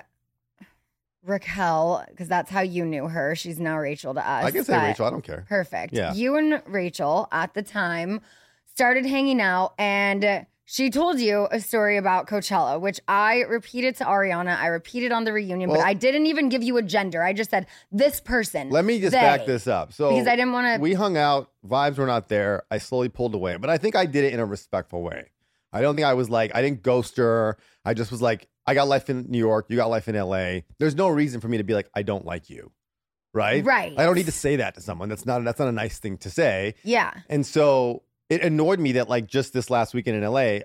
Raquel, 1.24 2.06
because 2.10 2.28
that's 2.28 2.50
how 2.50 2.62
you 2.62 2.86
knew 2.86 3.08
her. 3.08 3.36
She's 3.36 3.60
now 3.60 3.78
Rachel 3.78 4.14
to 4.14 4.20
us. 4.20 4.46
I 4.46 4.52
can 4.52 4.64
say 4.64 4.74
but- 4.74 4.84
Rachel. 4.84 5.06
I 5.06 5.10
don't 5.10 5.24
care. 5.24 5.46
Perfect. 5.48 5.94
Yeah. 5.94 6.14
You 6.14 6.38
and 6.38 6.62
Rachel 6.66 7.28
at 7.32 7.54
the 7.54 7.64
time 7.64 8.22
started 8.74 9.06
hanging 9.06 9.42
out, 9.42 9.74
and 9.78 10.46
she 10.70 10.90
told 10.90 11.18
you 11.18 11.48
a 11.50 11.62
story 11.62 11.96
about 11.96 12.28
Coachella, 12.28 12.78
which 12.78 13.00
I 13.08 13.44
repeated 13.44 13.96
to 13.96 14.04
Ariana. 14.04 14.58
I 14.58 14.68
repeated 14.68 15.14
on 15.14 15.24
the 15.24 15.32
reunion, 15.32 15.70
Well- 15.70 15.80
but 15.80 15.88
I 15.88 15.94
didn't 15.94 16.26
even 16.26 16.50
give 16.50 16.62
you 16.62 16.76
a 16.76 16.82
gender. 16.82 17.24
I 17.24 17.32
just 17.32 17.50
said 17.52 17.68
this 17.90 18.20
person. 18.20 18.70
Let 18.70 18.84
me 18.84 19.00
just 19.00 19.14
they. 19.14 19.22
back 19.22 19.46
this 19.46 19.66
up. 19.66 19.94
So 19.94 20.10
Because 20.10 20.28
I 20.28 20.36
didn't 20.36 20.52
wanna- 20.52 20.78
We 20.82 20.94
hung 20.94 21.16
out. 21.16 21.50
Vibes 21.66 21.98
were 21.98 22.06
not 22.06 22.28
there. 22.28 22.64
I 22.70 22.80
slowly 22.80 23.08
pulled 23.08 23.34
away, 23.34 23.56
but 23.56 23.70
I 23.70 23.78
think 23.78 23.96
I 23.96 24.06
did 24.06 24.26
it 24.26 24.34
in 24.34 24.42
a 24.42 24.46
respectful 24.46 25.02
way. 25.02 25.32
I 25.72 25.80
don't 25.80 25.96
think 25.96 26.06
I 26.06 26.16
was 26.16 26.30
like 26.30 26.54
I 26.54 26.62
didn't 26.62 26.84
ghost 26.84 27.16
her. 27.16 27.58
I 27.86 27.94
just 27.94 28.12
was 28.12 28.22
like 28.22 28.50
I 28.66 28.74
got 28.74 28.90
life 28.90 29.10
in 29.10 29.28
New 29.30 29.38
York. 29.38 29.68
You 29.70 29.78
got 29.78 29.90
life 29.90 30.10
in 30.10 30.18
L.A. 30.18 30.66
There's 30.80 30.96
no 30.96 31.08
reason 31.08 31.40
for 31.40 31.48
me 31.48 31.58
to 31.60 31.64
be 31.64 31.76
like 31.76 31.90
I 31.94 32.04
don't 32.04 32.26
like 32.26 32.50
you, 32.50 32.74
right? 33.34 33.64
Right. 33.64 33.94
I 33.98 34.04
don't 34.04 34.16
need 34.16 34.26
to 34.26 34.34
say 34.34 34.58
that 34.58 34.76
to 34.76 34.82
someone. 34.82 35.08
That's 35.08 35.26
not 35.26 35.46
that's 35.46 35.60
not 35.60 35.70
a 35.70 35.74
nice 35.74 35.98
thing 35.98 36.18
to 36.18 36.30
say. 36.30 36.76
Yeah. 36.84 37.14
And 37.30 37.46
so 37.46 38.04
it 38.30 38.42
annoyed 38.44 38.80
me 38.80 38.94
that 38.94 39.10
like 39.10 39.28
just 39.28 39.54
this 39.54 39.70
last 39.70 39.94
weekend 39.94 40.22
in 40.24 40.30
LA, 40.30 40.60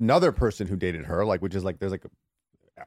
another 0.00 0.32
person 0.32 0.66
who 0.66 0.76
dated 0.76 1.04
her, 1.06 1.24
like 1.24 1.42
which 1.42 1.54
is 1.54 1.64
like 1.64 1.78
there's 1.78 1.92
like 1.92 2.04
a, 2.04 2.10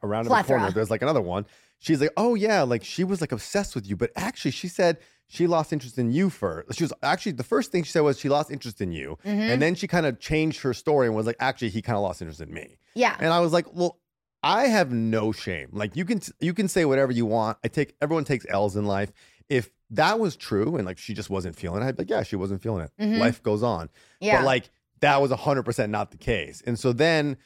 around 0.02 0.24
the 0.24 0.30
corner, 0.44 0.70
there's 0.70 0.90
like 0.90 1.02
another 1.02 1.20
one. 1.20 1.46
She's 1.78 2.00
like, 2.00 2.10
oh 2.16 2.34
yeah, 2.34 2.62
like 2.62 2.84
she 2.84 3.04
was 3.04 3.20
like 3.20 3.32
obsessed 3.32 3.74
with 3.74 3.86
you, 3.88 3.96
but 3.96 4.10
actually 4.16 4.52
she 4.52 4.68
said 4.68 4.98
she 5.28 5.46
lost 5.46 5.72
interest 5.72 5.98
in 5.98 6.12
you 6.12 6.30
first. 6.30 6.78
She 6.78 6.84
was 6.84 6.92
actually 7.02 7.32
the 7.32 7.42
first 7.44 7.72
thing 7.72 7.82
she 7.84 7.90
said 7.90 8.00
was 8.00 8.18
she 8.18 8.28
lost 8.28 8.50
interest 8.50 8.80
in 8.80 8.92
you, 8.92 9.18
Mm-hmm. 9.24 9.40
and 9.40 9.60
then 9.62 9.74
she 9.74 9.86
kind 9.88 10.06
of 10.06 10.20
changed 10.20 10.60
her 10.62 10.72
story 10.74 11.06
and 11.08 11.16
was 11.16 11.26
like, 11.26 11.36
actually 11.40 11.70
he 11.70 11.82
kind 11.82 11.96
of 11.96 12.02
lost 12.02 12.22
interest 12.22 12.40
in 12.40 12.52
me. 12.52 12.76
Yeah. 12.94 13.16
And 13.18 13.32
I 13.32 13.40
was 13.40 13.52
like, 13.52 13.66
well, 13.74 13.98
I 14.42 14.66
have 14.66 14.92
no 14.92 15.32
shame. 15.32 15.68
Like 15.72 15.94
you 15.96 16.04
can 16.04 16.20
you 16.40 16.54
can 16.54 16.68
say 16.68 16.84
whatever 16.84 17.12
you 17.12 17.26
want. 17.26 17.58
I 17.64 17.68
take 17.68 17.94
everyone 18.00 18.24
takes 18.24 18.46
L's 18.48 18.76
in 18.76 18.84
life. 18.86 19.12
If 19.48 19.70
that 19.92 20.18
was 20.18 20.36
true 20.36 20.76
and 20.76 20.84
like 20.86 20.98
she 20.98 21.14
just 21.14 21.30
wasn't 21.30 21.54
feeling 21.56 21.82
it, 21.82 21.86
I'd 21.86 21.96
be 21.96 22.02
like, 22.02 22.10
yeah, 22.10 22.22
she 22.22 22.36
wasn't 22.36 22.62
feeling 22.62 22.84
it. 22.84 22.90
Mhm. 23.00 23.18
Life 23.18 23.42
goes 23.42 23.62
on. 23.62 23.88
Yeah. 24.20 24.38
But 24.38 24.46
like 24.46 24.70
that 25.00 25.20
was 25.22 25.30
100% 25.30 25.90
not 25.90 26.10
the 26.10 26.16
case. 26.16 26.62
And 26.66 26.78
so 26.78 26.92
then 26.92 27.36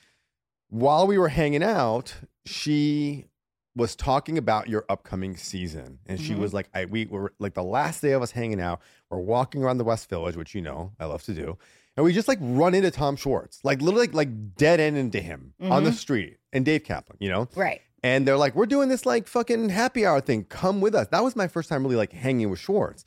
while 0.69 1.07
we 1.07 1.19
were 1.19 1.29
hanging 1.29 1.63
out, 1.63 2.15
she 2.45 3.27
was 3.75 3.95
talking 3.95 4.39
about 4.39 4.69
your 4.69 4.85
upcoming 4.89 5.37
season. 5.37 5.99
And 6.07 6.19
she 6.21 6.33
Mhm. 6.35 6.39
was 6.39 6.55
like, 6.55 6.69
I 6.75 6.87
we 6.87 7.07
were 7.07 7.33
like 7.39 7.55
the 7.55 7.63
last 7.63 8.01
day 8.01 8.13
of 8.13 8.23
us 8.23 8.31
hanging 8.31 8.61
out, 8.61 8.81
we're 9.11 9.19
walking 9.21 9.63
around 9.63 9.79
the 9.79 9.85
West 9.85 10.09
Village, 10.09 10.37
which 10.37 10.55
you 10.55 10.63
know 10.63 10.93
I 10.99 11.05
love 11.07 11.23
to 11.25 11.35
do. 11.35 11.59
And 11.97 12.05
we 12.05 12.13
just 12.13 12.29
like 12.29 12.39
run 12.41 12.75
into 12.75 12.91
Tom 12.91 13.17
Schwartz, 13.17 13.61
like 13.65 13.81
literally 13.81 14.07
like, 14.09 14.15
like 14.15 14.55
dead 14.57 14.81
end 14.81 14.97
into 14.97 15.21
him 15.21 15.55
on 15.61 15.85
the 15.85 15.91
Mhm. 15.91 15.95
street 15.95 16.37
and 16.53 16.65
Dave 16.65 16.85
Kaplan, 16.85 17.17
you 17.21 17.29
know? 17.31 17.49
right. 17.57 17.81
And 18.03 18.27
they're 18.27 18.37
like, 18.37 18.55
we're 18.55 18.67
doing 18.67 18.89
this 18.89 19.07
like 19.07 19.27
fucking 19.27 19.71
happy 19.71 20.05
hour 20.07 20.21
thing. 20.21 20.45
Come 20.45 20.81
with 20.81 20.95
us. 20.95 21.09
That 21.09 21.25
was 21.25 21.35
my 21.35 21.49
first 21.49 21.69
time 21.69 21.83
really 21.83 21.97
like 21.97 22.13
hanging 22.13 22.51
with 22.51 22.61
Schwartz. 22.61 23.05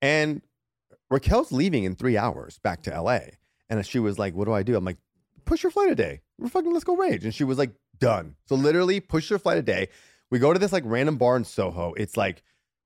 And 0.00 0.42
Raquel's 1.10 1.52
leaving 1.52 1.84
in 1.84 1.94
three 1.94 2.16
hours 2.16 2.58
back 2.58 2.82
to 2.84 3.00
LA. 3.00 3.18
And 3.68 3.84
she 3.86 3.98
was 3.98 4.18
like, 4.18 4.34
what 4.34 4.46
do 4.46 4.52
I 4.52 4.62
do? 4.62 4.76
I'm 4.76 4.84
like, 4.84 4.98
push 5.44 5.62
your 5.62 5.70
flight 5.70 5.90
a 5.90 5.94
day. 5.94 6.20
We're 6.38 6.48
fucking, 6.48 6.72
let's 6.72 6.84
go 6.84 6.96
rage. 6.96 7.24
And 7.24 7.34
she 7.34 7.44
was 7.44 7.58
like, 7.58 7.70
done. 7.98 8.34
So 8.46 8.54
literally 8.56 9.00
push 9.00 9.30
your 9.30 9.38
flight 9.38 9.58
a 9.58 9.62
day. 9.62 9.88
We 10.30 10.38
go 10.38 10.52
to 10.52 10.58
this 10.58 10.72
like 10.72 10.82
random 10.86 11.18
bar 11.18 11.36
in 11.36 11.44
Soho. 11.44 11.92
It's 11.96 12.16
like 12.16 12.42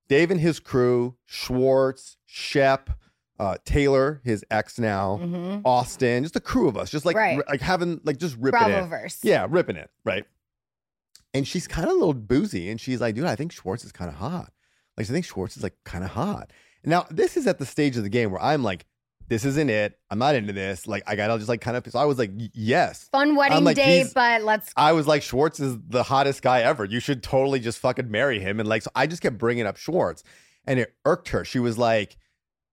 Dave 0.09 0.31
and 0.31 0.41
his 0.41 0.61
crew, 0.61 1.17
Schwartz, 1.25 2.17
Shep, 2.27 2.91
uh, 3.39 3.57
Taylor, 3.65 4.21
his 4.25 4.45
ex 4.51 4.79
now, 4.79 5.17
hmm 5.19 5.59
Austin, 5.65 6.23
just 6.23 6.37
a 6.37 6.41
crew 6.41 6.69
of 6.69 6.77
us, 6.77 6.91
just 6.91 7.05
like 7.05 7.17
Right. 7.17 7.41
like 7.49 7.61
having 7.61 8.01
like 8.05 8.19
just 8.19 8.37
ripping 8.39 8.61
it. 8.63 8.65
Bravoverse. 8.85 9.19
Yeah, 9.23 9.47
ripping 9.49 9.77
it, 9.77 9.91
right? 10.05 10.25
And 11.37 11.47
she's 11.47 11.69
kind 11.69 11.87
of 11.87 11.93
a 11.93 11.99
little 11.99 12.15
boozy, 12.15 12.71
and 12.71 12.81
she's 12.81 13.01
like, 13.01 13.15
dude, 13.15 13.27
I 13.27 13.37
think 13.37 13.53
Schwartz 13.53 13.85
is 13.85 13.93
kind 13.93 14.09
of 14.09 14.17
hot. 14.17 14.53
Like, 14.97 15.09
I 15.09 15.13
think 15.13 15.27
Schwartz 15.27 15.57
is 15.57 15.63
like 15.63 15.77
kind 15.85 16.03
of 16.03 16.11
hot. 16.11 16.51
Now, 16.85 17.07
this 17.11 17.37
is 17.37 17.47
at 17.47 17.59
the 17.59 17.67
stage 17.67 17.97
of 17.97 18.05
the 18.05 18.09
game 18.09 18.31
where 18.31 18.43
I'm 18.43 18.63
like, 18.63 18.87
this 19.29 19.45
isn't 19.45 19.69
it. 19.69 19.99
I'm 20.11 20.19
not 20.19 20.35
into 20.35 20.53
this. 20.53 20.87
Like, 20.87 21.03
I 21.07 21.17
gotta 21.17 21.37
just 21.37 21.49
like 21.49 21.61
kind 21.61 21.77
of. 21.77 21.85
So 21.91 21.99
I 21.99 22.05
was 22.05 22.19
like, 22.19 22.31
yes. 22.55 23.09
Fun 23.11 23.35
wedding 23.37 23.65
like, 23.65 23.77
day, 23.77 24.05
but 24.15 24.43
let's. 24.45 24.73
I 24.77 24.93
was 24.93 25.07
like, 25.07 25.23
Schwartz 25.23 25.61
is 25.61 25.77
the 25.89 26.05
hottest 26.05 26.43
guy 26.43 26.63
ever. 26.63 26.85
You 26.85 27.01
should 27.01 27.23
totally 27.23 27.61
just 27.61 27.79
fucking 27.81 28.11
marry 28.11 28.39
him. 28.39 28.61
And 28.61 28.69
like, 28.69 28.83
so 28.83 28.91
I 28.95 29.07
just 29.07 29.23
kept 29.23 29.37
bringing 29.37 29.67
up 29.67 29.77
Schwartz, 29.77 30.23
and 30.65 30.79
it 30.79 30.95
irked 31.05 31.29
her. 31.31 31.45
She 31.45 31.59
was 31.59 31.77
like, 31.77 32.17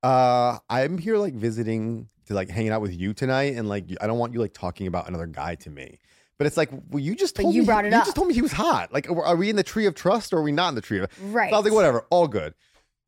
uh, 0.04 0.60
I'm 0.70 1.00
here 1.00 1.18
like 1.18 1.34
visiting 1.34 2.08
to 2.28 2.34
like 2.34 2.50
hanging 2.50 2.72
out 2.72 2.82
with 2.82 2.98
you 2.98 3.14
tonight, 3.14 3.56
and 3.56 3.68
like, 3.68 3.86
I 4.00 4.08
don't 4.08 4.20
want 4.20 4.34
you 4.34 4.40
like 4.40 4.54
talking 4.54 4.88
about 4.88 5.08
another 5.08 5.28
guy 5.28 5.56
to 5.56 5.70
me. 5.70 6.00
But 6.38 6.48
it's 6.48 6.58
like, 6.58 6.70
well, 6.90 7.00
you 7.00 7.16
just 7.16 7.36
But 7.36 7.44
told 7.44 7.56
you 7.56 7.62
me 7.62 7.66
brought 7.68 7.86
it 7.86 7.92
you 7.92 7.98
up. 7.98 8.06
just 8.06 8.16
told 8.16 8.28
me 8.28 8.34
he 8.34 8.42
was 8.42 8.52
hot. 8.52 8.92
Like, 8.92 9.10
are 9.10 9.36
we 9.36 9.50
in 9.50 9.56
the 9.56 9.64
tree 9.64 9.86
of 9.86 9.96
trust 9.96 10.34
or 10.34 10.38
are 10.40 10.44
we 10.44 10.52
not 10.52 10.70
in 10.70 10.76
the 10.76 10.82
tree 10.82 11.00
of? 11.00 11.10
Right. 11.34 11.50
So 11.50 11.56
I 11.56 11.60
was 11.60 11.66
like, 11.66 11.74
whatever, 11.74 12.06
all 12.10 12.28
good. 12.28 12.54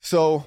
So 0.01 0.45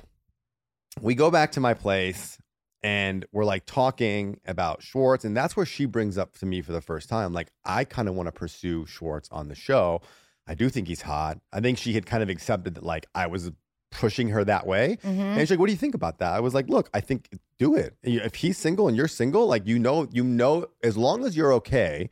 we 1.01 1.15
go 1.15 1.31
back 1.31 1.53
to 1.53 1.61
my 1.61 1.75
place 1.75 2.39
and 2.83 3.27
we're 3.33 3.45
like 3.45 3.67
talking 3.67 4.39
about 4.47 4.83
Schwartz. 4.83 5.25
And 5.25 5.37
that's 5.37 5.57
where 5.57 5.67
she 5.67 5.85
brings 5.87 6.17
up 6.17 6.39
to 6.39 6.47
me 6.47 6.63
for 6.63 6.73
the 6.73 6.81
first 6.81 7.09
time. 7.09 7.33
Like, 7.33 7.49
I 7.65 7.85
kind 7.85 8.09
of 8.09 8.15
want 8.15 8.29
to 8.29 8.33
pursue 8.33 8.87
Schwartz 8.87 9.29
on 9.33 9.49
the 9.49 9.55
show. 9.57 10.01
I 10.47 10.55
do 10.55 10.69
think 10.69 10.87
he's 10.89 11.03
hot. 11.03 11.39
I 11.53 11.61
think 11.61 11.79
she 11.79 11.93
had 11.93 12.07
kind 12.07 12.23
of 12.23 12.29
accepted 12.31 12.77
that, 12.77 12.85
like, 12.85 13.07
I 13.15 13.27
was 13.27 13.51
pushing 13.91 14.29
her 14.29 14.45
that 14.45 14.67
way. 14.67 14.99
Mhm. 15.03 15.19
And 15.19 15.41
she's 15.41 15.51
like, 15.51 15.59
"What 15.59 15.67
do 15.67 15.73
you 15.73 15.79
think 15.79 15.95
about 15.95 16.19
that?" 16.19 16.33
I 16.33 16.41
was 16.41 16.55
like, 16.55 16.69
"Look, 16.69 16.89
I 16.95 17.01
think 17.01 17.29
do 17.59 17.75
it. 17.75 17.97
If 18.03 18.37
he's 18.37 18.57
single 18.59 18.87
and 18.87 18.97
you're 18.97 19.09
single, 19.09 19.47
like 19.47 19.67
you 19.67 19.79
know, 19.79 20.07
you 20.13 20.23
know, 20.25 20.67
as 20.83 20.97
long 20.97 21.25
as 21.25 21.37
you're 21.37 21.53
okay 21.55 22.09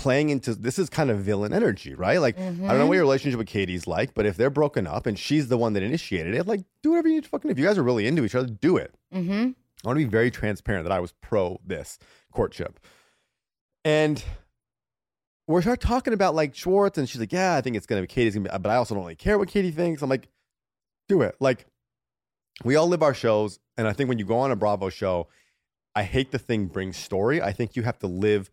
playing 0.00 0.30
into 0.30 0.54
this 0.54 0.78
is 0.78 0.88
kind 0.88 1.10
of 1.10 1.18
villain 1.20 1.52
energy, 1.52 1.94
right? 1.94 2.18
Like 2.20 2.38
I 2.38 2.42
don't 2.44 2.58
know 2.78 2.86
what 2.86 2.94
your 2.94 3.02
relationship 3.02 3.38
with 3.38 3.48
Katie's 3.48 3.86
like, 3.86 4.14
but 4.14 4.24
if 4.24 4.36
they're 4.36 4.48
broken 4.50 4.86
up 4.86 5.06
and 5.06 5.18
she's 5.18 5.48
the 5.48 5.58
one 5.58 5.74
that 5.74 5.82
initiated 5.82 6.34
it, 6.34 6.46
like 6.46 6.62
do 6.82 6.90
whatever 6.90 7.08
you 7.08 7.14
need 7.16 7.24
to 7.24 7.28
fucking. 7.30 7.50
If 7.50 7.58
you 7.58 7.66
guys 7.66 7.76
are 7.76 7.82
really 7.82 8.06
into 8.06 8.24
each 8.24 8.34
other, 8.34 8.46
do 8.48 8.76
it. 8.78 8.94
Mhm. 9.14 9.54
I 9.84 9.88
want 9.88 9.98
to 9.98 10.04
be 10.04 10.10
very 10.10 10.30
transparent 10.30 10.84
that 10.84 10.92
I 10.92 11.00
was 11.00 11.12
pro 11.20 11.60
this 11.64 11.98
courtship. 12.32 12.80
And 13.84 14.22
we 15.46 15.60
start 15.62 15.80
talking 15.80 16.12
about 16.14 16.34
like 16.34 16.54
Schwartz, 16.54 16.96
and 16.98 17.08
she's 17.08 17.20
like, 17.20 17.32
"Yeah, 17.32 17.54
I 17.56 17.60
think 17.60 17.76
it's 17.76 17.86
gonna 17.86 18.00
be 18.02 18.06
Katie's 18.06 18.34
gonna 18.34 18.48
be," 18.50 18.58
but 18.58 18.70
I 18.70 18.76
also 18.76 18.94
don't 18.94 19.04
really 19.04 19.16
care 19.16 19.38
what 19.38 19.48
Katie 19.48 19.70
thinks. 19.70 20.00
I'm 20.02 20.08
like, 20.10 20.28
"Do 21.08 21.22
it!" 21.22 21.36
Like, 21.40 21.66
we 22.64 22.76
all 22.76 22.86
live 22.88 23.02
our 23.02 23.14
shows, 23.14 23.58
and 23.76 23.86
I 23.88 23.92
think 23.92 24.08
when 24.08 24.18
you 24.18 24.24
go 24.24 24.38
on 24.38 24.50
a 24.50 24.56
Bravo 24.56 24.88
show, 24.90 25.28
I 25.94 26.04
hate 26.04 26.30
the 26.30 26.38
thing 26.38 26.66
brings 26.66 26.96
story. 26.96 27.42
I 27.42 27.52
think 27.52 27.74
you 27.76 27.82
have 27.82 27.98
to 27.98 28.06
live 28.06 28.50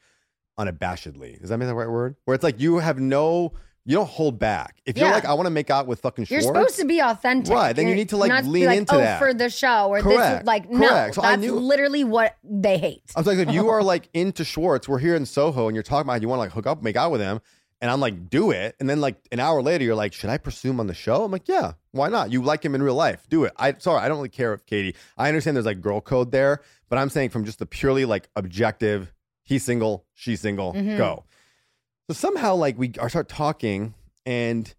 unabashedly. 0.57 1.39
Does 1.39 1.49
that 1.49 1.57
mean 1.57 1.67
the 1.67 1.75
right 1.75 1.89
word? 1.89 2.15
Where 2.25 2.35
it's 2.35 2.43
like 2.43 2.59
you 2.59 2.77
have 2.79 2.99
no, 2.99 3.53
you 3.85 3.95
don't 3.95 4.09
hold 4.09 4.37
back. 4.39 4.81
If 4.85 4.97
you're 4.97 5.09
like, 5.09 5.25
I 5.25 5.33
want 5.33 5.45
to 5.45 5.51
make 5.51 5.69
out 5.69 5.87
with 5.87 6.01
fucking 6.01 6.27
You're 6.29 6.41
supposed 6.41 6.77
to 6.77 6.85
be 6.85 6.99
authentic. 6.99 7.53
Right, 7.53 7.73
then 7.73 7.85
you 7.85 7.89
You're 7.89 7.97
need 7.97 8.09
to, 8.09 8.17
like, 8.17 8.43
lean 8.43 8.53
be 8.53 8.65
like, 8.67 8.77
into 8.79 8.95
oh, 8.95 8.99
that. 8.99 9.19
for 9.19 9.33
the 9.33 9.49
show 9.49 9.87
or 9.89 10.01
this 10.01 10.13
Correct, 10.13 10.41
is 10.41 10.47
like 10.47 10.69
no. 10.69 10.87
correct. 10.87 11.15
So 11.15 11.21
that's 11.21 11.41
knew- 11.41 11.55
literally 11.55 12.03
what 12.03 12.35
they 12.43 12.77
hate. 12.77 13.03
I 13.15 13.19
was 13.19 13.27
like, 13.27 13.37
if 13.37 13.51
you 13.53 13.69
are 13.69 13.81
like 13.93 14.09
into 14.13 14.43
Schwartz, 14.43 14.89
we're 14.89 14.99
here 14.99 15.15
in 15.15 15.25
Soho, 15.25 15.67
and 15.67 15.75
you're 15.75 15.83
talking 15.83 16.07
about 16.09 16.21
you 16.21 16.27
want 16.27 16.39
to 16.39 16.41
like 16.41 16.51
hook 16.51 16.67
up, 16.67 16.83
make 16.83 16.95
out 16.95 17.11
with 17.11 17.21
him, 17.21 17.39
and 17.79 17.89
I'm 17.91 17.99
like, 17.99 18.29
do 18.29 18.51
it. 18.51 18.75
And 18.79 18.89
then 18.89 18.99
like 18.99 19.15
an 19.31 19.39
hour 19.39 19.61
later, 19.61 19.83
you're 19.85 19.95
like, 19.95 20.11
should 20.11 20.29
I 20.29 20.37
pursue 20.37 20.71
him 20.71 20.79
on 20.79 20.87
the 20.87 20.93
show? 20.93 21.23
I'm 21.23 21.31
like, 21.31 21.47
yeah, 21.47 21.73
why 21.91 22.09
not? 22.09 22.31
You 22.31 22.41
like 22.41 22.65
him 22.65 22.75
in 22.75 22.83
real 22.83 22.95
life, 22.95 23.25
do 23.29 23.43
it. 23.45 23.53
I 23.57 23.75
sorry, 23.77 24.01
I 24.01 24.07
don't 24.07 24.17
really 24.17 24.29
care 24.29 24.53
if 24.53 24.65
Katie. 24.65 24.95
I 25.17 25.29
understand 25.29 25.55
there's 25.55 25.65
like 25.65 25.79
girl 25.79 26.01
code 26.01 26.31
there, 26.31 26.61
but 26.89 26.97
I'm 26.99 27.09
saying 27.09 27.29
from 27.29 27.45
just 27.45 27.59
the 27.59 27.65
purely 27.65 28.03
like 28.03 28.29
objective, 28.35 29.13
he's 29.47 29.63
single, 29.63 30.05
she's 30.13 30.41
single, 30.41 30.73
Mhm. 30.73 30.97
go. 30.97 31.23
So 32.09 32.13
somehow 32.13 32.55
like 32.55 32.77
we 32.77 32.93
are 32.99 33.09
start 33.09 33.27
talking, 33.29 33.93
and 34.25 34.73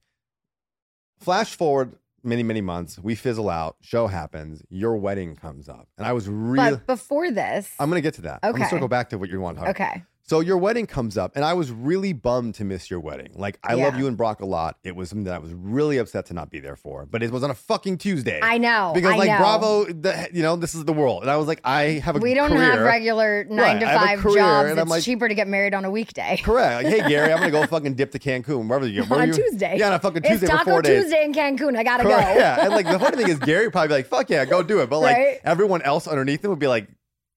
flash 1.20 1.54
forward 1.56 1.96
many 2.22 2.42
many 2.42 2.60
months, 2.60 2.98
we 2.98 3.14
fizzle 3.14 3.48
out. 3.50 3.76
Show 3.80 4.06
happens, 4.06 4.62
your 4.68 4.96
wedding 4.96 5.36
comes 5.36 5.68
up, 5.68 5.88
and 5.96 6.06
I 6.06 6.12
was 6.12 6.28
really. 6.28 6.70
But 6.76 6.86
before 6.86 7.30
this, 7.30 7.72
I'm 7.78 7.88
gonna 7.88 8.00
get 8.00 8.14
to 8.14 8.22
that. 8.22 8.40
I'm 8.42 8.52
gonna 8.52 8.68
circle 8.68 8.88
back 8.88 9.10
to 9.10 9.18
what 9.18 9.30
you 9.30 9.40
want 9.40 9.58
to 9.58 9.64
talk. 9.64 9.70
okay, 9.80 10.02
So 10.28 10.40
your 10.40 10.58
wedding 10.58 10.86
comes 10.86 11.16
up, 11.16 11.36
and 11.36 11.42
I 11.44 11.54
was 11.54 11.70
really 11.72 12.12
bummed 12.12 12.54
to 12.56 12.64
miss 12.64 12.90
your 12.90 13.00
wedding. 13.00 13.30
Like 13.34 13.58
I 13.64 13.72
love 13.74 13.96
you 13.98 14.08
and 14.08 14.14
Brock 14.14 14.40
a 14.40 14.44
lot. 14.44 14.76
It 14.84 14.94
was 14.94 15.08
something 15.08 15.24
that 15.24 15.32
I 15.34 15.38
was 15.38 15.54
really 15.54 15.96
upset 15.96 16.26
to 16.26 16.34
not 16.34 16.50
be 16.50 16.60
there 16.60 16.76
for. 16.76 17.06
But 17.06 17.22
it 17.22 17.30
was 17.30 17.42
on 17.42 17.50
a 17.50 17.54
fucking 17.54 17.96
Tuesday. 17.96 18.38
I 18.42 18.58
know. 18.58 18.92
because 18.94 19.12
I 19.12 19.16
like 19.16 19.30
know. 19.30 19.38
Bravo, 19.38 19.84
the, 19.86 20.28
you 20.34 20.42
know, 20.42 20.56
this 20.56 20.74
is 20.74 20.84
the 20.84 20.92
world, 20.92 21.22
and 21.22 21.30
I 21.30 21.38
was 21.38 21.46
like, 21.46 21.62
I 21.64 21.82
have 22.04 22.14
a 22.16 22.18
We 22.18 22.34
don't 22.34 22.50
career. 22.50 22.60
have 22.72 22.80
regular 22.80 23.44
nine 23.44 23.80
to 23.80 23.86
have 23.86 24.02
a 24.02 24.06
five 24.06 24.18
career, 24.18 24.36
jobs. 24.36 24.70
and 24.70 24.78
It's 24.78 24.90
like- 24.90 25.02
cheaper 25.02 25.28
to 25.28 25.34
get 25.34 25.48
married 25.48 25.72
on 25.72 25.86
a 25.86 25.90
weekday. 25.90 26.36
Correct. 26.44 26.84
Like, 26.84 26.92
hey 26.94 27.08
Gary, 27.08 27.32
I'm 27.32 27.38
gonna 27.38 27.50
go 27.50 27.64
fucking 27.66 27.94
dip 27.94 28.10
to 28.12 28.18
Cancun, 28.18 28.68
wherever 28.68 28.86
you 28.86 29.00
go. 29.04 29.06
Where 29.08 29.22
on 29.22 29.28
you- 29.28 29.34
Tuesday. 29.34 29.78
Yeah, 29.78 29.86
on 29.88 29.94
a 29.94 29.98
fucking 29.98 30.18
it's 30.24 30.28
Tuesday 30.28 30.46
for 30.48 30.52
Taco 30.52 30.70
four 30.72 30.82
days. 30.82 31.04
Tuesday 31.04 31.24
in 31.24 31.32
Cancun. 31.32 31.74
I 31.74 31.82
gotta 31.84 32.02
Correct. 32.02 32.34
go. 32.34 32.38
Yeah, 32.38 32.64
and 32.66 32.74
like 32.74 32.86
the 32.86 32.98
funny 32.98 33.16
thing 33.16 33.28
is, 33.30 33.38
Gary 33.38 33.64
would 33.64 33.72
probably 33.72 33.88
be 33.88 33.94
like, 33.94 34.06
"Fuck 34.08 34.28
yeah, 34.28 34.44
go 34.44 34.62
do 34.62 34.80
it," 34.80 34.90
but 34.90 34.98
like 34.98 35.16
Right? 35.16 35.40
everyone 35.42 35.80
else 35.80 36.06
underneath 36.06 36.44
him 36.44 36.50
would 36.50 36.58
be 36.58 36.66
like, 36.68 36.86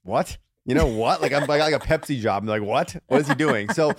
"What? 0.03 0.37
You 0.65 0.75
know 0.75 0.87
what? 0.87 1.21
Like 1.21 1.33
I'm 1.33 1.43
I 1.43 1.57
got 1.57 1.71
like 1.71 1.83
a 1.83 1.85
Pepsi 1.85 2.19
job." 2.19 2.43
I'm 2.43 2.47
like, 2.49 2.61
"What? 2.61 2.95
What 3.07 3.21
is 3.21 3.27
he 3.27 3.35
doing?" 3.35 3.71
So 3.73 3.93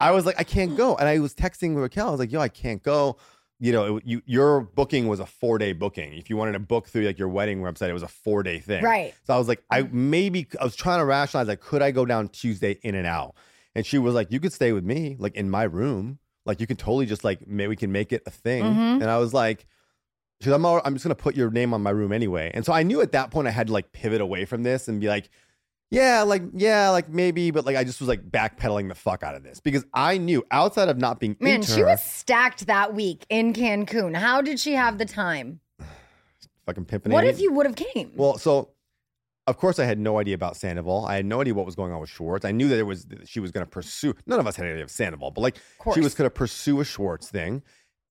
I 0.00 0.10
was 0.10 0.26
like, 0.26 0.36
"I 0.38 0.44
can't 0.44 0.76
go," 0.76 0.96
and 0.96 1.08
I 1.08 1.18
was 1.18 1.34
texting 1.34 1.76
Raquel. 1.76 2.08
I 2.08 2.10
was 2.10 2.20
like, 2.20 2.32
"Yo, 2.32 2.40
I 2.40 2.48
can't 2.48 2.82
go." 2.82 3.16
You 3.62 3.72
know, 3.72 3.96
it, 3.98 4.04
you 4.06 4.22
your 4.24 4.62
booking 4.62 5.06
was 5.06 5.20
a 5.20 5.26
four 5.26 5.58
day 5.58 5.72
booking. 5.74 6.14
If 6.14 6.30
you 6.30 6.36
wanted 6.36 6.52
to 6.52 6.58
book 6.60 6.88
through 6.88 7.04
like 7.04 7.18
your 7.18 7.28
wedding 7.28 7.60
website, 7.60 7.90
it 7.90 7.92
was 7.92 8.02
a 8.02 8.08
four 8.08 8.42
day 8.42 8.58
thing. 8.58 8.82
Right. 8.82 9.14
So 9.24 9.34
I 9.34 9.38
was 9.38 9.48
like, 9.48 9.62
I 9.70 9.82
maybe 9.82 10.46
I 10.58 10.64
was 10.64 10.74
trying 10.74 10.98
to 11.00 11.04
rationalize 11.04 11.46
like, 11.46 11.60
could 11.60 11.82
I 11.82 11.90
go 11.90 12.06
down 12.06 12.28
Tuesday 12.28 12.78
in 12.82 12.94
and 12.94 13.06
out? 13.06 13.34
And 13.74 13.84
she 13.84 13.98
was 13.98 14.14
like, 14.14 14.32
you 14.32 14.40
could 14.40 14.52
stay 14.54 14.72
with 14.72 14.82
me, 14.82 15.14
like 15.18 15.36
in 15.36 15.50
my 15.50 15.64
room. 15.64 16.18
Like 16.46 16.58
you 16.58 16.66
could 16.66 16.78
totally 16.78 17.04
just 17.04 17.22
like 17.22 17.46
maybe 17.46 17.68
we 17.68 17.76
can 17.76 17.92
make 17.92 18.12
it 18.14 18.22
a 18.24 18.30
thing. 18.30 18.64
Mhm. 18.64 19.02
And 19.02 19.04
I 19.04 19.18
was 19.18 19.34
like, 19.34 19.66
she's 20.40 20.52
I'm 20.52 20.64
all, 20.64 20.80
I'm 20.84 20.94
just 20.94 21.04
gonna 21.04 21.14
put 21.14 21.36
your 21.36 21.50
name 21.50 21.74
on 21.74 21.82
my 21.82 21.90
room 21.90 22.12
anyway. 22.12 22.50
And 22.54 22.64
so 22.64 22.72
I 22.72 22.82
knew 22.82 23.02
at 23.02 23.12
that 23.12 23.30
point 23.30 23.46
I 23.46 23.50
had 23.50 23.66
to 23.66 23.72
like 23.74 23.92
pivot 23.92 24.22
away 24.22 24.46
from 24.46 24.62
this 24.62 24.88
and 24.88 25.02
be 25.02 25.08
like, 25.08 25.28
yeah, 25.90 26.22
like 26.22 26.42
yeah, 26.54 26.90
like 26.90 27.08
maybe, 27.08 27.50
but 27.50 27.66
like 27.66 27.76
I 27.76 27.84
just 27.84 28.00
was 28.00 28.08
like 28.08 28.22
backpedaling 28.30 28.88
the 28.88 28.94
fuck 28.94 29.22
out 29.22 29.34
of 29.34 29.42
this 29.42 29.60
because 29.60 29.84
I 29.92 30.18
knew 30.18 30.44
outside 30.50 30.88
of 30.88 30.98
not 30.98 31.18
being 31.18 31.36
Man, 31.40 31.56
into 31.56 31.72
she 31.72 31.80
her, 31.80 31.86
was 31.86 32.02
stacked 32.02 32.66
that 32.66 32.94
week 32.94 33.26
in 33.28 33.52
Cancun. 33.52 34.16
How 34.16 34.40
did 34.40 34.60
she 34.60 34.74
have 34.74 34.98
the 34.98 35.04
time? 35.04 35.60
fucking 36.66 36.84
pimping. 36.84 37.12
What 37.12 37.24
if 37.24 37.40
you 37.40 37.52
would 37.52 37.66
have 37.66 37.76
came? 37.76 38.12
Well, 38.14 38.38
so 38.38 38.70
of 39.48 39.56
course 39.56 39.80
I 39.80 39.84
had 39.84 39.98
no 39.98 40.18
idea 40.20 40.36
about 40.36 40.56
Sandoval. 40.56 41.06
I 41.06 41.16
had 41.16 41.26
no 41.26 41.40
idea 41.40 41.54
what 41.54 41.66
was 41.66 41.74
going 41.74 41.92
on 41.92 42.00
with 42.00 42.10
Schwartz. 42.10 42.44
I 42.44 42.52
knew 42.52 42.68
that 42.68 42.78
it 42.78 42.84
was 42.84 43.06
that 43.06 43.28
she 43.28 43.40
was 43.40 43.50
going 43.50 43.66
to 43.66 43.70
pursue. 43.70 44.14
None 44.26 44.38
of 44.38 44.46
us 44.46 44.54
had 44.54 44.66
any 44.66 44.74
idea 44.74 44.84
of 44.84 44.90
Sandoval, 44.92 45.32
but 45.32 45.40
like 45.40 45.56
she 45.92 46.00
was 46.00 46.14
going 46.14 46.26
to 46.26 46.34
pursue 46.34 46.80
a 46.80 46.84
Schwartz 46.84 47.28
thing. 47.28 47.62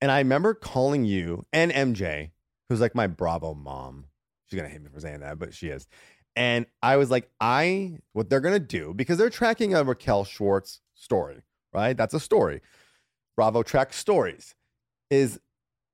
And 0.02 0.12
I 0.12 0.20
remember 0.20 0.54
calling 0.54 1.06
you 1.06 1.46
and 1.54 1.72
MJ, 1.72 2.32
who's 2.68 2.82
like 2.82 2.94
my 2.94 3.08
Bravo 3.08 3.54
mom. 3.54 4.06
She's 4.48 4.58
gonna 4.58 4.70
hate 4.70 4.82
me 4.82 4.90
for 4.92 5.00
saying 5.00 5.20
that, 5.20 5.38
but 5.38 5.54
she 5.54 5.68
is. 5.68 5.88
And 6.36 6.66
I 6.82 6.98
was 6.98 7.10
like, 7.12 7.30
I 7.40 7.98
what 8.14 8.30
they're 8.30 8.40
gonna 8.40 8.60
do 8.60 8.94
because 8.94 9.18
they're 9.18 9.30
tracking 9.30 9.74
a 9.74 9.84
Raquel 9.84 10.24
Schwartz 10.24 10.82
story, 10.96 11.42
right? 11.74 11.96
That's 11.98 12.14
a 12.14 12.20
story. 12.20 12.62
Bravo 13.36 13.64
tracks 13.64 13.98
stories. 13.98 14.56
Is 15.10 15.40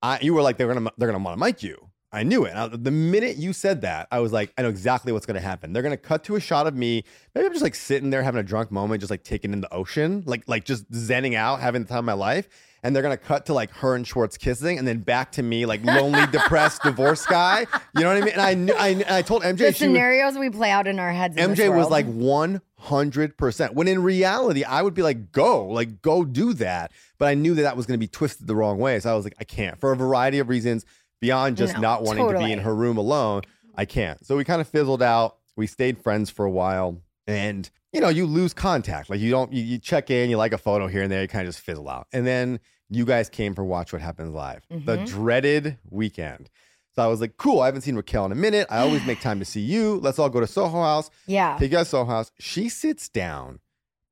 I 0.02 0.20
you 0.22 0.34
were 0.34 0.42
like 0.42 0.58
they're 0.58 0.72
gonna 0.74 0.92
they're 0.98 1.08
gonna 1.12 1.24
want 1.24 1.40
to 1.40 1.44
mic 1.46 1.64
you. 1.64 1.90
I 2.12 2.24
knew 2.24 2.46
it. 2.46 2.56
I- 2.56 2.68
the 2.68 2.92
minute 2.92 3.38
you 3.38 3.52
said 3.52 3.82
that, 3.82 4.08
I 4.12 4.20
was 4.20 4.32
like, 4.32 4.54
I 4.58 4.62
know 4.62 4.70
exactly 4.70 5.12
what's 5.12 5.26
gonna 5.26 5.40
happen. 5.42 5.74
They're 5.74 5.84
gonna 5.84 5.98
cut 5.98 6.24
to 6.26 6.36
a 6.36 6.40
shot 6.40 6.68
of 6.68 6.76
me. 6.76 7.04
Maybe 7.34 7.46
I'm 7.48 7.52
just 7.54 7.64
like 7.64 7.76
sitting 7.76 8.10
there 8.10 8.24
having 8.24 8.40
a 8.40 8.44
drunk 8.44 8.72
moment, 8.72 9.02
just 9.02 9.12
like 9.12 9.24
taking 9.24 9.52
in 9.54 9.62
the 9.62 9.74
ocean, 9.74 10.24
like 10.26 10.44
like 10.48 10.64
just 10.66 10.90
zenning 10.92 11.36
out, 11.36 11.60
having 11.60 11.84
the 11.84 11.88
time 11.88 12.00
of 12.00 12.06
my 12.06 12.14
life. 12.14 12.48
And 12.86 12.96
they're 12.96 13.02
gonna 13.02 13.18
cut 13.18 13.48
to 13.48 13.54
like 13.54 13.72
her 13.72 13.96
and 13.96 14.06
Schwartz 14.08 14.38
kissing, 14.38 14.78
and 14.78 14.88
then 14.88 15.00
back 15.00 15.32
to 15.34 15.44
me, 15.44 15.66
like 15.66 15.84
lonely, 15.84 16.26
depressed, 16.32 16.84
divorced 16.84 17.28
guy. 17.28 17.66
You 17.96 18.02
know 18.02 18.10
what 18.10 18.18
I 18.18 18.22
mean? 18.22 18.34
And 18.34 18.42
I 18.42 18.54
knew, 18.54 18.74
I, 18.78 19.18
I 19.18 19.22
told 19.24 19.42
MJ, 19.42 19.58
the 19.58 19.66
was- 19.66 19.78
scenarios 19.78 20.38
we 20.38 20.52
play 20.52 20.70
out 20.70 20.86
in 20.86 21.00
our 21.00 21.12
heads. 21.12 21.36
MJ 21.36 21.76
was 21.76 21.90
like 21.90 22.06
100%. 22.06 23.74
When 23.74 23.88
in 23.88 24.04
reality, 24.04 24.64
I 24.64 24.82
would 24.84 24.94
be 24.94 25.02
like, 25.02 25.32
go, 25.32 25.66
like, 25.66 26.02
go 26.04 26.24
do 26.24 26.54
that. 26.54 26.92
But 27.18 27.28
I 27.28 27.34
knew 27.34 27.56
that 27.56 27.64
that 27.64 27.76
was 27.76 27.88
to 27.88 27.98
be 27.98 28.08
twisted 28.08 28.46
the 28.48 28.56
wrong 28.56 28.78
way. 28.78 29.00
So 29.00 29.12
I 29.12 29.16
was 29.16 29.24
like, 29.26 29.36
I 29.40 29.46
can't 29.46 29.80
for 29.80 29.92
a 29.92 29.96
variety 29.96 30.40
of 30.40 30.48
reasons 30.48 30.86
beyond 31.22 31.58
just 31.58 31.74
No, 31.76 31.82
not 31.82 32.04
wanting 32.04 32.28
to 32.28 32.38
be 32.38 32.52
in 32.52 32.60
her 32.60 32.76
room 32.76 32.98
alone. 32.98 33.42
I 33.76 33.86
can't. 33.86 34.24
So 34.26 34.38
we 34.38 34.44
kind 34.44 34.62
of 34.62 34.68
fizzled 34.68 35.02
out. 35.02 35.38
We 35.56 35.68
stayed 35.68 35.98
friends 35.98 36.30
for 36.30 36.46
a 36.46 36.52
while. 36.52 37.02
And, 37.28 37.68
you 37.92 38.02
know, 38.02 38.10
you 38.10 38.26
lose 38.28 38.54
contact. 38.54 39.10
Like, 39.10 39.20
you 39.20 39.32
don't, 39.32 39.52
you, 39.52 39.64
you 39.64 39.80
check 39.80 40.12
in, 40.12 40.30
you 40.30 40.38
like 40.38 40.54
a 40.54 40.58
photo 40.58 40.88
here 40.88 41.02
and 41.02 41.12
there, 41.12 41.24
you 41.24 41.28
kind 41.28 41.48
of 41.48 41.54
just 41.54 41.66
fizzle 41.66 41.90
out. 41.90 42.08
And 42.14 42.28
then 42.28 42.60
you 42.90 43.06
guys 43.06 43.30
came 43.30 43.56
for 43.56 43.64
Watch 43.64 43.94
What 43.94 44.02
Happens 44.02 44.34
Live, 44.34 44.64
the 44.70 44.98
Mhm. 44.98 45.08
dreaded 45.08 45.78
weekend. 45.90 46.50
So 46.96 47.04
I 47.04 47.08
was 47.08 47.20
like, 47.20 47.36
cool, 47.38 47.60
I 47.62 47.66
haven't 47.66 47.82
seen 47.82 47.96
Raquel 47.96 48.26
in 48.26 48.32
a 48.32 48.36
minute. 48.36 48.68
I 48.70 48.78
always 48.80 49.04
make 49.06 49.20
time 49.20 49.40
to 49.40 49.46
see 49.46 49.60
you. 49.62 50.00
Let's 50.02 50.18
all 50.20 50.30
go 50.30 50.40
to 50.40 50.48
Soho 50.48 50.82
House. 50.82 51.10
yeah. 51.26 51.58
Take 51.60 51.72
you 51.72 51.78
guys 51.78 51.90
Soho 51.90 52.06
House. 52.06 52.32
She 52.40 52.70
sits 52.70 53.10
down 53.10 53.60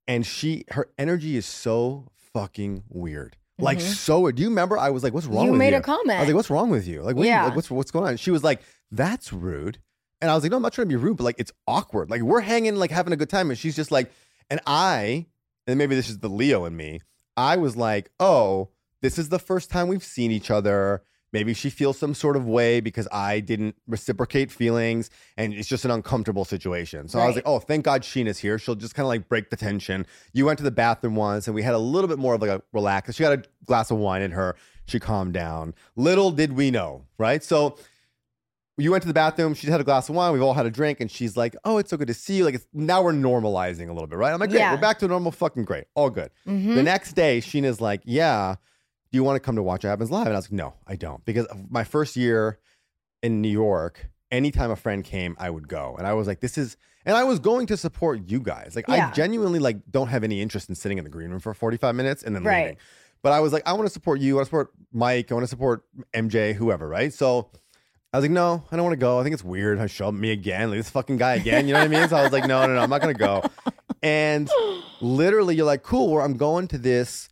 and 0.07 0.25
she 0.25 0.65
her 0.71 0.89
energy 0.97 1.37
is 1.37 1.45
so 1.45 2.07
fucking 2.33 2.83
weird. 2.89 3.37
Like 3.59 3.77
Mhm. 3.77 3.81
so. 3.93 4.31
Do 4.31 4.41
you 4.41 4.49
remember 4.49 4.77
I 4.77 4.89
was 4.89 5.03
like, 5.03 5.13
what's 5.13 5.27
wrong 5.27 5.45
You 5.45 5.51
with 5.51 5.59
made 5.59 5.71
you? 5.73 5.77
a 5.77 5.81
comment. 5.81 6.17
I 6.17 6.19
was 6.19 6.27
like, 6.27 6.35
what's 6.35 6.49
wrong 6.49 6.69
with 6.69 6.87
you? 6.87 7.01
Like, 7.03 7.15
what 7.15 7.25
Yeah. 7.27 7.41
you, 7.43 7.47
like 7.47 7.55
what's 7.55 7.71
what's 7.71 7.91
going 7.91 8.05
on? 8.07 8.17
She 8.17 8.31
was 8.31 8.43
like, 8.43 8.61
that's 8.91 9.31
rude. 9.31 9.77
And 10.19 10.29
I 10.31 10.35
was 10.35 10.43
like, 10.43 10.51
no, 10.51 10.57
I'm 10.57 10.63
not 10.63 10.73
trying 10.73 10.87
to 10.87 10.89
be 10.89 10.95
rude, 10.95 11.17
but 11.17 11.23
like 11.23 11.35
it's 11.37 11.51
awkward. 11.67 12.09
Like 12.09 12.21
we're 12.21 12.41
hanging, 12.41 12.75
like 12.75 12.91
having 12.91 13.13
a 13.13 13.17
good 13.17 13.29
time. 13.29 13.49
And 13.49 13.57
she's 13.59 13.75
just 13.75 13.91
like, 13.91 14.11
and 14.49 14.59
I, 14.65 15.27
and 15.67 15.77
maybe 15.77 15.95
this 15.95 16.09
is 16.09 16.19
the 16.19 16.29
Leo 16.29 16.65
in 16.65 16.75
me, 16.75 17.01
I 17.35 17.57
was 17.57 17.75
like, 17.75 18.11
oh, 18.19 18.69
this 19.01 19.17
is 19.17 19.29
the 19.29 19.39
first 19.39 19.69
time 19.69 19.87
we've 19.87 20.03
seen 20.03 20.31
each 20.31 20.51
other. 20.51 21.03
Maybe 21.31 21.55
she 21.55 21.71
feels 21.71 21.97
some 21.97 22.13
sort 22.13 22.37
of 22.37 22.45
way 22.45 22.79
because 22.79 23.07
I 23.11 23.39
didn't 23.39 23.75
reciprocate 23.87 24.51
feelings 24.51 25.09
and 25.35 25.51
it's 25.51 25.67
just 25.67 25.83
an 25.83 25.89
uncomfortable 25.89 26.45
situation. 26.45 27.07
So 27.07 27.19
I 27.19 27.25
was 27.25 27.35
like, 27.35 27.47
oh, 27.47 27.57
thank 27.57 27.85
God 27.85 28.03
Scheana's 28.03 28.37
here. 28.37 28.59
She'll 28.59 28.75
just 28.75 28.93
kind 28.93 29.03
of 29.03 29.07
like 29.07 29.27
break 29.27 29.49
the 29.49 29.55
tension. 29.55 30.05
You 30.31 30.45
went 30.45 30.59
to 30.59 30.63
the 30.63 30.69
bathroom 30.69 31.15
once 31.15 31.47
and 31.47 31.55
we 31.55 31.63
had 31.63 31.73
a 31.73 31.79
little 31.79 32.07
bit 32.07 32.19
more 32.19 32.35
of 32.35 32.41
like 32.41 32.51
a 32.51 32.61
relax. 32.71 33.15
She 33.15 33.23
got 33.23 33.33
a 33.33 33.43
glass 33.65 33.89
of 33.89 33.97
wine 33.97 34.21
in 34.21 34.29
her. 34.29 34.55
She 34.85 34.99
calmed 34.99 35.33
down. 35.33 35.73
Little 35.95 36.29
did 36.29 36.53
we 36.53 36.69
know, 36.69 37.05
right? 37.17 37.43
So 37.43 37.77
you 38.77 38.91
went 38.91 39.03
to 39.03 39.07
the 39.07 39.13
bathroom. 39.13 39.53
She 39.53 39.67
had 39.67 39.79
a 39.79 39.83
glass 39.83 40.09
of 40.09 40.15
wine. 40.15 40.33
We've 40.33 40.41
all 40.41 40.53
had 40.53 40.65
a 40.65 40.71
drink, 40.71 40.99
and 40.99 41.09
she's 41.11 41.37
like, 41.37 41.55
"Oh, 41.63 41.77
it's 41.77 41.89
so 41.89 41.97
good 41.97 42.07
to 42.07 42.13
see 42.13 42.37
you." 42.37 42.45
Like, 42.45 42.55
it's, 42.55 42.67
now 42.73 43.01
we're 43.03 43.13
normalizing 43.13 43.89
a 43.89 43.93
little 43.93 44.07
bit, 44.07 44.17
right? 44.17 44.33
I'm 44.33 44.39
like, 44.39 44.49
"Great, 44.49 44.59
Yeah. 44.59 44.73
we're 44.73 44.81
back 44.81 44.99
to 44.99 45.07
normal. 45.07 45.31
Fucking 45.31 45.63
great, 45.65 45.85
all 45.95 46.09
good." 46.09 46.31
Mhm. 46.47 46.75
The 46.75 46.83
next 46.83 47.13
day, 47.13 47.39
Scheana's 47.39 47.79
like, 47.81 48.01
"Yeah, 48.05 48.55
do 49.11 49.17
you 49.17 49.23
want 49.23 49.35
to 49.35 49.39
come 49.39 49.55
to 49.57 49.63
Watch 49.63 49.83
What 49.83 49.89
Happens 49.91 50.09
Live?" 50.11 50.25
And 50.27 50.33
I 50.35 50.37
was 50.37 50.45
like, 50.45 50.53
"No, 50.53 50.73
I 50.87 50.95
don't," 50.95 51.23
because 51.25 51.45
my 51.69 51.83
first 51.83 52.15
year 52.15 52.57
in 53.21 53.41
New 53.41 53.49
York, 53.49 54.07
anytime 54.31 54.71
a 54.71 54.75
friend 54.75 55.03
came, 55.03 55.35
I 55.39 55.49
would 55.49 55.67
go, 55.67 55.95
and 55.97 56.07
I 56.07 56.13
was 56.13 56.25
like, 56.27 56.39
"This 56.39 56.57
is," 56.57 56.75
and 57.05 57.15
I 57.15 57.23
was 57.25 57.37
going 57.39 57.67
to 57.67 57.77
support 57.77 58.21
you 58.27 58.39
guys. 58.39 58.75
Like, 58.75 58.89
I 58.89 59.11
genuinely 59.11 59.59
like 59.59 59.77
don't 59.91 60.07
have 60.07 60.23
any 60.23 60.41
interest 60.41 60.67
in 60.69 60.73
sitting 60.75 60.97
in 60.97 61.03
the 61.03 61.09
green 61.11 61.29
room 61.29 61.39
for 61.39 61.53
45 61.53 61.93
minutes 61.95 62.23
and 62.23 62.35
then 62.35 62.43
Right. 62.43 62.61
leaving. 62.63 62.77
But 63.21 63.33
I 63.33 63.39
was 63.39 63.53
like, 63.53 63.63
I 63.65 63.73
want 63.73 63.85
to 63.85 63.93
support 63.93 64.19
you. 64.19 64.33
I 64.33 64.35
want 64.37 64.45
to 64.45 64.49
support 64.49 64.71
Mike. 64.91 65.31
I 65.31 65.35
want 65.35 65.43
to 65.43 65.47
support 65.49 65.83
MJ, 66.13 66.53
whoever, 66.53 66.87
right? 66.89 67.13
So 67.13 67.51
I 68.13 68.17
was 68.17 68.23
like, 68.23 68.31
no, 68.31 68.63
I 68.71 68.75
don't 68.75 68.85
want 68.85 68.93
to 68.93 68.97
go. 69.03 69.19
I 69.19 69.23
think 69.23 69.33
it's 69.33 69.43
weird. 69.43 69.79
I 69.79 69.87
show 69.87 70.07
up 70.09 70.13
me 70.13 70.31
again, 70.31 70.69
like 70.69 70.77
this 70.77 70.89
fucking 70.91 71.17
guy 71.17 71.33
again. 71.33 71.67
You 71.67 71.73
know 71.73 71.79
what 71.79 71.85
I 71.85 71.99
mean? 71.99 72.07
So 72.07 72.15
I 72.15 72.21
was 72.21 72.31
like, 72.31 72.45
no, 72.45 72.65
no, 72.67 72.75
no, 72.75 72.81
I'm 72.81 72.89
not 72.89 73.01
gonna 73.01 73.13
go. 73.13 73.43
And 74.03 74.49
literally, 74.99 75.55
you're 75.55 75.65
like, 75.65 75.81
cool. 75.81 76.13
Well, 76.13 76.25
I'm 76.25 76.35
going 76.35 76.67
to 76.67 76.77
this 76.77 77.29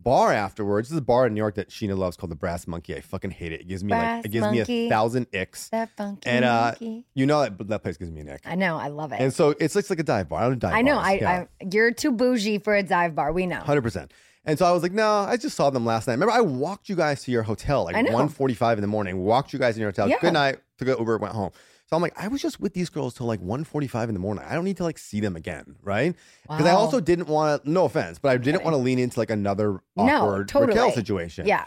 bar 0.00 0.32
afterwards. 0.32 0.88
This 0.88 0.94
is 0.94 0.98
a 0.98 1.02
bar 1.02 1.28
in 1.28 1.34
New 1.34 1.38
York 1.38 1.54
that 1.54 1.70
Scheana 1.70 1.96
loves 1.96 2.16
called 2.16 2.32
the 2.32 2.36
Brass 2.36 2.66
Monkey. 2.66 2.96
I 2.96 3.00
fucking 3.00 3.30
hate 3.30 3.52
it. 3.52 3.60
It 3.60 3.68
gives 3.68 3.84
me 3.84 3.92
like 3.92 4.24
it 4.24 4.30
gives 4.30 4.48
me 4.50 4.58
Monkey. 4.58 4.86
a 4.86 4.90
thousand 4.90 5.28
icks. 5.32 5.68
That 5.68 5.90
funky. 5.96 6.28
And, 6.28 6.44
uh, 6.44 6.72
monkey. 6.72 7.04
You 7.14 7.26
know 7.26 7.42
that 7.42 7.68
that 7.68 7.82
place 7.84 7.96
gives 7.98 8.10
me 8.10 8.22
an 8.22 8.30
ick. 8.30 8.40
I 8.44 8.56
know. 8.56 8.76
I 8.78 8.88
love 8.88 9.12
it. 9.12 9.20
And 9.20 9.32
so 9.32 9.50
it's 9.50 9.76
like, 9.76 9.82
it's 9.82 9.90
like 9.90 10.00
a 10.00 10.02
dive 10.02 10.28
bar. 10.28 10.40
I 10.42 10.48
don't 10.48 10.58
dive 10.58 10.74
I 10.74 10.82
know. 10.82 10.98
I. 10.98 11.12
I. 11.12 11.48
You're 11.70 11.92
too 11.92 12.10
bougie 12.10 12.58
for 12.58 12.74
a 12.74 12.82
dive 12.82 13.14
bar. 13.14 13.32
We 13.32 13.46
know. 13.46 13.60
Hundred 13.60 13.82
percent. 13.82 14.12
And 14.48 14.58
so 14.58 14.64
I 14.64 14.72
was 14.72 14.82
like, 14.82 14.92
no, 14.92 15.06
I 15.06 15.36
just 15.36 15.54
saw 15.54 15.68
them 15.68 15.84
last 15.84 16.08
night. 16.08 16.14
Remember, 16.14 16.32
I 16.32 16.40
walked 16.40 16.88
you 16.88 16.96
guys 16.96 17.22
to 17.24 17.30
your 17.30 17.42
hotel 17.42 17.84
like 17.84 17.94
I 17.94 18.02
1.45 18.02 18.76
in 18.76 18.80
the 18.80 18.86
morning. 18.86 19.18
Walked 19.18 19.52
you 19.52 19.58
guys 19.58 19.76
in 19.76 19.82
your 19.82 19.90
hotel. 19.90 20.08
Yeah. 20.08 20.16
Good 20.20 20.32
night. 20.32 20.58
Took 20.78 20.88
an 20.88 20.96
Uber, 20.98 21.18
went 21.18 21.34
home. 21.34 21.50
So 21.84 21.96
I'm 21.96 22.00
like, 22.02 22.18
I 22.18 22.28
was 22.28 22.40
just 22.40 22.58
with 22.58 22.72
these 22.72 22.88
girls 22.88 23.12
till 23.14 23.26
like 23.26 23.40
1.45 23.40 24.08
in 24.08 24.14
the 24.14 24.20
morning. 24.20 24.44
I 24.48 24.54
don't 24.54 24.64
need 24.64 24.78
to 24.78 24.84
like 24.84 24.96
see 24.96 25.20
them 25.20 25.36
again, 25.36 25.76
right? 25.82 26.16
Because 26.42 26.64
I 26.64 26.70
also 26.70 26.98
didn't 26.98 27.28
want 27.28 27.62
to. 27.62 27.70
No 27.70 27.84
offense, 27.84 28.18
but 28.18 28.30
I 28.30 28.38
didn't 28.38 28.64
want 28.64 28.72
to 28.72 28.78
lean 28.78 28.98
into 28.98 29.18
like 29.18 29.30
another 29.30 29.82
No, 29.96 30.04
awkward 30.04 30.48
totally. 30.48 30.72
Raquel 30.72 30.92
situation. 30.92 31.46
Yeah. 31.46 31.66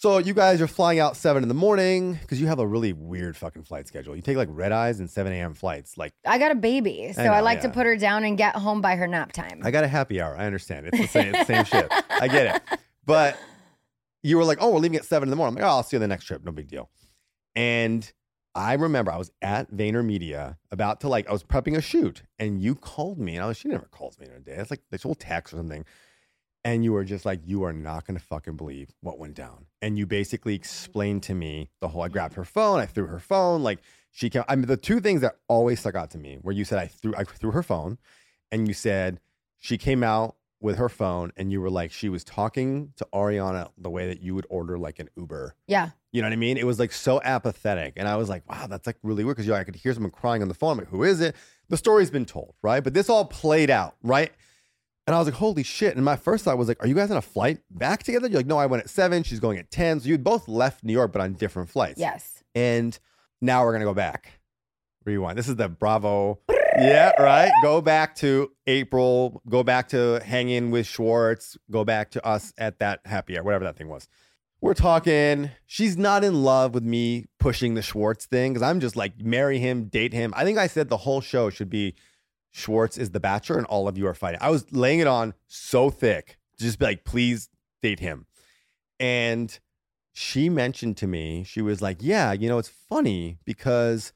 So 0.00 0.16
you 0.16 0.32
guys 0.32 0.62
are 0.62 0.66
flying 0.66 0.98
out 0.98 1.14
seven 1.14 1.42
in 1.42 1.50
the 1.50 1.54
morning 1.54 2.14
because 2.14 2.40
you 2.40 2.46
have 2.46 2.58
a 2.58 2.66
really 2.66 2.94
weird 2.94 3.36
fucking 3.36 3.64
flight 3.64 3.86
schedule. 3.86 4.16
You 4.16 4.22
take 4.22 4.38
like 4.38 4.48
red 4.50 4.72
eyes 4.72 4.98
and 4.98 5.10
7 5.10 5.30
a.m. 5.30 5.52
flights. 5.52 5.98
Like 5.98 6.14
I 6.24 6.38
got 6.38 6.50
a 6.50 6.54
baby, 6.54 7.12
so 7.12 7.20
I, 7.20 7.26
know, 7.26 7.44
like 7.44 7.60
to 7.60 7.68
put 7.68 7.84
her 7.84 7.96
down 7.96 8.24
and 8.24 8.38
get 8.38 8.56
home 8.56 8.80
by 8.80 8.96
her 8.96 9.06
nap 9.06 9.32
time. 9.32 9.60
I 9.62 9.70
got 9.70 9.84
a 9.84 9.88
happy 9.88 10.18
hour. 10.18 10.34
I 10.34 10.46
understand. 10.46 10.86
It's 10.86 10.98
the 10.98 11.06
same, 11.06 11.34
it's 11.34 11.46
the 11.46 11.54
same 11.54 11.64
shit. 11.66 11.92
I 12.08 12.28
get 12.28 12.56
it. 12.56 12.78
But 13.04 13.36
you 14.22 14.38
were 14.38 14.44
like, 14.44 14.56
oh, 14.62 14.70
we're 14.70 14.78
leaving 14.78 14.96
at 14.96 15.04
seven 15.04 15.26
in 15.26 15.30
the 15.30 15.36
morning. 15.36 15.58
I'm 15.58 15.62
like, 15.62 15.70
oh, 15.70 15.76
I'll 15.76 15.82
see 15.82 15.96
you 15.96 15.98
on 15.98 16.02
the 16.02 16.08
next 16.08 16.24
trip. 16.24 16.42
No 16.44 16.52
big 16.52 16.68
deal. 16.68 16.88
And 17.54 18.10
I 18.54 18.72
remember 18.74 19.12
I 19.12 19.18
was 19.18 19.30
at 19.42 19.70
VaynerMedia 19.70 20.56
about 20.70 21.00
to 21.00 21.08
like, 21.08 21.28
I 21.28 21.32
was 21.32 21.44
prepping 21.44 21.76
a 21.76 21.82
shoot 21.82 22.22
and 22.38 22.58
you 22.58 22.74
called 22.74 23.18
me 23.18 23.34
and 23.34 23.44
I 23.44 23.48
was, 23.48 23.58
she 23.58 23.68
never 23.68 23.86
calls 23.90 24.18
me 24.18 24.28
in 24.28 24.32
a 24.32 24.40
day. 24.40 24.52
It's 24.52 24.70
like 24.70 24.80
this 24.90 25.02
whole 25.02 25.14
text 25.14 25.52
or 25.52 25.58
something. 25.58 25.84
And 26.64 26.84
you 26.84 26.94
were 26.94 27.04
just 27.04 27.26
like, 27.26 27.40
you 27.44 27.64
are 27.64 27.74
not 27.74 28.06
going 28.06 28.18
to 28.18 28.24
fucking 28.24 28.56
believe 28.56 28.88
what 29.02 29.18
went 29.18 29.34
down. 29.34 29.66
And 29.82 29.98
you 29.98 30.06
basically 30.06 30.54
explained 30.54 31.22
to 31.24 31.34
me 31.34 31.70
the 31.80 31.88
whole, 31.88 32.02
I 32.02 32.08
grabbed 32.08 32.34
her 32.34 32.44
phone, 32.44 32.80
I 32.80 32.86
threw 32.86 33.06
her 33.06 33.18
phone. 33.18 33.62
Like 33.62 33.80
she 34.10 34.28
came, 34.28 34.44
I 34.48 34.56
mean, 34.56 34.66
the 34.66 34.76
two 34.76 35.00
things 35.00 35.22
that 35.22 35.36
always 35.48 35.80
stuck 35.80 35.94
out 35.94 36.10
to 36.10 36.18
me 36.18 36.38
where 36.42 36.54
you 36.54 36.64
said 36.64 36.78
I 36.78 36.86
threw, 36.86 37.14
I 37.16 37.24
threw 37.24 37.52
her 37.52 37.62
phone 37.62 37.98
and 38.52 38.68
you 38.68 38.74
said, 38.74 39.20
she 39.58 39.78
came 39.78 40.02
out 40.02 40.36
with 40.60 40.76
her 40.76 40.88
phone 40.88 41.32
and 41.36 41.50
you 41.50 41.60
were 41.60 41.70
like, 41.70 41.90
she 41.90 42.08
was 42.08 42.22
talking 42.22 42.92
to 42.96 43.06
Ariana 43.14 43.70
the 43.78 43.88
way 43.88 44.08
that 44.08 44.20
you 44.20 44.34
would 44.34 44.46
order 44.50 44.78
like 44.78 44.98
an 44.98 45.08
Uber. 45.16 45.54
Yeah. 45.66 45.90
You 46.12 46.20
know 46.20 46.28
what 46.28 46.34
I 46.34 46.36
mean? 46.36 46.58
It 46.58 46.66
was 46.66 46.78
like 46.78 46.92
so 46.92 47.20
apathetic. 47.22 47.94
And 47.96 48.06
I 48.06 48.16
was 48.16 48.28
like, 48.28 48.48
wow, 48.48 48.66
that's 48.66 48.86
like 48.86 48.96
really 49.02 49.24
weird 49.24 49.36
because 49.36 49.46
you 49.46 49.52
know, 49.52 49.58
I 49.58 49.64
could 49.64 49.76
hear 49.76 49.94
someone 49.94 50.10
crying 50.10 50.42
on 50.42 50.48
the 50.48 50.54
phone. 50.54 50.72
I'm 50.72 50.78
like, 50.78 50.88
who 50.88 51.04
is 51.04 51.20
it? 51.20 51.34
The 51.68 51.76
story's 51.76 52.10
been 52.10 52.26
told, 52.26 52.54
right? 52.62 52.84
But 52.84 52.92
this 52.94 53.08
all 53.08 53.24
played 53.24 53.70
out, 53.70 53.96
right? 54.02 54.32
And 55.10 55.16
I 55.16 55.18
was 55.18 55.26
like, 55.26 55.34
holy 55.34 55.64
shit. 55.64 55.96
And 55.96 56.04
my 56.04 56.14
first 56.14 56.44
thought 56.44 56.56
was 56.56 56.68
like, 56.68 56.80
are 56.84 56.86
you 56.86 56.94
guys 56.94 57.10
on 57.10 57.16
a 57.16 57.20
flight 57.20 57.58
back 57.68 58.04
together? 58.04 58.28
You're 58.28 58.38
like, 58.38 58.46
no, 58.46 58.58
I 58.58 58.66
went 58.66 58.84
at 58.84 58.88
seven. 58.88 59.24
She's 59.24 59.40
going 59.40 59.58
at 59.58 59.68
10. 59.68 59.98
So 59.98 60.08
you 60.08 60.16
both 60.18 60.46
left 60.46 60.84
New 60.84 60.92
York, 60.92 61.12
but 61.12 61.20
on 61.20 61.32
different 61.32 61.68
flights. 61.68 61.98
Yes. 61.98 62.44
And 62.54 62.96
now 63.40 63.64
we're 63.64 63.72
going 63.72 63.80
to 63.80 63.86
go 63.86 63.92
back. 63.92 64.38
Rewind. 65.04 65.36
This 65.36 65.48
is 65.48 65.56
the 65.56 65.68
Bravo. 65.68 66.38
Yeah, 66.48 67.10
right. 67.20 67.50
Go 67.60 67.80
back 67.80 68.14
to 68.18 68.52
April. 68.68 69.42
Go 69.48 69.64
back 69.64 69.88
to 69.88 70.22
hanging 70.24 70.70
with 70.70 70.86
Schwartz. 70.86 71.58
Go 71.72 71.84
back 71.84 72.12
to 72.12 72.24
us 72.24 72.52
at 72.56 72.78
that 72.78 73.00
happy 73.04 73.36
hour, 73.36 73.42
whatever 73.42 73.64
that 73.64 73.76
thing 73.76 73.88
was. 73.88 74.06
We're 74.60 74.74
talking. 74.74 75.50
She's 75.66 75.96
not 75.96 76.22
in 76.22 76.44
love 76.44 76.72
with 76.72 76.84
me 76.84 77.26
pushing 77.40 77.74
the 77.74 77.82
Schwartz 77.82 78.26
thing 78.26 78.52
because 78.52 78.62
I'm 78.62 78.78
just 78.78 78.94
like, 78.94 79.20
marry 79.20 79.58
him, 79.58 79.86
date 79.86 80.12
him. 80.12 80.32
I 80.36 80.44
think 80.44 80.56
I 80.56 80.68
said 80.68 80.88
the 80.88 80.98
whole 80.98 81.20
show 81.20 81.50
should 81.50 81.68
be 81.68 81.96
Schwartz 82.50 82.98
is 82.98 83.10
the 83.10 83.20
bachelor 83.20 83.56
and 83.58 83.66
all 83.66 83.86
of 83.88 83.96
you 83.96 84.06
are 84.06 84.14
fighting. 84.14 84.38
I 84.42 84.50
was 84.50 84.70
laying 84.72 84.98
it 85.00 85.06
on 85.06 85.34
so 85.46 85.90
thick. 85.90 86.38
Just 86.58 86.78
be 86.78 86.84
like, 86.86 87.04
please 87.04 87.48
date 87.82 88.00
him. 88.00 88.26
And 88.98 89.58
she 90.12 90.48
mentioned 90.48 90.96
to 90.98 91.06
me, 91.06 91.44
she 91.44 91.62
was 91.62 91.80
like, 91.80 91.98
Yeah, 92.00 92.32
you 92.32 92.48
know, 92.48 92.58
it's 92.58 92.68
funny 92.68 93.38
because 93.44 94.12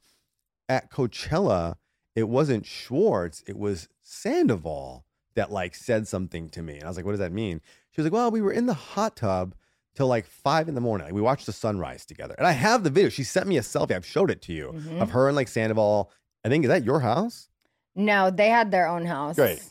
at 0.69 0.91
Coachella, 0.91 1.75
it 2.15 2.29
wasn't 2.29 2.65
Schwartz, 2.65 3.43
it 3.47 3.57
was 3.57 3.87
Sandoval 4.03 5.05
that 5.35 5.51
like 5.51 5.75
said 5.75 6.07
something 6.07 6.49
to 6.49 6.61
me. 6.61 6.75
And 6.75 6.83
I 6.83 6.87
was 6.87 6.97
like, 6.97 7.05
What 7.05 7.13
does 7.13 7.19
that 7.19 7.31
mean? 7.31 7.61
She 7.91 8.01
was 8.01 8.05
like, 8.05 8.13
Well, 8.13 8.31
we 8.31 8.41
were 8.41 8.51
in 8.51 8.65
the 8.65 8.73
hot 8.73 9.15
tub 9.15 9.55
till 9.95 10.07
like 10.07 10.25
five 10.27 10.67
in 10.67 10.75
the 10.75 10.81
morning. 10.81 11.05
Like, 11.07 11.13
we 11.15 11.21
watched 11.21 11.45
the 11.45 11.53
sunrise 11.53 12.05
together. 12.05 12.35
And 12.37 12.45
I 12.45 12.51
have 12.51 12.83
the 12.83 12.89
video. 12.89 13.09
She 13.09 13.23
sent 13.23 13.47
me 13.47 13.57
a 13.57 13.61
selfie. 13.61 13.95
I've 13.95 14.05
showed 14.05 14.29
it 14.29 14.41
to 14.43 14.53
you 14.53 14.73
Mhm. 14.75 15.01
of 15.01 15.11
her 15.11 15.27
and 15.27 15.35
like 15.37 15.47
Sandoval. 15.47 16.11
I 16.43 16.49
think, 16.49 16.63
is 16.65 16.69
that 16.69 16.83
your 16.83 16.99
house? 16.99 17.47
No, 17.95 18.29
they 18.29 18.49
had 18.49 18.71
their 18.71 18.87
own 18.87 19.05
house. 19.05 19.35
Great. 19.35 19.61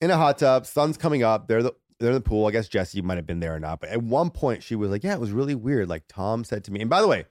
in 0.00 0.10
a 0.10 0.16
hot 0.16 0.38
tub. 0.38 0.66
Sun's 0.66 0.96
coming 0.96 1.22
up. 1.22 1.48
They're 1.48 1.62
the 1.62 1.74
they're 2.00 2.10
in 2.10 2.14
the 2.14 2.20
pool. 2.20 2.46
I 2.46 2.50
guess 2.50 2.68
Jesse 2.68 3.02
might 3.02 3.16
have 3.16 3.26
been 3.26 3.40
there 3.40 3.54
or 3.54 3.60
not. 3.60 3.80
But 3.80 3.90
at 3.90 4.02
one 4.02 4.30
point, 4.30 4.62
she 4.62 4.74
was 4.76 4.90
like, 4.90 5.04
"Yeah, 5.04 5.14
it 5.14 5.20
was 5.20 5.30
really 5.32 5.54
weird." 5.54 5.88
Like 5.88 6.04
Tom 6.08 6.44
said 6.44 6.64
to 6.64 6.72
me. 6.72 6.80
And 6.80 6.90
by 6.90 7.00
the 7.00 7.08
way, 7.08 7.24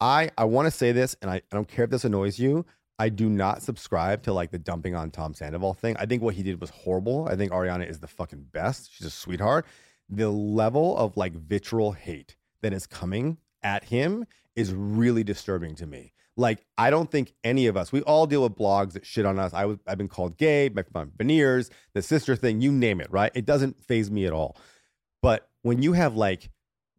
I 0.00 0.30
I 0.36 0.44
want 0.44 0.66
to 0.66 0.70
say 0.70 0.92
this, 0.92 1.16
and 1.22 1.30
I, 1.30 1.36
I 1.36 1.42
don't 1.52 1.68
care 1.68 1.84
if 1.84 1.90
this 1.90 2.04
annoys 2.04 2.38
you. 2.38 2.64
I 2.98 3.08
do 3.10 3.28
not 3.28 3.62
subscribe 3.62 4.22
to 4.22 4.32
like 4.32 4.50
the 4.50 4.58
dumping 4.58 4.94
on 4.94 5.10
Tom 5.10 5.34
Sandoval 5.34 5.74
thing. 5.74 5.96
I 5.98 6.06
think 6.06 6.22
what 6.22 6.34
he 6.34 6.42
did 6.42 6.60
was 6.60 6.70
horrible. 6.70 7.28
I 7.28 7.36
think 7.36 7.52
Ariana 7.52 7.88
is 7.88 8.00
the 8.00 8.06
fucking 8.06 8.46
best. 8.52 8.90
She's 8.94 9.06
a 9.06 9.10
sweetheart. 9.10 9.66
The 10.08 10.30
level 10.30 10.96
of 10.96 11.16
like 11.16 11.34
vitriol 11.34 11.92
hate 11.92 12.36
that 12.62 12.72
is 12.72 12.86
coming 12.86 13.36
at 13.62 13.84
him 13.84 14.24
is 14.54 14.72
really 14.72 15.24
disturbing 15.24 15.74
to 15.76 15.86
me. 15.86 16.12
Like, 16.36 16.66
I 16.76 16.90
don't 16.90 17.10
think 17.10 17.32
any 17.42 17.66
of 17.66 17.76
us, 17.76 17.92
we 17.92 18.02
all 18.02 18.26
deal 18.26 18.42
with 18.42 18.56
blogs 18.56 18.92
that 18.92 19.06
shit 19.06 19.24
on 19.24 19.38
us. 19.38 19.54
I 19.54 19.64
was, 19.64 19.78
I've 19.86 19.96
been 19.96 20.08
called 20.08 20.36
gay, 20.36 20.68
my, 20.68 20.84
my 20.92 21.06
veneers, 21.16 21.70
the 21.94 22.02
sister 22.02 22.36
thing, 22.36 22.60
you 22.60 22.70
name 22.70 23.00
it, 23.00 23.10
right? 23.10 23.32
It 23.34 23.46
doesn't 23.46 23.82
phase 23.82 24.10
me 24.10 24.26
at 24.26 24.32
all. 24.32 24.56
But 25.22 25.48
when 25.62 25.82
you 25.82 25.94
have 25.94 26.14
like 26.14 26.50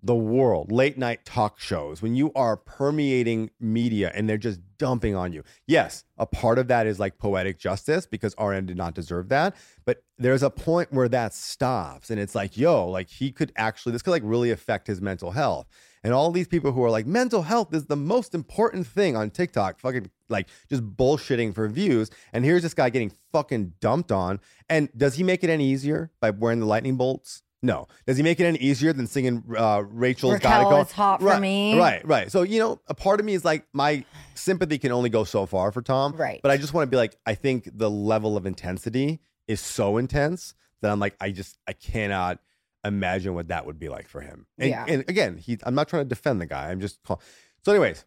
the 0.03 0.15
world, 0.15 0.71
late 0.71 0.97
night 0.97 1.25
talk 1.25 1.59
shows, 1.59 2.01
when 2.01 2.15
you 2.15 2.31
are 2.33 2.55
permeating 2.55 3.49
media 3.59 4.11
and 4.13 4.29
they're 4.29 4.37
just 4.37 4.59
dumping 4.77 5.15
on 5.15 5.33
you, 5.33 5.43
yes, 5.65 6.03
a 6.17 6.25
part 6.25 6.59
of 6.59 6.67
that 6.67 6.85
is 6.85 6.99
like 6.99 7.17
poetic 7.17 7.57
justice 7.57 8.05
because 8.05 8.35
RN 8.39 8.65
did 8.67 8.77
not 8.77 8.93
deserve 8.93 9.29
that. 9.29 9.55
But 9.85 10.03
there's 10.17 10.43
a 10.43 10.49
point 10.49 10.93
where 10.93 11.09
that 11.09 11.33
stops 11.33 12.09
and 12.09 12.19
it's 12.19 12.35
like, 12.35 12.57
yo, 12.57 12.87
like 12.87 13.09
he 13.09 13.31
could 13.31 13.51
actually, 13.55 13.91
this 13.91 14.01
could 14.01 14.11
like 14.11 14.23
really 14.25 14.51
affect 14.51 14.87
his 14.87 15.01
mental 15.01 15.31
health. 15.31 15.67
And 16.03 16.13
all 16.13 16.31
these 16.31 16.47
people 16.47 16.71
who 16.71 16.83
are 16.83 16.91
like, 16.91 17.07
mental 17.07 17.41
health 17.41 17.73
is 17.73 17.87
the 17.87 17.95
most 17.95 18.35
important 18.35 18.85
thing 18.87 19.17
on 19.17 19.31
TikTok, 19.31 19.79
fucking 19.79 20.09
like 20.29 20.47
just 20.69 20.83
bullshitting 20.95 21.55
for 21.55 21.67
views. 21.67 22.11
And 22.31 22.45
here's 22.45 22.61
this 22.61 22.73
guy 22.73 22.89
getting 22.89 23.11
fucking 23.31 23.73
dumped 23.81 24.11
on. 24.11 24.39
And 24.69 24.89
does 24.95 25.15
he 25.15 25.23
make 25.23 25.43
it 25.43 25.49
any 25.49 25.67
easier 25.67 26.11
by 26.21 26.29
wearing 26.29 26.59
the 26.59 26.65
lightning 26.65 26.97
bolts? 26.97 27.41
No. 27.67 27.87
Does 28.05 28.15
he 28.17 28.23
make 28.23 28.39
it 28.39 28.45
any 28.45 28.57
easier 28.59 28.93
than 28.93 29.07
singing 29.07 29.43
uh, 29.57 29.83
Rachel's 29.85 30.33
Raquel 30.35 30.51
Gotta 30.63 30.75
Go? 30.75 30.81
is 30.81 30.91
hot 30.91 31.19
for 31.21 31.39
me. 31.39 31.77
Right, 31.77 32.05
right. 32.07 32.31
So, 32.31 32.43
you 32.43 32.59
know, 32.59 32.79
a 32.87 32.93
part 32.95 33.19
of 33.19 33.25
me 33.25 33.33
is 33.33 33.43
like, 33.43 33.67
my 33.73 34.03
sympathy 34.35 34.77
can 34.77 34.91
only 34.91 35.09
go 35.09 35.23
so 35.25 35.45
far 35.45 35.71
for 35.71 35.81
Tom. 35.81 36.13
Right. 36.13 36.39
But 36.41 36.51
I 36.51 36.57
just 36.57 36.73
want 36.73 36.87
to 36.87 36.89
be 36.89 36.97
like, 36.97 37.15
I 37.25 37.35
think 37.35 37.69
the 37.73 37.89
level 37.89 38.37
of 38.37 38.45
intensity 38.45 39.19
is 39.47 39.59
so 39.59 39.97
intense 39.97 40.53
that 40.81 40.91
I'm 40.91 40.99
like, 40.99 41.15
I 41.19 41.31
just, 41.31 41.57
I 41.67 41.73
cannot 41.73 42.39
imagine 42.85 43.33
what 43.33 43.49
that 43.49 43.65
would 43.65 43.79
be 43.79 43.89
like 43.89 44.07
for 44.07 44.21
him. 44.21 44.47
And, 44.57 44.69
Yeah. 44.69 44.85
and 44.87 45.03
again, 45.09 45.35
he, 45.37 45.57
I'm 45.63 45.75
not 45.75 45.89
trying 45.89 46.03
to 46.05 46.09
defend 46.09 46.39
the 46.39 46.45
guy. 46.45 46.71
I'm 46.71 46.79
just 46.79 47.03
call. 47.03 47.21
So, 47.65 47.71
anyways, 47.73 48.05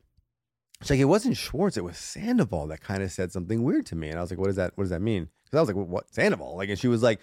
it's 0.81 0.89
like 0.89 0.99
it 1.01 1.05
wasn't 1.05 1.37
Schwartz, 1.37 1.77
it 1.77 1.85
was 1.85 1.99
Sandoval 1.99 2.69
that 2.69 2.81
kind 2.81 3.03
of 3.03 3.13
said 3.13 3.31
something 3.31 3.63
weird 3.63 3.85
to 3.87 3.95
me, 3.97 4.09
and 4.09 4.17
I 4.19 4.23
was 4.23 4.31
like, 4.31 4.39
"What 4.39 4.47
does 4.47 4.57
that? 4.57 4.73
What 4.77 4.85
does 4.85 4.91
that 4.91 5.03
mean?" 5.03 5.29
Because 5.45 5.59
I 5.59 5.61
was 5.61 5.69
like, 5.69 5.77
well, 5.77 5.85
"What 5.85 6.15
Sandoval?" 6.15 6.57
Like, 6.57 6.71
and 6.71 6.79
she 6.79 6.89
was 6.89 7.03
like, 7.03 7.21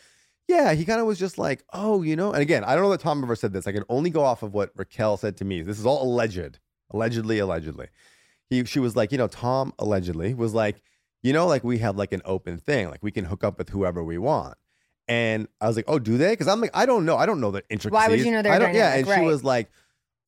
"Yeah." 0.47 0.73
He 0.73 0.85
kind 0.85 0.99
of 0.99 1.07
was 1.07 1.19
just 1.19 1.37
like, 1.37 1.63
"Oh, 1.73 2.01
you 2.03 2.15
know." 2.15 2.31
And 2.31 2.41
again, 2.41 2.63
I 2.63 2.73
don't 2.75 2.83
know 2.83 2.91
that 2.91 2.99
Tom 3.01 3.23
ever 3.23 3.35
said 3.35 3.53
this. 3.53 3.67
I 3.67 3.71
can 3.71 3.83
only 3.89 4.09
go 4.09 4.23
off 4.23 4.43
of 4.43 4.53
what 4.53 4.71
Raquel 4.75 5.17
said 5.17 5.37
to 5.37 5.45
me. 5.45 5.61
This 5.61 5.79
is 5.79 5.85
all 5.85 6.03
alleged, 6.03 6.59
allegedly, 6.91 7.39
allegedly. 7.39 7.87
He, 8.49 8.63
she 8.65 8.79
was 8.79 8.95
like, 8.95 9.11
you 9.11 9.17
know, 9.17 9.27
Tom 9.27 9.73
allegedly 9.77 10.33
was 10.33 10.53
like, 10.53 10.81
you 11.21 11.33
know, 11.33 11.47
like 11.47 11.63
we 11.63 11.79
have 11.79 11.97
like 11.97 12.13
an 12.13 12.21
open 12.23 12.57
thing, 12.57 12.89
like 12.89 13.03
we 13.03 13.11
can 13.11 13.25
hook 13.25 13.43
up 13.43 13.57
with 13.57 13.69
whoever 13.69 14.03
we 14.03 14.17
want. 14.17 14.55
And 15.09 15.47
I 15.61 15.67
was 15.67 15.75
like, 15.75 15.85
oh, 15.87 15.99
do 15.99 16.17
they? 16.17 16.31
Because 16.31 16.47
I'm 16.47 16.59
like, 16.61 16.71
I 16.73 16.85
don't 16.85 17.05
know. 17.05 17.17
I 17.17 17.25
don't 17.25 17.39
know 17.39 17.51
the 17.51 17.63
intricacies. 17.69 17.91
Why 17.91 18.07
would 18.09 18.19
you 18.19 18.31
know 18.31 18.41
their 18.41 18.53
I 18.53 18.59
don't, 18.59 18.73
Yeah, 18.73 18.89
dynamic? 18.91 19.07
and 19.07 19.21
she 19.21 19.25
was 19.25 19.43
like, 19.43 19.69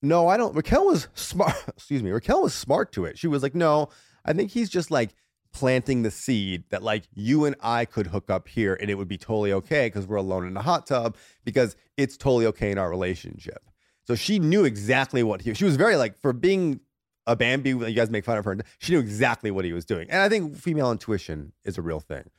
no, 0.01 0.27
I 0.29 0.37
don't. 0.37 0.55
Raquel 0.55 0.85
was 0.85 1.07
smart. 1.13 1.53
Excuse 1.67 2.01
me. 2.01 2.11
Raquel 2.11 2.41
was 2.43 2.53
smart 2.53 2.91
to 2.93 3.05
it. 3.05 3.17
She 3.17 3.27
was 3.27 3.43
like, 3.43 3.55
no, 3.55 3.89
I 4.25 4.31
think 4.33 4.51
he's 4.51 4.69
just 4.69 4.89
like 4.91 5.09
planting 5.51 6.03
the 6.03 6.11
seed 6.11 6.63
that 6.69 6.83
like 6.83 7.03
you 7.13 7.45
and 7.45 7.55
I 7.61 7.85
could 7.85 8.07
hook 8.07 8.29
up 8.29 8.47
here 8.47 8.77
and 8.79 8.89
it 8.89 8.95
would 8.95 9.07
be 9.07 9.17
totally 9.17 9.51
okay 9.53 9.87
because 9.87 10.07
we're 10.07 10.17
alone 10.17 10.45
in 10.45 10.53
the 10.53 10.61
hot 10.61 10.85
tub 10.85 11.17
because 11.43 11.75
it's 11.97 12.17
totally 12.17 12.45
okay 12.47 12.71
in 12.71 12.77
our 12.77 12.89
relationship. 12.89 13.63
So 14.03 14.15
she 14.15 14.39
knew 14.39 14.63
exactly 14.63 15.23
what 15.23 15.41
he. 15.41 15.53
She 15.53 15.65
was 15.65 15.75
very 15.75 15.95
like 15.95 16.17
for 16.17 16.33
being 16.33 16.79
a 17.27 17.35
Bambi. 17.35 17.69
You 17.69 17.91
guys 17.91 18.09
make 18.09 18.25
fun 18.25 18.37
of 18.37 18.45
her. 18.45 18.57
She 18.79 18.93
knew 18.93 18.99
exactly 18.99 19.51
what 19.51 19.65
he 19.65 19.73
was 19.73 19.85
doing, 19.85 20.09
and 20.09 20.21
I 20.21 20.29
think 20.29 20.55
female 20.57 20.91
intuition 20.91 21.53
is 21.63 21.77
a 21.77 21.81
real 21.81 21.99
thing. 21.99 22.29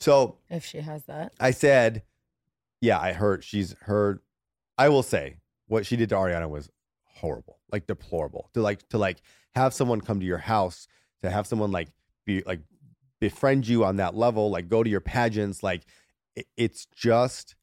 So 0.00 0.36
If 0.50 0.64
she 0.64 0.80
has 0.80 1.04
that. 1.04 1.32
I 1.40 1.50
said, 1.50 2.02
yeah, 2.80 2.98
I 2.98 3.12
heard 3.12 3.42
she's 3.42 3.74
heard. 3.82 4.20
I 4.76 4.88
will 4.88 5.02
say 5.02 5.36
what 5.66 5.86
she 5.86 5.96
did 5.96 6.10
to 6.10 6.14
Ariana 6.16 6.48
was 6.48 6.68
horrible, 7.04 7.58
like 7.72 7.86
deplorable. 7.86 8.50
To 8.54 8.60
like 8.60 8.86
to 8.90 8.98
like 8.98 9.22
have 9.54 9.72
someone 9.72 10.00
come 10.00 10.20
to 10.20 10.26
your 10.26 10.38
house, 10.38 10.88
to 11.22 11.30
have 11.30 11.46
someone 11.46 11.70
like 11.70 11.88
be 12.24 12.42
like 12.44 12.60
befriend 13.20 13.66
you 13.66 13.84
on 13.84 13.96
that 13.96 14.14
level, 14.14 14.50
like 14.50 14.68
go 14.68 14.82
to 14.82 14.90
your 14.90 15.00
pageants, 15.00 15.62
like 15.62 15.82
it, 16.36 16.46
it's 16.56 16.86
just. 16.94 17.54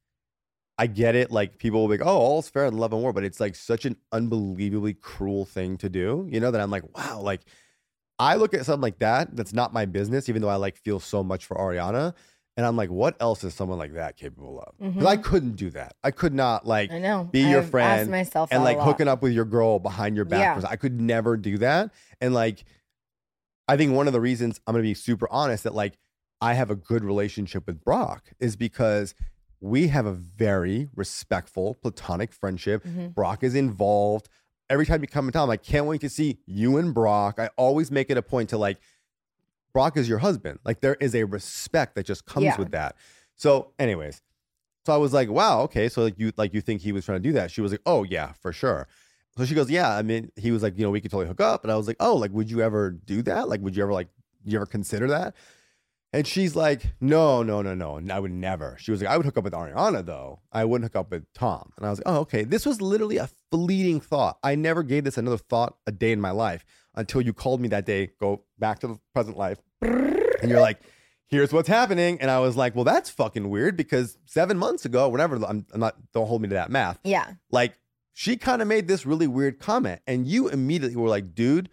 I 0.77 0.87
get 0.87 1.13
it. 1.13 1.29
Like 1.29 1.59
people 1.59 1.81
will 1.81 1.89
be 1.89 1.99
like, 1.99 2.07
oh, 2.07 2.17
all's 2.17 2.49
fair 2.49 2.65
in 2.65 2.75
love 2.75 2.91
and 2.91 3.03
war, 3.03 3.13
but 3.13 3.23
it's 3.23 3.39
like 3.39 3.55
such 3.55 3.85
an 3.85 3.97
unbelievably 4.11 4.95
cruel 4.95 5.45
thing 5.45 5.77
to 5.77 5.89
do. 5.89 6.27
You 6.27 6.39
know 6.39 6.49
that 6.49 6.59
I'm 6.59 6.71
like, 6.71 6.97
wow, 6.97 7.21
like 7.21 7.41
I 8.17 8.35
look 8.35 8.55
at 8.55 8.65
something 8.65 8.81
like 8.81 8.97
that. 8.97 9.35
That's 9.35 9.53
not 9.53 9.73
my 9.73 9.85
business, 9.85 10.27
even 10.27 10.41
though 10.41 10.49
I 10.49 10.55
like 10.55 10.77
feel 10.77 10.99
so 10.99 11.23
much 11.23 11.45
for 11.45 11.55
Ariana. 11.55 12.15
And 12.57 12.65
I'm 12.65 12.77
like, 12.77 12.89
what 12.89 13.15
else 13.19 13.43
is 13.43 13.53
someone 13.53 13.77
like 13.77 13.93
that 13.93 14.17
capable 14.17 14.59
of? 14.59 14.73
Because 14.79 15.05
I 15.05 15.17
couldn't 15.17 15.55
do 15.55 15.69
that. 15.71 15.93
I 16.03 16.09
could 16.09 16.33
not 16.33 16.65
like 16.65 16.89
Mm-hmm. 16.89 17.05
I 17.05 17.07
know. 17.07 17.23
be 17.31 17.41
your 17.41 17.59
I've 17.59 17.63
asked 17.65 17.71
friend 17.71 18.11
myself 18.11 18.49
and 18.51 18.63
like 18.63 18.79
hooking 18.79 19.07
up 19.07 19.21
with 19.21 19.33
your 19.33 19.45
girl 19.45 19.77
behind 19.77 20.15
your 20.15 20.25
back. 20.25 20.61
Yeah. 20.61 20.67
I 20.67 20.77
could 20.77 20.99
never 20.99 21.37
do 21.37 21.59
that. 21.59 21.91
And 22.19 22.33
like, 22.33 22.63
I 23.71 23.77
think 23.77 23.93
one 23.93 24.05
of 24.07 24.13
the 24.13 24.19
reasons 24.19 24.59
I'm 24.67 24.73
gonna 24.73 24.83
be 24.83 24.93
super 24.93 25.27
honest 25.31 25.63
that 25.63 25.73
like 25.73 25.97
I 26.41 26.55
have 26.55 26.69
a 26.69 26.75
good 26.75 27.03
relationship 27.05 27.65
with 27.67 27.83
Brock 27.83 28.31
is 28.39 28.55
because 28.57 29.15
we 29.61 29.87
have 29.87 30.05
a 30.05 30.11
very 30.11 30.89
respectful 30.95 31.75
platonic 31.75 32.33
friendship. 32.33 32.83
Mm-hmm. 32.83 33.07
Brock 33.09 33.43
is 33.43 33.55
involved. 33.55 34.27
Every 34.69 34.85
time 34.85 35.01
you 35.01 35.07
come 35.07 35.27
in 35.27 35.31
town, 35.31 35.47
like, 35.47 35.63
can't 35.63 35.85
wait 35.85 36.01
to 36.01 36.09
see 36.09 36.39
you 36.45 36.77
and 36.77 36.93
Brock. 36.93 37.39
I 37.39 37.49
always 37.57 37.91
make 37.91 38.09
it 38.09 38.17
a 38.17 38.21
point 38.21 38.49
to 38.49 38.57
like, 38.57 38.79
Brock 39.73 39.95
is 39.97 40.09
your 40.09 40.17
husband. 40.17 40.59
Like 40.65 40.81
there 40.81 40.95
is 40.95 41.13
a 41.15 41.23
respect 41.23 41.95
that 41.95 42.05
just 42.05 42.25
comes 42.25 42.45
Yeah. 42.45 42.57
with 42.57 42.71
that. 42.71 42.95
So, 43.35 43.71
anyways, 43.79 44.21
so 44.85 44.93
I 44.93 44.97
was 44.97 45.13
like, 45.13 45.29
wow, 45.29 45.61
okay. 45.61 45.87
So 45.87 46.01
like 46.03 46.19
you 46.19 46.33
like 46.35 46.53
you 46.53 46.59
think 46.61 46.81
he 46.81 46.91
was 46.91 47.05
trying 47.05 47.21
to 47.21 47.29
do 47.29 47.33
that? 47.33 47.51
She 47.51 47.61
was 47.61 47.71
like, 47.71 47.81
oh 47.85 48.03
yeah, 48.03 48.33
for 48.41 48.51
sure. 48.51 48.87
So 49.37 49.45
she 49.45 49.55
goes, 49.55 49.69
yeah. 49.69 49.95
I 49.95 50.01
mean, 50.01 50.31
he 50.35 50.51
was 50.51 50.61
like, 50.61 50.77
you 50.77 50.83
know, 50.83 50.91
we 50.91 51.01
could 51.01 51.11
totally 51.11 51.27
hook 51.27 51.41
up. 51.41 51.63
And 51.63 51.71
I 51.71 51.75
was 51.77 51.87
like, 51.87 51.97
oh, 51.99 52.15
like, 52.15 52.31
would 52.31 52.51
you 52.51 52.61
ever 52.61 52.91
do 52.91 53.21
that? 53.23 53.47
Like, 53.47 53.61
would 53.61 53.75
you 53.75 53.83
ever 53.83 53.93
like, 53.93 54.09
you 54.43 54.57
ever 54.57 54.65
consider 54.65 55.07
that? 55.07 55.35
And 56.13 56.27
she's 56.27 56.57
like, 56.57 56.93
no, 56.99 57.41
no, 57.41 57.61
no, 57.61 57.73
no. 57.73 58.01
I 58.13 58.19
would 58.19 58.31
never. 58.31 58.75
She 58.79 58.91
was 58.91 59.01
like, 59.01 59.09
I 59.09 59.15
would 59.15 59.25
hook 59.25 59.37
up 59.37 59.45
with 59.45 59.53
Ariana 59.53 60.05
though. 60.05 60.41
I 60.51 60.65
wouldn't 60.65 60.91
hook 60.91 60.99
up 60.99 61.11
with 61.11 61.31
Tom. 61.33 61.71
And 61.77 61.85
I 61.85 61.89
was 61.89 61.99
like, 61.99 62.13
oh, 62.13 62.19
okay. 62.19 62.43
This 62.43 62.65
was 62.65 62.81
literally 62.81 63.15
a 63.15 63.29
fleeting 63.49 64.01
thought. 64.01 64.37
I 64.43 64.55
never 64.55 64.83
gave 64.83 65.05
this 65.05 65.17
another 65.17 65.37
thought 65.37 65.77
a 65.87 65.91
day 65.91 66.11
in 66.11 66.19
my 66.19 66.31
life 66.31 66.65
until 66.95 67.21
you 67.21 67.31
called 67.31 67.61
me 67.61 67.69
that 67.69 67.85
day. 67.85 68.11
Go 68.19 68.43
back 68.59 68.79
to 68.79 68.87
the 68.87 68.99
present 69.13 69.37
life. 69.37 69.59
And 69.81 70.49
you're 70.49 70.59
like, 70.59 70.81
here's 71.29 71.53
what's 71.53 71.69
happening. 71.69 72.19
And 72.19 72.29
I 72.29 72.39
was 72.39 72.57
like, 72.57 72.75
well, 72.75 72.83
that's 72.83 73.09
fucking 73.09 73.49
weird 73.49 73.77
because 73.77 74.17
seven 74.25 74.57
months 74.57 74.83
ago, 74.83 75.07
whatever, 75.07 75.37
I'm, 75.45 75.65
I'm 75.73 75.79
not, 75.79 75.95
don't 76.11 76.27
hold 76.27 76.41
me 76.41 76.49
to 76.49 76.55
that 76.55 76.69
math. 76.69 76.99
Yeah. 77.05 77.31
Like 77.51 77.75
she 78.13 78.37
kind 78.37 78.61
of 78.61 78.67
made 78.67 78.87
this 78.87 79.05
really 79.05 79.27
weird 79.27 79.59
comment. 79.59 80.01
And 80.07 80.27
you 80.27 80.47
immediately 80.49 80.95
were 80.97 81.07
like, 81.09 81.33
dude, 81.33 81.69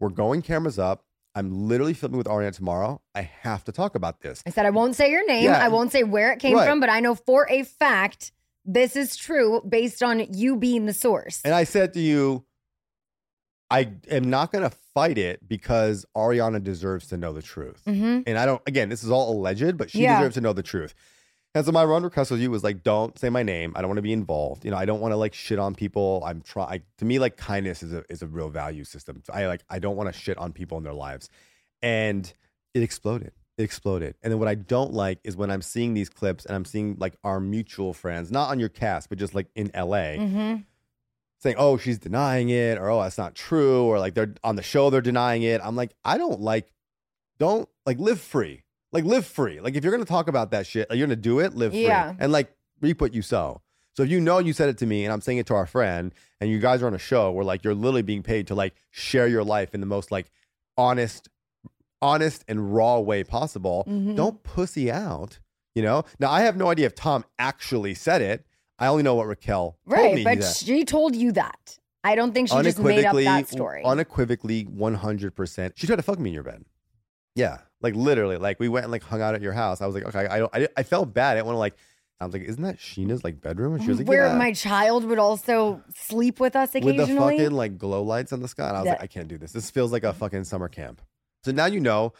we're 0.00 0.10
going 0.10 0.42
cameras 0.42 0.78
up. 0.78 1.04
I'm 1.34 1.68
literally 1.68 1.94
filming 1.94 2.18
with 2.18 2.26
Ariana 2.26 2.54
tomorrow. 2.54 3.00
I 3.14 3.22
have 3.22 3.64
to 3.64 3.72
talk 3.72 3.94
about 3.94 4.20
this. 4.20 4.42
I 4.46 4.50
said, 4.50 4.66
I 4.66 4.70
won't 4.70 4.96
say 4.96 5.10
your 5.10 5.24
name. 5.26 5.44
Yeah. 5.44 5.64
I 5.64 5.68
won't 5.68 5.92
say 5.92 6.02
where 6.02 6.32
it 6.32 6.40
came 6.40 6.56
Right. 6.56 6.66
from, 6.68 6.80
but 6.80 6.90
I 6.90 7.00
know 7.00 7.14
for 7.14 7.46
a 7.50 7.62
fact 7.62 8.32
this 8.64 8.96
is 8.96 9.16
true 9.16 9.62
based 9.68 10.02
on 10.02 10.26
you 10.32 10.56
being 10.56 10.86
the 10.86 10.92
source. 10.92 11.40
And 11.44 11.54
I 11.54 11.64
said 11.64 11.94
to 11.94 12.00
you, 12.00 12.44
I 13.70 13.92
am 14.10 14.30
not 14.30 14.50
going 14.50 14.68
to 14.68 14.74
fight 14.94 15.18
it 15.18 15.46
because 15.46 16.06
Ariana 16.16 16.62
deserves 16.62 17.08
to 17.08 17.16
know 17.18 17.32
the 17.32 17.42
truth. 17.42 17.82
Mhm. 17.86 18.24
And 18.26 18.38
I 18.38 18.46
don't, 18.46 18.62
again, 18.66 18.88
this 18.88 19.04
is 19.04 19.10
all 19.10 19.30
alleged, 19.32 19.76
but 19.76 19.90
she 19.90 20.00
Yeah. 20.02 20.18
deserves 20.18 20.34
to 20.36 20.40
know 20.40 20.52
the 20.54 20.62
truth. 20.62 20.94
And 21.54 21.64
so 21.64 21.72
my 21.72 21.84
run 21.84 22.02
request 22.02 22.30
with 22.30 22.40
you 22.40 22.50
was 22.50 22.62
like, 22.62 22.82
don't 22.82 23.18
say 23.18 23.30
my 23.30 23.42
name. 23.42 23.72
I 23.74 23.80
don't 23.80 23.88
want 23.88 23.98
to 23.98 24.02
be 24.02 24.12
involved. 24.12 24.64
You 24.64 24.70
know, 24.70 24.76
I 24.76 24.84
don't 24.84 25.00
want 25.00 25.12
to 25.12 25.16
like 25.16 25.34
shit 25.34 25.58
on 25.58 25.74
people. 25.74 26.22
I'm 26.24 26.40
trying, 26.42 26.82
to 26.98 27.04
me, 27.04 27.18
like 27.18 27.36
kindness 27.36 27.82
is 27.82 27.92
a, 27.92 28.04
is 28.10 28.22
a 28.22 28.26
real 28.26 28.48
value 28.50 28.84
system. 28.84 29.22
I 29.32 29.46
like, 29.46 29.62
I 29.68 29.78
don't 29.78 29.96
want 29.96 30.12
to 30.12 30.18
shit 30.18 30.36
on 30.38 30.52
people 30.52 30.78
in 30.78 30.84
their 30.84 30.92
lives. 30.92 31.30
And 31.82 32.30
it 32.74 32.82
exploded. 32.82 33.32
It 33.56 33.62
exploded. 33.64 34.14
And 34.22 34.30
then 34.30 34.38
what 34.38 34.46
I 34.46 34.54
don't 34.54 34.92
like 34.92 35.18
is 35.24 35.36
when 35.36 35.50
I'm 35.50 35.62
seeing 35.62 35.94
these 35.94 36.10
clips 36.10 36.44
and 36.44 36.54
I'm 36.54 36.64
seeing 36.66 36.96
like 36.98 37.14
our 37.24 37.40
mutual 37.40 37.92
friends, 37.94 38.30
not 38.30 38.50
on 38.50 38.60
your 38.60 38.68
cast, 38.68 39.08
but 39.08 39.18
just 39.18 39.34
like 39.34 39.48
in 39.56 39.70
LA, 39.74 40.16
Mhm. 40.18 40.64
saying, 41.40 41.56
"Oh, 41.58 41.76
she's 41.76 41.98
denying 41.98 42.50
it," 42.50 42.78
or 42.78 42.88
"Oh, 42.90 43.02
that's 43.02 43.18
not 43.18 43.34
true," 43.34 43.84
or 43.84 43.98
like 43.98 44.14
they're 44.14 44.34
on 44.44 44.54
the 44.56 44.62
show 44.62 44.90
they're 44.90 45.00
denying 45.00 45.42
it. 45.42 45.60
I'm 45.64 45.74
like, 45.76 45.92
I 46.04 46.18
don't 46.18 46.40
like, 46.40 46.72
don't 47.38 47.68
like 47.86 47.98
live 47.98 48.20
free, 48.20 48.62
like 48.92 49.04
live 49.04 49.26
free. 49.26 49.60
Like 49.60 49.74
if 49.74 49.84
you're 49.84 49.92
gonna 49.92 50.04
talk 50.04 50.28
about 50.28 50.50
that 50.52 50.66
shit, 50.66 50.88
like, 50.90 50.98
you're 50.98 51.06
gonna 51.06 51.16
do 51.16 51.40
it, 51.40 51.54
live 51.54 51.72
free, 51.72 51.84
Yeah. 51.84 52.14
and 52.18 52.32
like 52.32 52.52
reap 52.80 53.00
what 53.00 53.14
you 53.14 53.22
sow. 53.22 53.60
So 53.96 54.02
if 54.04 54.10
you 54.10 54.20
know 54.20 54.38
you 54.38 54.52
said 54.52 54.68
it 54.68 54.78
to 54.78 54.86
me, 54.86 55.04
and 55.04 55.12
I'm 55.12 55.20
saying 55.20 55.38
it 55.38 55.46
to 55.48 55.54
our 55.54 55.66
friend, 55.66 56.12
and 56.40 56.48
you 56.50 56.58
guys 56.60 56.82
are 56.82 56.86
on 56.86 56.94
a 56.94 56.98
show 56.98 57.32
where 57.32 57.44
like 57.44 57.64
you're 57.64 57.74
literally 57.74 58.02
being 58.02 58.22
paid 58.22 58.46
to 58.48 58.54
like 58.54 58.74
share 58.90 59.26
your 59.26 59.42
life 59.44 59.74
in 59.74 59.80
the 59.80 59.86
most 59.86 60.10
like 60.12 60.30
honest, 60.76 61.28
honest 62.00 62.44
and 62.48 62.74
raw 62.74 62.98
way 63.00 63.24
possible, 63.24 63.84
Mhm. 63.88 64.16
don't 64.16 64.42
pussy 64.42 64.90
out. 64.90 65.38
You 65.74 65.82
know. 65.82 66.04
Now 66.18 66.30
I 66.30 66.40
have 66.42 66.56
no 66.56 66.68
idea 66.70 66.86
if 66.86 66.94
Tom 66.94 67.24
actually 67.38 67.94
said 67.94 68.22
it. 68.22 68.44
I 68.78 68.86
only 68.86 69.02
know 69.02 69.14
what 69.16 69.26
Raquel 69.26 69.76
told 69.88 69.98
Right. 69.98 70.24
But 70.24 70.44
she 70.44 70.84
told 70.84 71.16
you 71.16 71.32
that. 71.32 71.78
I 72.04 72.14
don't 72.14 72.32
think 72.32 72.48
she 72.48 72.62
just 72.62 72.78
made 72.78 73.04
up 73.04 73.16
that 73.16 73.48
story. 73.48 73.82
Unequivocally, 73.84 74.62
one 74.62 74.94
hundred 74.94 75.34
percent. 75.34 75.74
She 75.76 75.86
tried 75.88 75.96
to 75.96 76.02
fuck 76.02 76.18
me 76.20 76.30
in 76.30 76.34
your 76.34 76.44
bed. 76.44 76.64
Yeah, 77.38 77.58
like 77.80 77.94
literally, 77.94 78.36
like 78.36 78.58
we 78.58 78.68
went 78.68 78.84
and 78.84 78.92
like 78.92 79.02
hung 79.04 79.22
out 79.22 79.34
at 79.34 79.42
your 79.42 79.52
house. 79.52 79.80
I 79.80 79.86
was 79.86 79.94
like, 79.94 80.04
okay, 80.06 80.26
I 80.26 80.38
don't, 80.40 80.54
I, 80.54 80.68
I 80.76 80.82
felt 80.82 81.14
bad. 81.14 81.32
I 81.32 81.34
didn't 81.36 81.46
want 81.46 81.54
to 81.56 81.60
like. 81.60 81.76
I 82.20 82.24
was 82.24 82.32
like, 82.34 82.42
isn't 82.42 82.62
that 82.64 82.78
Scheana's 82.78 83.22
like 83.22 83.40
bedroom? 83.40 83.74
And 83.74 83.82
she 83.82 83.88
was 83.90 83.98
like, 83.98 84.08
Where 84.08 84.26
yeah. 84.26 84.36
my 84.36 84.52
child 84.52 85.04
would 85.04 85.20
also 85.20 85.80
sleep 85.94 86.40
with 86.40 86.56
us 86.56 86.70
occasionally. 86.74 86.98
with 86.98 87.08
the 87.08 87.14
fucking 87.16 87.50
like 87.52 87.78
glow 87.78 88.02
lights 88.02 88.32
on 88.32 88.40
the 88.40 88.48
sky. 88.48 88.66
And 88.68 88.76
I 88.76 88.80
was 88.80 88.86
That- 88.86 88.98
like, 88.98 89.02
I 89.02 89.06
can't 89.06 89.28
do 89.28 89.38
this. 89.38 89.52
This 89.52 89.70
feels 89.70 89.92
like 89.92 90.02
a 90.02 90.12
fucking 90.12 90.42
summer 90.42 90.68
camp. 90.68 91.00
So 91.44 91.52
now 91.52 91.66
you 91.66 91.80
know. 91.80 92.12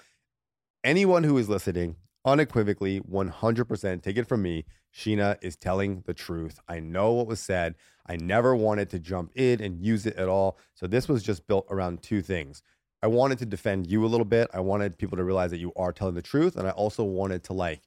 Anyone 0.84 1.24
who 1.24 1.36
is 1.38 1.48
listening, 1.48 1.96
unequivocally, 2.24 2.98
one 2.98 3.28
hundred 3.28 3.64
percent, 3.64 4.04
take 4.04 4.16
it 4.16 4.28
from 4.28 4.42
me. 4.42 4.64
Scheana 4.94 5.36
is 5.42 5.56
telling 5.56 6.02
the 6.06 6.14
truth. 6.14 6.60
I 6.68 6.78
know 6.80 7.12
what 7.12 7.26
was 7.26 7.40
said. 7.40 7.74
I 8.06 8.16
never 8.16 8.54
wanted 8.54 8.88
to 8.90 8.98
jump 9.00 9.32
in 9.34 9.60
and 9.60 9.84
use 9.84 10.06
it 10.06 10.14
at 10.16 10.28
all. 10.28 10.56
So 10.74 10.86
this 10.86 11.08
was 11.08 11.22
just 11.22 11.46
built 11.48 11.66
around 11.68 12.02
two 12.02 12.22
things. 12.22 12.62
I 13.02 13.06
wanted 13.06 13.38
to 13.38 13.46
defend 13.46 13.86
you 13.86 14.04
a 14.04 14.08
little 14.08 14.24
bit. 14.24 14.48
I 14.52 14.60
wanted 14.60 14.98
people 14.98 15.16
to 15.16 15.24
realize 15.24 15.50
that 15.52 15.58
you 15.58 15.72
are 15.76 15.92
telling 15.92 16.14
the 16.14 16.22
truth. 16.22 16.56
And 16.56 16.66
I 16.66 16.70
also 16.70 17.04
wanted 17.04 17.44
to 17.44 17.52
like 17.52 17.82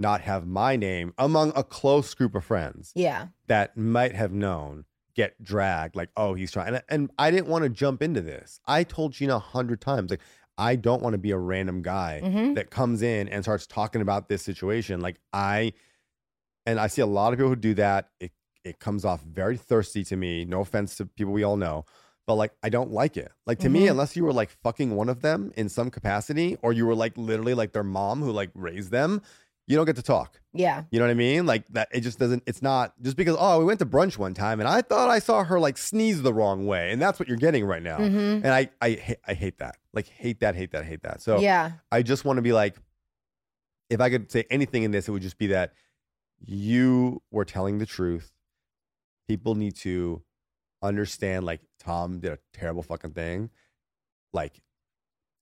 not 0.00 0.20
have 0.22 0.46
my 0.46 0.74
name 0.76 1.14
among 1.18 1.52
a 1.54 1.62
close 1.62 2.12
group 2.14 2.34
of 2.34 2.44
friends 2.44 2.92
yeah. 2.96 3.28
that 3.46 3.76
might 3.76 4.14
have 4.14 4.32
known 4.32 4.84
get 5.14 5.40
dragged 5.44 5.94
like 5.94 6.08
oh 6.16 6.32
he's 6.32 6.50
trying 6.50 6.68
and, 6.74 6.82
and 6.88 7.10
i 7.18 7.30
didn't 7.30 7.46
want 7.46 7.62
to 7.62 7.68
jump 7.68 8.02
into 8.02 8.22
this 8.22 8.58
i 8.66 8.82
told 8.82 9.12
gina 9.12 9.36
a 9.36 9.38
hundred 9.38 9.78
times 9.78 10.10
like 10.10 10.22
i 10.56 10.74
don't 10.74 11.02
want 11.02 11.12
to 11.12 11.18
be 11.18 11.30
a 11.32 11.36
random 11.38 11.82
guy 11.82 12.18
Mhm. 12.24 12.54
that 12.54 12.70
comes 12.70 13.02
in 13.02 13.28
and 13.28 13.44
starts 13.44 13.66
talking 13.66 14.00
about 14.00 14.30
this 14.30 14.40
situation 14.42 15.02
like 15.02 15.20
i 15.34 15.74
and 16.64 16.80
i 16.80 16.86
see 16.86 17.02
a 17.02 17.06
lot 17.06 17.34
of 17.34 17.38
people 17.38 17.50
who 17.50 17.56
do 17.56 17.74
that 17.74 18.08
it 18.20 18.32
it 18.64 18.78
comes 18.80 19.04
off 19.04 19.20
very 19.22 19.58
thirsty 19.58 20.02
to 20.04 20.16
me 20.16 20.46
no 20.46 20.62
offense 20.62 20.96
to 20.96 21.04
people 21.04 21.34
we 21.34 21.42
all 21.44 21.58
know 21.58 21.84
but 22.26 22.34
like 22.34 22.52
i 22.62 22.68
don't 22.68 22.90
like 22.92 23.16
it 23.16 23.30
like 23.46 23.58
to 23.58 23.68
me 23.68 23.86
Mhm. 23.86 23.90
unless 23.92 24.16
you 24.16 24.24
were 24.24 24.32
like 24.32 24.50
fucking 24.62 24.94
one 24.94 25.08
of 25.08 25.22
them 25.22 25.52
in 25.56 25.68
some 25.68 25.90
capacity 25.90 26.56
or 26.62 26.72
you 26.72 26.86
were 26.86 26.94
like 26.94 27.16
literally 27.16 27.54
like 27.54 27.72
their 27.72 27.82
mom 27.84 28.20
who 28.22 28.30
like 28.32 28.50
raised 28.54 28.90
them 28.90 29.20
you 29.68 29.76
don't 29.76 29.86
get 29.86 29.96
to 29.96 30.02
talk 30.02 30.40
Yeah. 30.52 30.84
you 30.90 30.98
know 30.98 31.04
what 31.06 31.12
I 31.12 31.14
mean? 31.14 31.46
Like 31.46 31.64
that 31.68 31.88
it 31.92 32.00
just 32.00 32.18
doesn't 32.18 32.42
it's 32.46 32.62
not 32.62 32.94
just 33.00 33.16
because 33.16 33.36
oh, 33.38 33.60
we 33.60 33.64
went 33.64 33.78
to 33.78 33.86
brunch 33.86 34.18
one 34.18 34.34
time 34.34 34.58
and 34.58 34.68
I 34.68 34.82
thought 34.82 35.08
I 35.08 35.20
saw 35.20 35.44
her 35.44 35.60
like 35.60 35.78
sneeze 35.78 36.20
the 36.20 36.34
wrong 36.34 36.66
way 36.66 36.90
and 36.90 37.00
that's 37.00 37.18
what 37.20 37.28
you're 37.28 37.36
getting 37.38 37.64
right 37.64 37.82
now. 37.82 37.98
Mhm. 37.98 38.42
And 38.44 38.48
I 38.48 38.70
I 38.82 39.16
I 39.26 39.34
hate 39.34 39.58
that. 39.58 39.76
Like 39.94 40.08
hate 40.08 40.40
that, 40.40 40.56
hate 40.56 40.72
that, 40.72 40.84
hate 40.84 41.02
that. 41.04 41.22
So 41.22 41.38
yeah. 41.38 41.72
I 41.92 42.02
just 42.02 42.24
want 42.24 42.38
to 42.38 42.42
be 42.42 42.52
like 42.52 42.74
if 43.88 44.00
I 44.00 44.10
could 44.10 44.30
say 44.32 44.44
anything 44.50 44.82
in 44.82 44.90
this 44.90 45.06
it 45.08 45.12
would 45.12 45.22
just 45.22 45.38
be 45.38 45.46
that 45.48 45.72
you 46.44 47.22
were 47.30 47.44
telling 47.44 47.78
the 47.78 47.86
truth. 47.86 48.32
People 49.28 49.54
need 49.54 49.76
to 49.76 50.22
understand 50.82 51.44
like 51.44 51.60
Tom 51.80 52.20
did 52.20 52.32
a 52.32 52.38
terrible 52.52 52.82
fucking 52.82 53.12
thing. 53.12 53.50
Like 54.32 54.60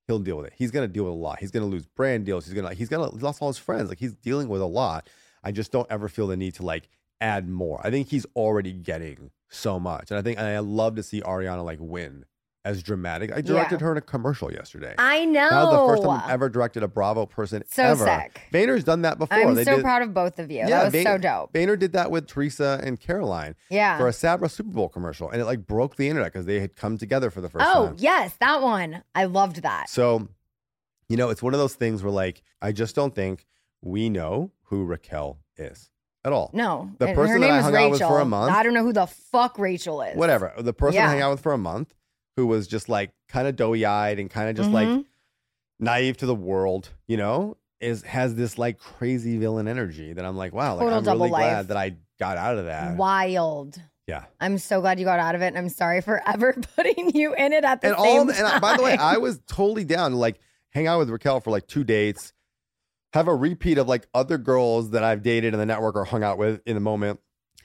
he'll 0.06 0.18
deal 0.18 0.36
with 0.36 0.46
it. 0.46 0.52
He's 0.56 0.70
gonna 0.70 0.88
deal 0.88 1.04
with 1.04 1.12
a 1.12 1.16
lot. 1.16 1.40
He's 1.40 1.50
gonna 1.50 1.66
lose 1.66 1.86
brand 1.86 2.26
deals. 2.26 2.44
He's 2.46 2.54
gonna 2.54 2.74
he's 2.74 2.88
gonna 2.88 3.10
he 3.10 3.18
lost 3.18 3.40
all 3.40 3.48
his 3.48 3.58
friends. 3.58 3.88
Like 3.88 3.98
he's 3.98 4.14
dealing 4.14 4.48
with 4.48 4.60
a 4.60 4.66
lot. 4.66 5.08
I 5.42 5.52
just 5.52 5.72
don't 5.72 5.90
ever 5.90 6.08
feel 6.08 6.26
the 6.26 6.36
need 6.36 6.54
to 6.56 6.64
like 6.64 6.88
add 7.20 7.48
more. 7.48 7.80
I 7.84 7.90
think 7.90 8.08
he's 8.08 8.26
already 8.36 8.72
getting 8.72 9.30
so 9.48 9.80
much, 9.80 10.10
and 10.10 10.18
I 10.18 10.22
think 10.22 10.38
and 10.38 10.46
I 10.46 10.58
love 10.58 10.96
to 10.96 11.02
see 11.02 11.20
Ariana 11.20 11.64
like 11.64 11.78
win 11.80 12.24
as 12.64 12.82
dramatic. 12.82 13.32
I 13.32 13.40
directed 13.40 13.80
Yeah. 13.80 13.86
her 13.86 13.92
in 13.92 13.98
a 13.98 14.02
commercial 14.02 14.52
yesterday. 14.52 14.94
I 14.98 15.24
know. 15.24 15.48
That 15.48 15.62
was 15.64 15.70
the 15.72 15.94
first 15.94 16.02
time 16.02 16.20
I've 16.24 16.30
ever 16.30 16.48
directed 16.50 16.82
a 16.82 16.88
Bravo 16.88 17.24
person 17.24 17.62
So 17.70 17.82
ever. 17.84 18.04
sick. 18.04 18.42
Vayner's 18.52 18.84
done 18.84 19.02
that 19.02 19.18
before. 19.18 19.38
I'm 19.38 19.54
They 19.54 19.64
so 19.64 19.76
did- 19.76 19.82
proud 19.82 20.02
of 20.02 20.12
both 20.12 20.38
of 20.38 20.50
you. 20.50 20.58
Yeah, 20.58 20.66
that 20.68 20.84
was 20.84 20.94
Vayner- 20.94 21.04
so 21.04 21.18
dope. 21.18 21.52
Vayner 21.54 21.78
did 21.78 21.92
that 21.92 22.10
with 22.10 22.26
Teresa 22.26 22.78
and 22.84 23.00
Caroline 23.00 23.54
Yeah. 23.70 23.96
for 23.96 24.08
a 24.08 24.12
Sabra 24.12 24.48
Super 24.50 24.70
Bowl 24.70 24.88
commercial, 24.90 25.30
and 25.30 25.40
it 25.40 25.46
like 25.46 25.66
broke 25.66 25.96
the 25.96 26.08
internet 26.08 26.32
because 26.32 26.44
they 26.46 26.60
had 26.60 26.76
come 26.76 26.98
together 26.98 27.30
for 27.30 27.40
the 27.40 27.48
first 27.48 27.64
oh, 27.66 27.86
time. 27.86 27.92
Oh, 27.94 27.96
yes, 27.98 28.34
that 28.40 28.60
one. 28.60 29.04
I 29.14 29.24
loved 29.24 29.62
that. 29.62 29.88
So, 29.88 30.28
you 31.08 31.16
know, 31.16 31.30
it's 31.30 31.42
one 31.42 31.54
of 31.54 31.60
those 31.60 31.74
things 31.74 32.02
where 32.02 32.12
like 32.12 32.42
I 32.60 32.72
just 32.72 32.94
don't 32.94 33.14
think 33.14 33.46
we 33.80 34.10
know 34.10 34.50
who 34.64 34.84
Raquel 34.84 35.38
is 35.56 35.88
at 36.26 36.32
all. 36.34 36.50
No. 36.52 36.90
The 36.98 37.06
person 37.14 37.28
her 37.36 37.38
that 37.40 37.46
name 37.46 37.52
I 37.52 37.60
hung 37.62 37.72
Rachel. 37.72 37.84
out 37.86 37.90
with 37.92 38.00
for 38.02 38.20
a 38.20 38.24
month- 38.26 38.52
I 38.54 38.62
don't 38.62 38.74
know 38.74 38.84
who 38.84 38.92
the 38.92 39.06
fuck 39.06 39.58
Rachel 39.58 40.02
is. 40.02 40.14
Whatever. 40.14 40.52
The 40.58 40.74
person 40.74 40.96
Yeah. 40.96 41.06
I 41.08 41.12
hang 41.12 41.22
out 41.22 41.30
with 41.30 41.40
for 41.40 41.52
a 41.52 41.58
month 41.58 41.94
who 42.40 42.46
was 42.46 42.66
just 42.66 42.88
like 42.88 43.10
kind 43.28 43.46
of 43.46 43.54
doughy 43.56 43.84
eyed 43.84 44.18
and 44.18 44.30
kind 44.30 44.48
of 44.48 44.56
just 44.56 44.70
like 44.70 44.88
Mhm. 44.88 45.04
naive 45.78 46.16
to 46.18 46.26
the 46.26 46.34
world, 46.34 46.90
you 47.06 47.16
know, 47.18 47.56
is 47.80 48.02
has 48.02 48.34
this 48.34 48.56
like 48.58 48.78
crazy 48.78 49.36
villain 49.38 49.68
energy 49.68 50.12
that 50.14 50.24
I'm 50.24 50.36
like, 50.36 50.52
wow, 50.54 50.74
like 50.76 50.84
Total 50.86 50.98
I'm 50.98 51.04
really 51.18 51.28
glad 51.30 51.56
life. 51.58 51.66
that 51.68 51.76
I 51.76 51.96
got 52.18 52.36
out 52.38 52.56
of 52.58 52.64
that. 52.64 52.96
Wild. 52.96 53.80
Yeah. 54.06 54.24
I'm 54.40 54.58
so 54.58 54.80
glad 54.80 54.98
you 54.98 55.04
got 55.04 55.20
out 55.20 55.34
of 55.34 55.42
it, 55.42 55.48
and 55.48 55.58
I'm 55.58 55.68
sorry 55.68 56.00
for 56.00 56.20
ever 56.26 56.54
putting 56.76 57.14
you 57.14 57.34
in 57.34 57.52
it 57.52 57.64
at 57.64 57.80
the 57.82 57.88
and 57.88 57.96
same 57.98 58.06
all 58.20 58.26
time. 58.34 58.44
and 58.52 58.60
by 58.60 58.76
the 58.76 58.82
way, 58.82 58.96
I 58.96 59.18
was 59.18 59.40
totally 59.46 59.84
down 59.84 60.12
to 60.12 60.16
like 60.16 60.40
hang 60.70 60.86
out 60.86 60.98
with 60.98 61.10
Raquel 61.10 61.40
for 61.40 61.50
like 61.50 61.66
two 61.66 61.84
dates, 61.84 62.32
have 63.12 63.28
a 63.28 63.34
repeat 63.34 63.76
of 63.78 63.86
like 63.88 64.06
other 64.14 64.38
girls 64.38 64.90
that 64.90 65.04
I've 65.04 65.22
dated 65.22 65.52
in 65.52 65.60
the 65.60 65.66
network 65.66 65.94
or 65.96 66.04
hung 66.04 66.22
out 66.22 66.38
with 66.38 66.60
in 66.66 66.74
the 66.74 66.80
moment. 66.80 67.20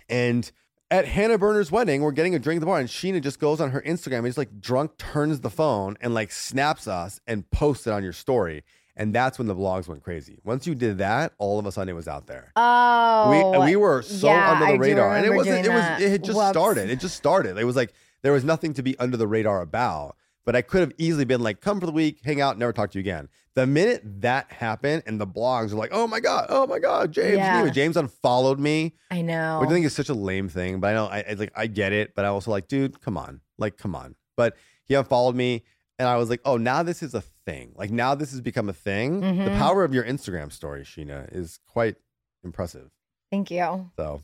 And 0.09 0.49
at 0.91 1.05
Hannah 1.07 1.37
Berner's 1.37 1.71
wedding, 1.71 2.01
we're 2.01 2.11
getting 2.11 2.35
a 2.35 2.39
drink 2.39 2.57
at 2.57 2.61
the 2.61 2.65
bar, 2.65 2.79
and 2.79 2.87
Scheana 2.87 3.21
just 3.21 3.39
goes 3.39 3.59
on 3.59 3.71
her 3.71 3.81
Instagram 3.81 4.19
and 4.19 4.27
just 4.27 4.37
like 4.37 4.59
drunk 4.59 4.97
turns 4.97 5.39
the 5.39 5.49
phone 5.49 5.97
and 6.01 6.13
like 6.13 6.31
snaps 6.31 6.87
us 6.87 7.19
and 7.27 7.49
posts 7.49 7.87
it 7.87 7.91
on 7.91 8.03
your 8.03 8.13
story. 8.13 8.63
And 8.97 9.13
that's 9.13 9.37
when 9.37 9.47
the 9.47 9.55
vlogs 9.55 9.89
went 9.89 10.03
crazy. 10.03 10.39
Once 10.45 10.65
you 10.65 10.73
did 10.73 10.99
that, 10.99 11.33
all 11.37 11.59
of 11.59 11.65
a 11.65 11.71
sudden 11.71 11.89
it 11.89 11.93
was 11.93 12.07
out 12.07 12.27
there. 12.27 12.51
oh, 12.55 13.57
we 13.57 13.65
we 13.65 13.75
were 13.75 14.01
so 14.01 14.27
yeah, 14.27 14.51
under 14.53 14.65
the 14.67 14.71
I 14.71 14.75
radar, 14.75 15.17
and 15.17 15.25
it 15.25 15.33
wasn't. 15.33 15.65
It 15.65 15.69
was. 15.69 16.01
It 16.01 16.09
had 16.11 16.23
just 16.23 16.37
Whoops. 16.37 16.49
started. 16.51 16.89
It 16.89 16.99
just 17.01 17.15
started. 17.17 17.57
It 17.57 17.65
was 17.65 17.75
like 17.75 17.91
there 18.21 18.31
was 18.31 18.45
nothing 18.45 18.73
to 18.75 18.83
be 18.83 18.97
under 18.97 19.17
the 19.17 19.27
radar 19.27 19.61
about. 19.61 20.15
But 20.45 20.55
I 20.55 20.61
could 20.61 20.81
have 20.81 20.93
easily 20.97 21.25
been 21.25 21.41
like, 21.41 21.59
come 21.59 21.79
for 21.79 21.85
the 21.87 21.91
week, 21.91 22.19
hang 22.23 22.39
out, 22.39 22.57
never 22.57 22.71
talk 22.71 22.91
to 22.91 22.97
you 22.99 23.01
again. 23.01 23.29
The 23.55 23.65
minute 23.65 24.01
that 24.21 24.51
happened, 24.51 25.03
and 25.07 25.19
the 25.19 25.25
blogs 25.25 25.71
were 25.71 25.77
like, 25.79 25.89
oh 25.93 26.05
my 26.07 26.19
god, 26.19 26.45
oh 26.49 26.67
my 26.67 26.77
god, 26.79 27.11
James, 27.11 27.37
Yeah. 27.37 27.63
Neiman. 27.63 27.73
James 27.73 27.97
unfollowed 27.97 28.59
me, 28.59 28.93
I 29.09 29.21
know. 29.21 29.59
which 29.61 29.69
I 29.69 29.73
think 29.73 29.85
is 29.85 29.95
such 29.95 30.09
a 30.09 30.13
lame 30.13 30.47
thing. 30.49 30.79
But 30.79 30.87
I 30.89 30.93
know, 30.93 31.05
I, 31.07 31.25
I 31.29 31.33
like, 31.33 31.51
I 31.55 31.67
get 31.67 31.93
it. 31.93 32.13
But 32.15 32.25
I 32.25 32.27
also 32.27 32.51
like, 32.51 32.67
dude, 32.67 33.01
come 33.01 33.17
on, 33.17 33.41
like, 33.57 33.77
come 33.77 33.95
on. 33.95 34.15
But 34.37 34.55
he 34.83 34.93
unfollowed 34.93 35.35
me, 35.35 35.63
and 35.97 36.07
I 36.07 36.17
was 36.17 36.29
like, 36.29 36.41
oh, 36.45 36.57
now 36.57 36.83
this 36.83 37.01
is 37.01 37.13
a 37.15 37.23
thing. 37.45 37.73
Like 37.75 37.89
now 37.91 38.13
this 38.15 38.31
has 38.31 38.41
become 38.41 38.69
a 38.69 38.73
thing. 38.73 39.21
The 39.21 39.27
Mhm. 39.27 39.57
power 39.57 39.83
of 39.83 39.93
your 39.93 40.03
Instagram 40.03 40.51
story, 40.51 40.81
Scheana, 40.83 41.27
is 41.33 41.59
quite 41.67 41.95
impressive. 42.43 42.89
Thank 43.31 43.49
you. 43.51 43.89
So 43.97 44.21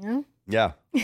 Yeah. 0.00 0.22
yeah. 0.48 0.72
do 0.94 1.02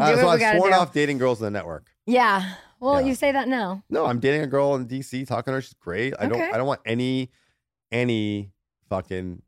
Uh, 0.00 0.16
so 0.16 0.28
I've 0.28 0.56
sworn 0.56 0.72
do. 0.72 0.78
off 0.78 0.92
dating 0.92 1.18
girls 1.18 1.40
in 1.40 1.44
the 1.44 1.50
network. 1.50 1.90
Yeah. 2.08 2.54
Well, 2.80 3.00
Yeah. 3.00 3.06
you 3.08 3.14
say 3.14 3.32
that 3.32 3.48
now. 3.48 3.82
No, 3.90 4.06
I'm 4.06 4.18
dating 4.18 4.40
a 4.42 4.46
girl 4.46 4.74
in 4.76 4.86
DC, 4.88 5.26
talking 5.26 5.50
to 5.52 5.56
her. 5.56 5.60
She's 5.60 5.74
great. 5.74 6.14
I 6.18 6.26
don't. 6.26 6.40
Okay. 6.40 6.50
I 6.50 6.56
don't 6.56 6.66
want 6.66 6.80
any 6.86 7.30
any 7.92 8.50
fucking 8.88 9.42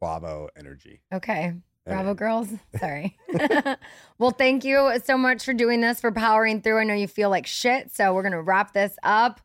Bravo 0.00 0.48
energy. 0.56 1.00
Okay. 1.12 1.54
Bravo 1.86 2.14
girls. 2.14 2.48
Sorry. 2.78 3.16
well, 4.18 4.30
thank 4.30 4.64
you 4.64 4.98
so 5.04 5.16
much 5.18 5.44
for 5.44 5.52
doing 5.54 5.80
this, 5.80 6.00
for 6.00 6.12
powering 6.12 6.60
through. 6.62 6.78
I 6.78 6.84
know 6.84 6.94
you 6.94 7.08
feel 7.08 7.30
like 7.30 7.46
shit. 7.46 7.90
So 7.94 8.12
we're 8.14 8.22
going 8.22 8.32
to 8.32 8.42
wrap 8.42 8.72
this 8.74 8.94
up. 9.02 9.40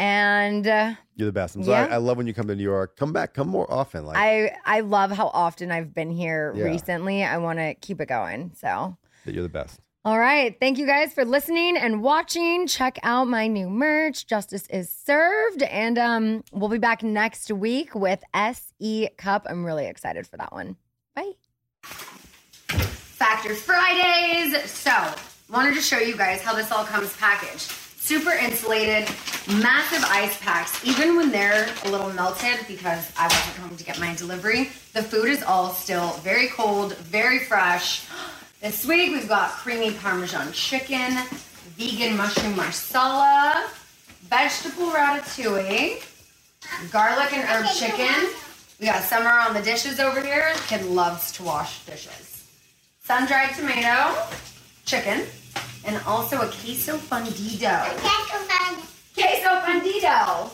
And 0.00 0.66
uh, 0.66 0.94
You're 1.16 1.26
the 1.26 1.32
best. 1.32 1.56
I'm 1.56 1.64
sorry. 1.64 1.88
Yeah. 1.88 1.94
I 1.94 1.98
love 1.98 2.16
when 2.16 2.26
you 2.26 2.34
come 2.34 2.46
to 2.48 2.54
New 2.54 2.62
York. 2.62 2.96
Come 2.96 3.12
back. 3.12 3.32
Come 3.34 3.48
more 3.48 3.72
often. 3.72 4.04
Like 4.06 4.16
I, 4.16 4.56
I 4.64 4.80
love 4.80 5.10
how 5.10 5.28
often 5.28 5.70
I've 5.72 5.92
been 5.94 6.10
here 6.10 6.52
Yeah. 6.56 6.64
recently. 6.64 7.24
I 7.24 7.38
want 7.38 7.58
to 7.58 7.74
keep 7.74 8.00
it 8.00 8.06
going. 8.06 8.52
So. 8.54 8.96
that 9.24 9.34
you're 9.34 9.42
the 9.42 9.48
best. 9.48 9.80
All 10.08 10.18
right. 10.18 10.56
Thank 10.58 10.78
you 10.78 10.86
guys 10.86 11.12
for 11.12 11.22
listening 11.26 11.76
and 11.76 12.02
watching. 12.02 12.66
Check 12.66 12.98
out 13.02 13.28
my 13.28 13.46
new 13.46 13.68
merch. 13.68 14.26
Justice 14.26 14.66
is 14.68 14.88
served. 14.88 15.62
And 15.62 15.98
um, 15.98 16.44
we'll 16.50 16.70
be 16.70 16.78
back 16.78 17.02
next 17.02 17.52
week 17.52 17.94
with 17.94 18.24
SE 18.32 19.10
Cupp. 19.18 19.46
I'm 19.50 19.66
really 19.66 19.84
excited 19.84 20.26
for 20.26 20.38
that 20.38 20.50
one. 20.50 20.76
Bye. 21.14 21.32
Factor 21.82 23.54
Fridays. 23.54 24.70
So, 24.70 24.96
wanted 25.52 25.74
to 25.74 25.82
show 25.82 25.98
you 25.98 26.16
guys 26.16 26.40
how 26.40 26.54
this 26.54 26.72
all 26.72 26.84
comes 26.84 27.14
packaged. 27.18 27.70
Super 28.00 28.30
insulated, 28.30 29.06
massive 29.60 30.02
ice 30.08 30.40
packs. 30.40 30.82
Even 30.86 31.16
when 31.16 31.30
they're 31.30 31.68
a 31.84 31.90
little 31.90 32.10
melted 32.14 32.66
because 32.66 33.12
I 33.18 33.24
wasn't 33.24 33.56
home 33.58 33.76
to 33.76 33.84
get 33.84 34.00
my 34.00 34.14
delivery, 34.14 34.70
the 34.94 35.02
food 35.02 35.28
is 35.28 35.42
all 35.42 35.68
still 35.68 36.12
very 36.22 36.48
cold, 36.48 36.96
very 36.96 37.40
fresh. 37.40 38.07
This 38.60 38.84
week 38.84 39.12
we've 39.12 39.28
got 39.28 39.50
creamy 39.50 39.92
Parmesan 39.94 40.50
chicken, 40.50 41.16
vegan 41.76 42.16
mushroom 42.16 42.56
marsala, 42.56 43.70
vegetable 44.24 44.90
ratatouille, 44.90 46.02
garlic 46.90 47.32
and 47.34 47.48
herb 47.48 47.72
chicken. 47.76 48.30
We 48.80 48.86
got 48.86 49.04
summer 49.04 49.30
on 49.30 49.54
the 49.54 49.62
dishes 49.62 50.00
over 50.00 50.20
here. 50.20 50.54
Kid 50.66 50.84
loves 50.86 51.30
to 51.32 51.44
wash 51.44 51.84
dishes. 51.86 52.48
Sun-dried 53.04 53.54
tomato, 53.54 54.26
chicken, 54.84 55.24
and 55.84 56.02
also 56.04 56.40
a 56.40 56.48
queso 56.48 56.98
fundido. 56.98 57.78
Queso 59.14 59.48
fundido. 59.62 60.50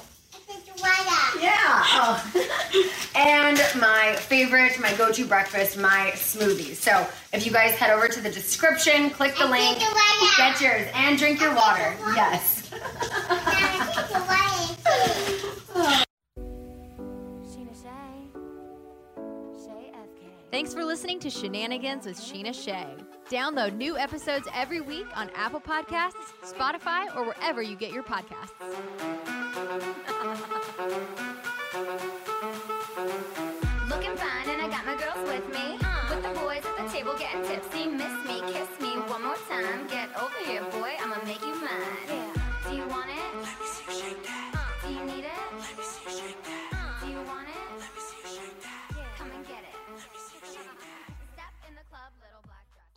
Yeah. 1.41 1.83
Oh. 1.97 2.91
and 3.15 3.59
my 3.81 4.17
favorite, 4.17 4.79
my 4.81 4.95
go-to 4.95 5.25
breakfast, 5.25 5.77
my 5.77 6.13
smoothies. 6.15 6.77
So 6.77 7.07
if 7.33 7.45
you 7.45 7.53
guys 7.53 7.73
head 7.73 7.91
over 7.91 8.09
to 8.09 8.21
the 8.21 8.31
description, 8.31 9.11
click 9.11 9.37
the 9.37 9.47
link, 9.47 9.79
get 10.37 10.61
yours, 10.61 10.89
and 10.95 11.19
drink 11.19 11.41
your 11.41 11.55
water. 11.55 11.95
Yes. 12.15 12.71
Thanks 20.55 20.71
for 20.73 20.85
listening 20.85 21.19
to 21.19 21.27
Scheananigans 21.27 22.07
with 22.07 22.17
Scheana 22.17 22.55
Shay. 22.55 22.87
Download 23.29 23.75
new 23.75 23.99
episodes 23.99 24.47
every 24.55 24.81
week 24.81 25.09
on 25.17 25.29
Apple 25.35 25.61
Podcasts, 25.61 26.31
Spotify, 26.45 27.13
or 27.17 27.25
wherever 27.25 27.61
you 27.61 27.75
get 27.75 27.93
your 27.93 28.05
podcasts. 28.05 28.55
Looking 33.91 34.15
fine, 34.15 34.49
and 34.49 34.63
I 34.63 34.69
got 34.71 34.87
my 34.87 34.95
girls 34.95 35.29
with 35.29 35.45
me. 35.49 35.75
Uh-huh. 35.75 36.15
With 36.15 36.23
the 36.23 36.31
boys 36.39 36.65
at 36.65 36.77
the 36.77 36.87
table 36.97 37.17
getting 37.19 37.43
tipsy. 37.43 37.87
Miss 37.87 38.13
me, 38.25 38.41
kiss 38.53 38.69
me 38.81 38.97
one 39.11 39.25
more 39.25 39.35
time. 39.49 39.89
Get 39.89 40.09
over 40.17 40.39
here, 40.47 40.63
boy, 40.71 40.95
I'ma 41.01 41.17
make 41.27 41.41
you 41.41 41.57
mine. 41.57 42.31
Do 42.71 42.77
you 42.77 42.87
want 42.87 43.11
it? 43.11 43.35
Let 43.43 43.59
me 43.59 43.67
see 43.67 43.83
you 43.91 43.97
shake 43.99 44.23
that. 44.23 44.55
Uh, 44.55 44.59
do 44.87 44.93
you 44.95 45.03
need 45.05 45.25
it? 45.25 45.33
Let 45.59 45.77
me 45.77 45.83
see 45.83 46.05
you 46.07 46.13
shake 46.17 46.41
that. 46.45 46.71
Uh, 46.71 46.77
do 47.05 47.11
you 47.11 47.21
want 47.27 47.49
it? 47.49 47.64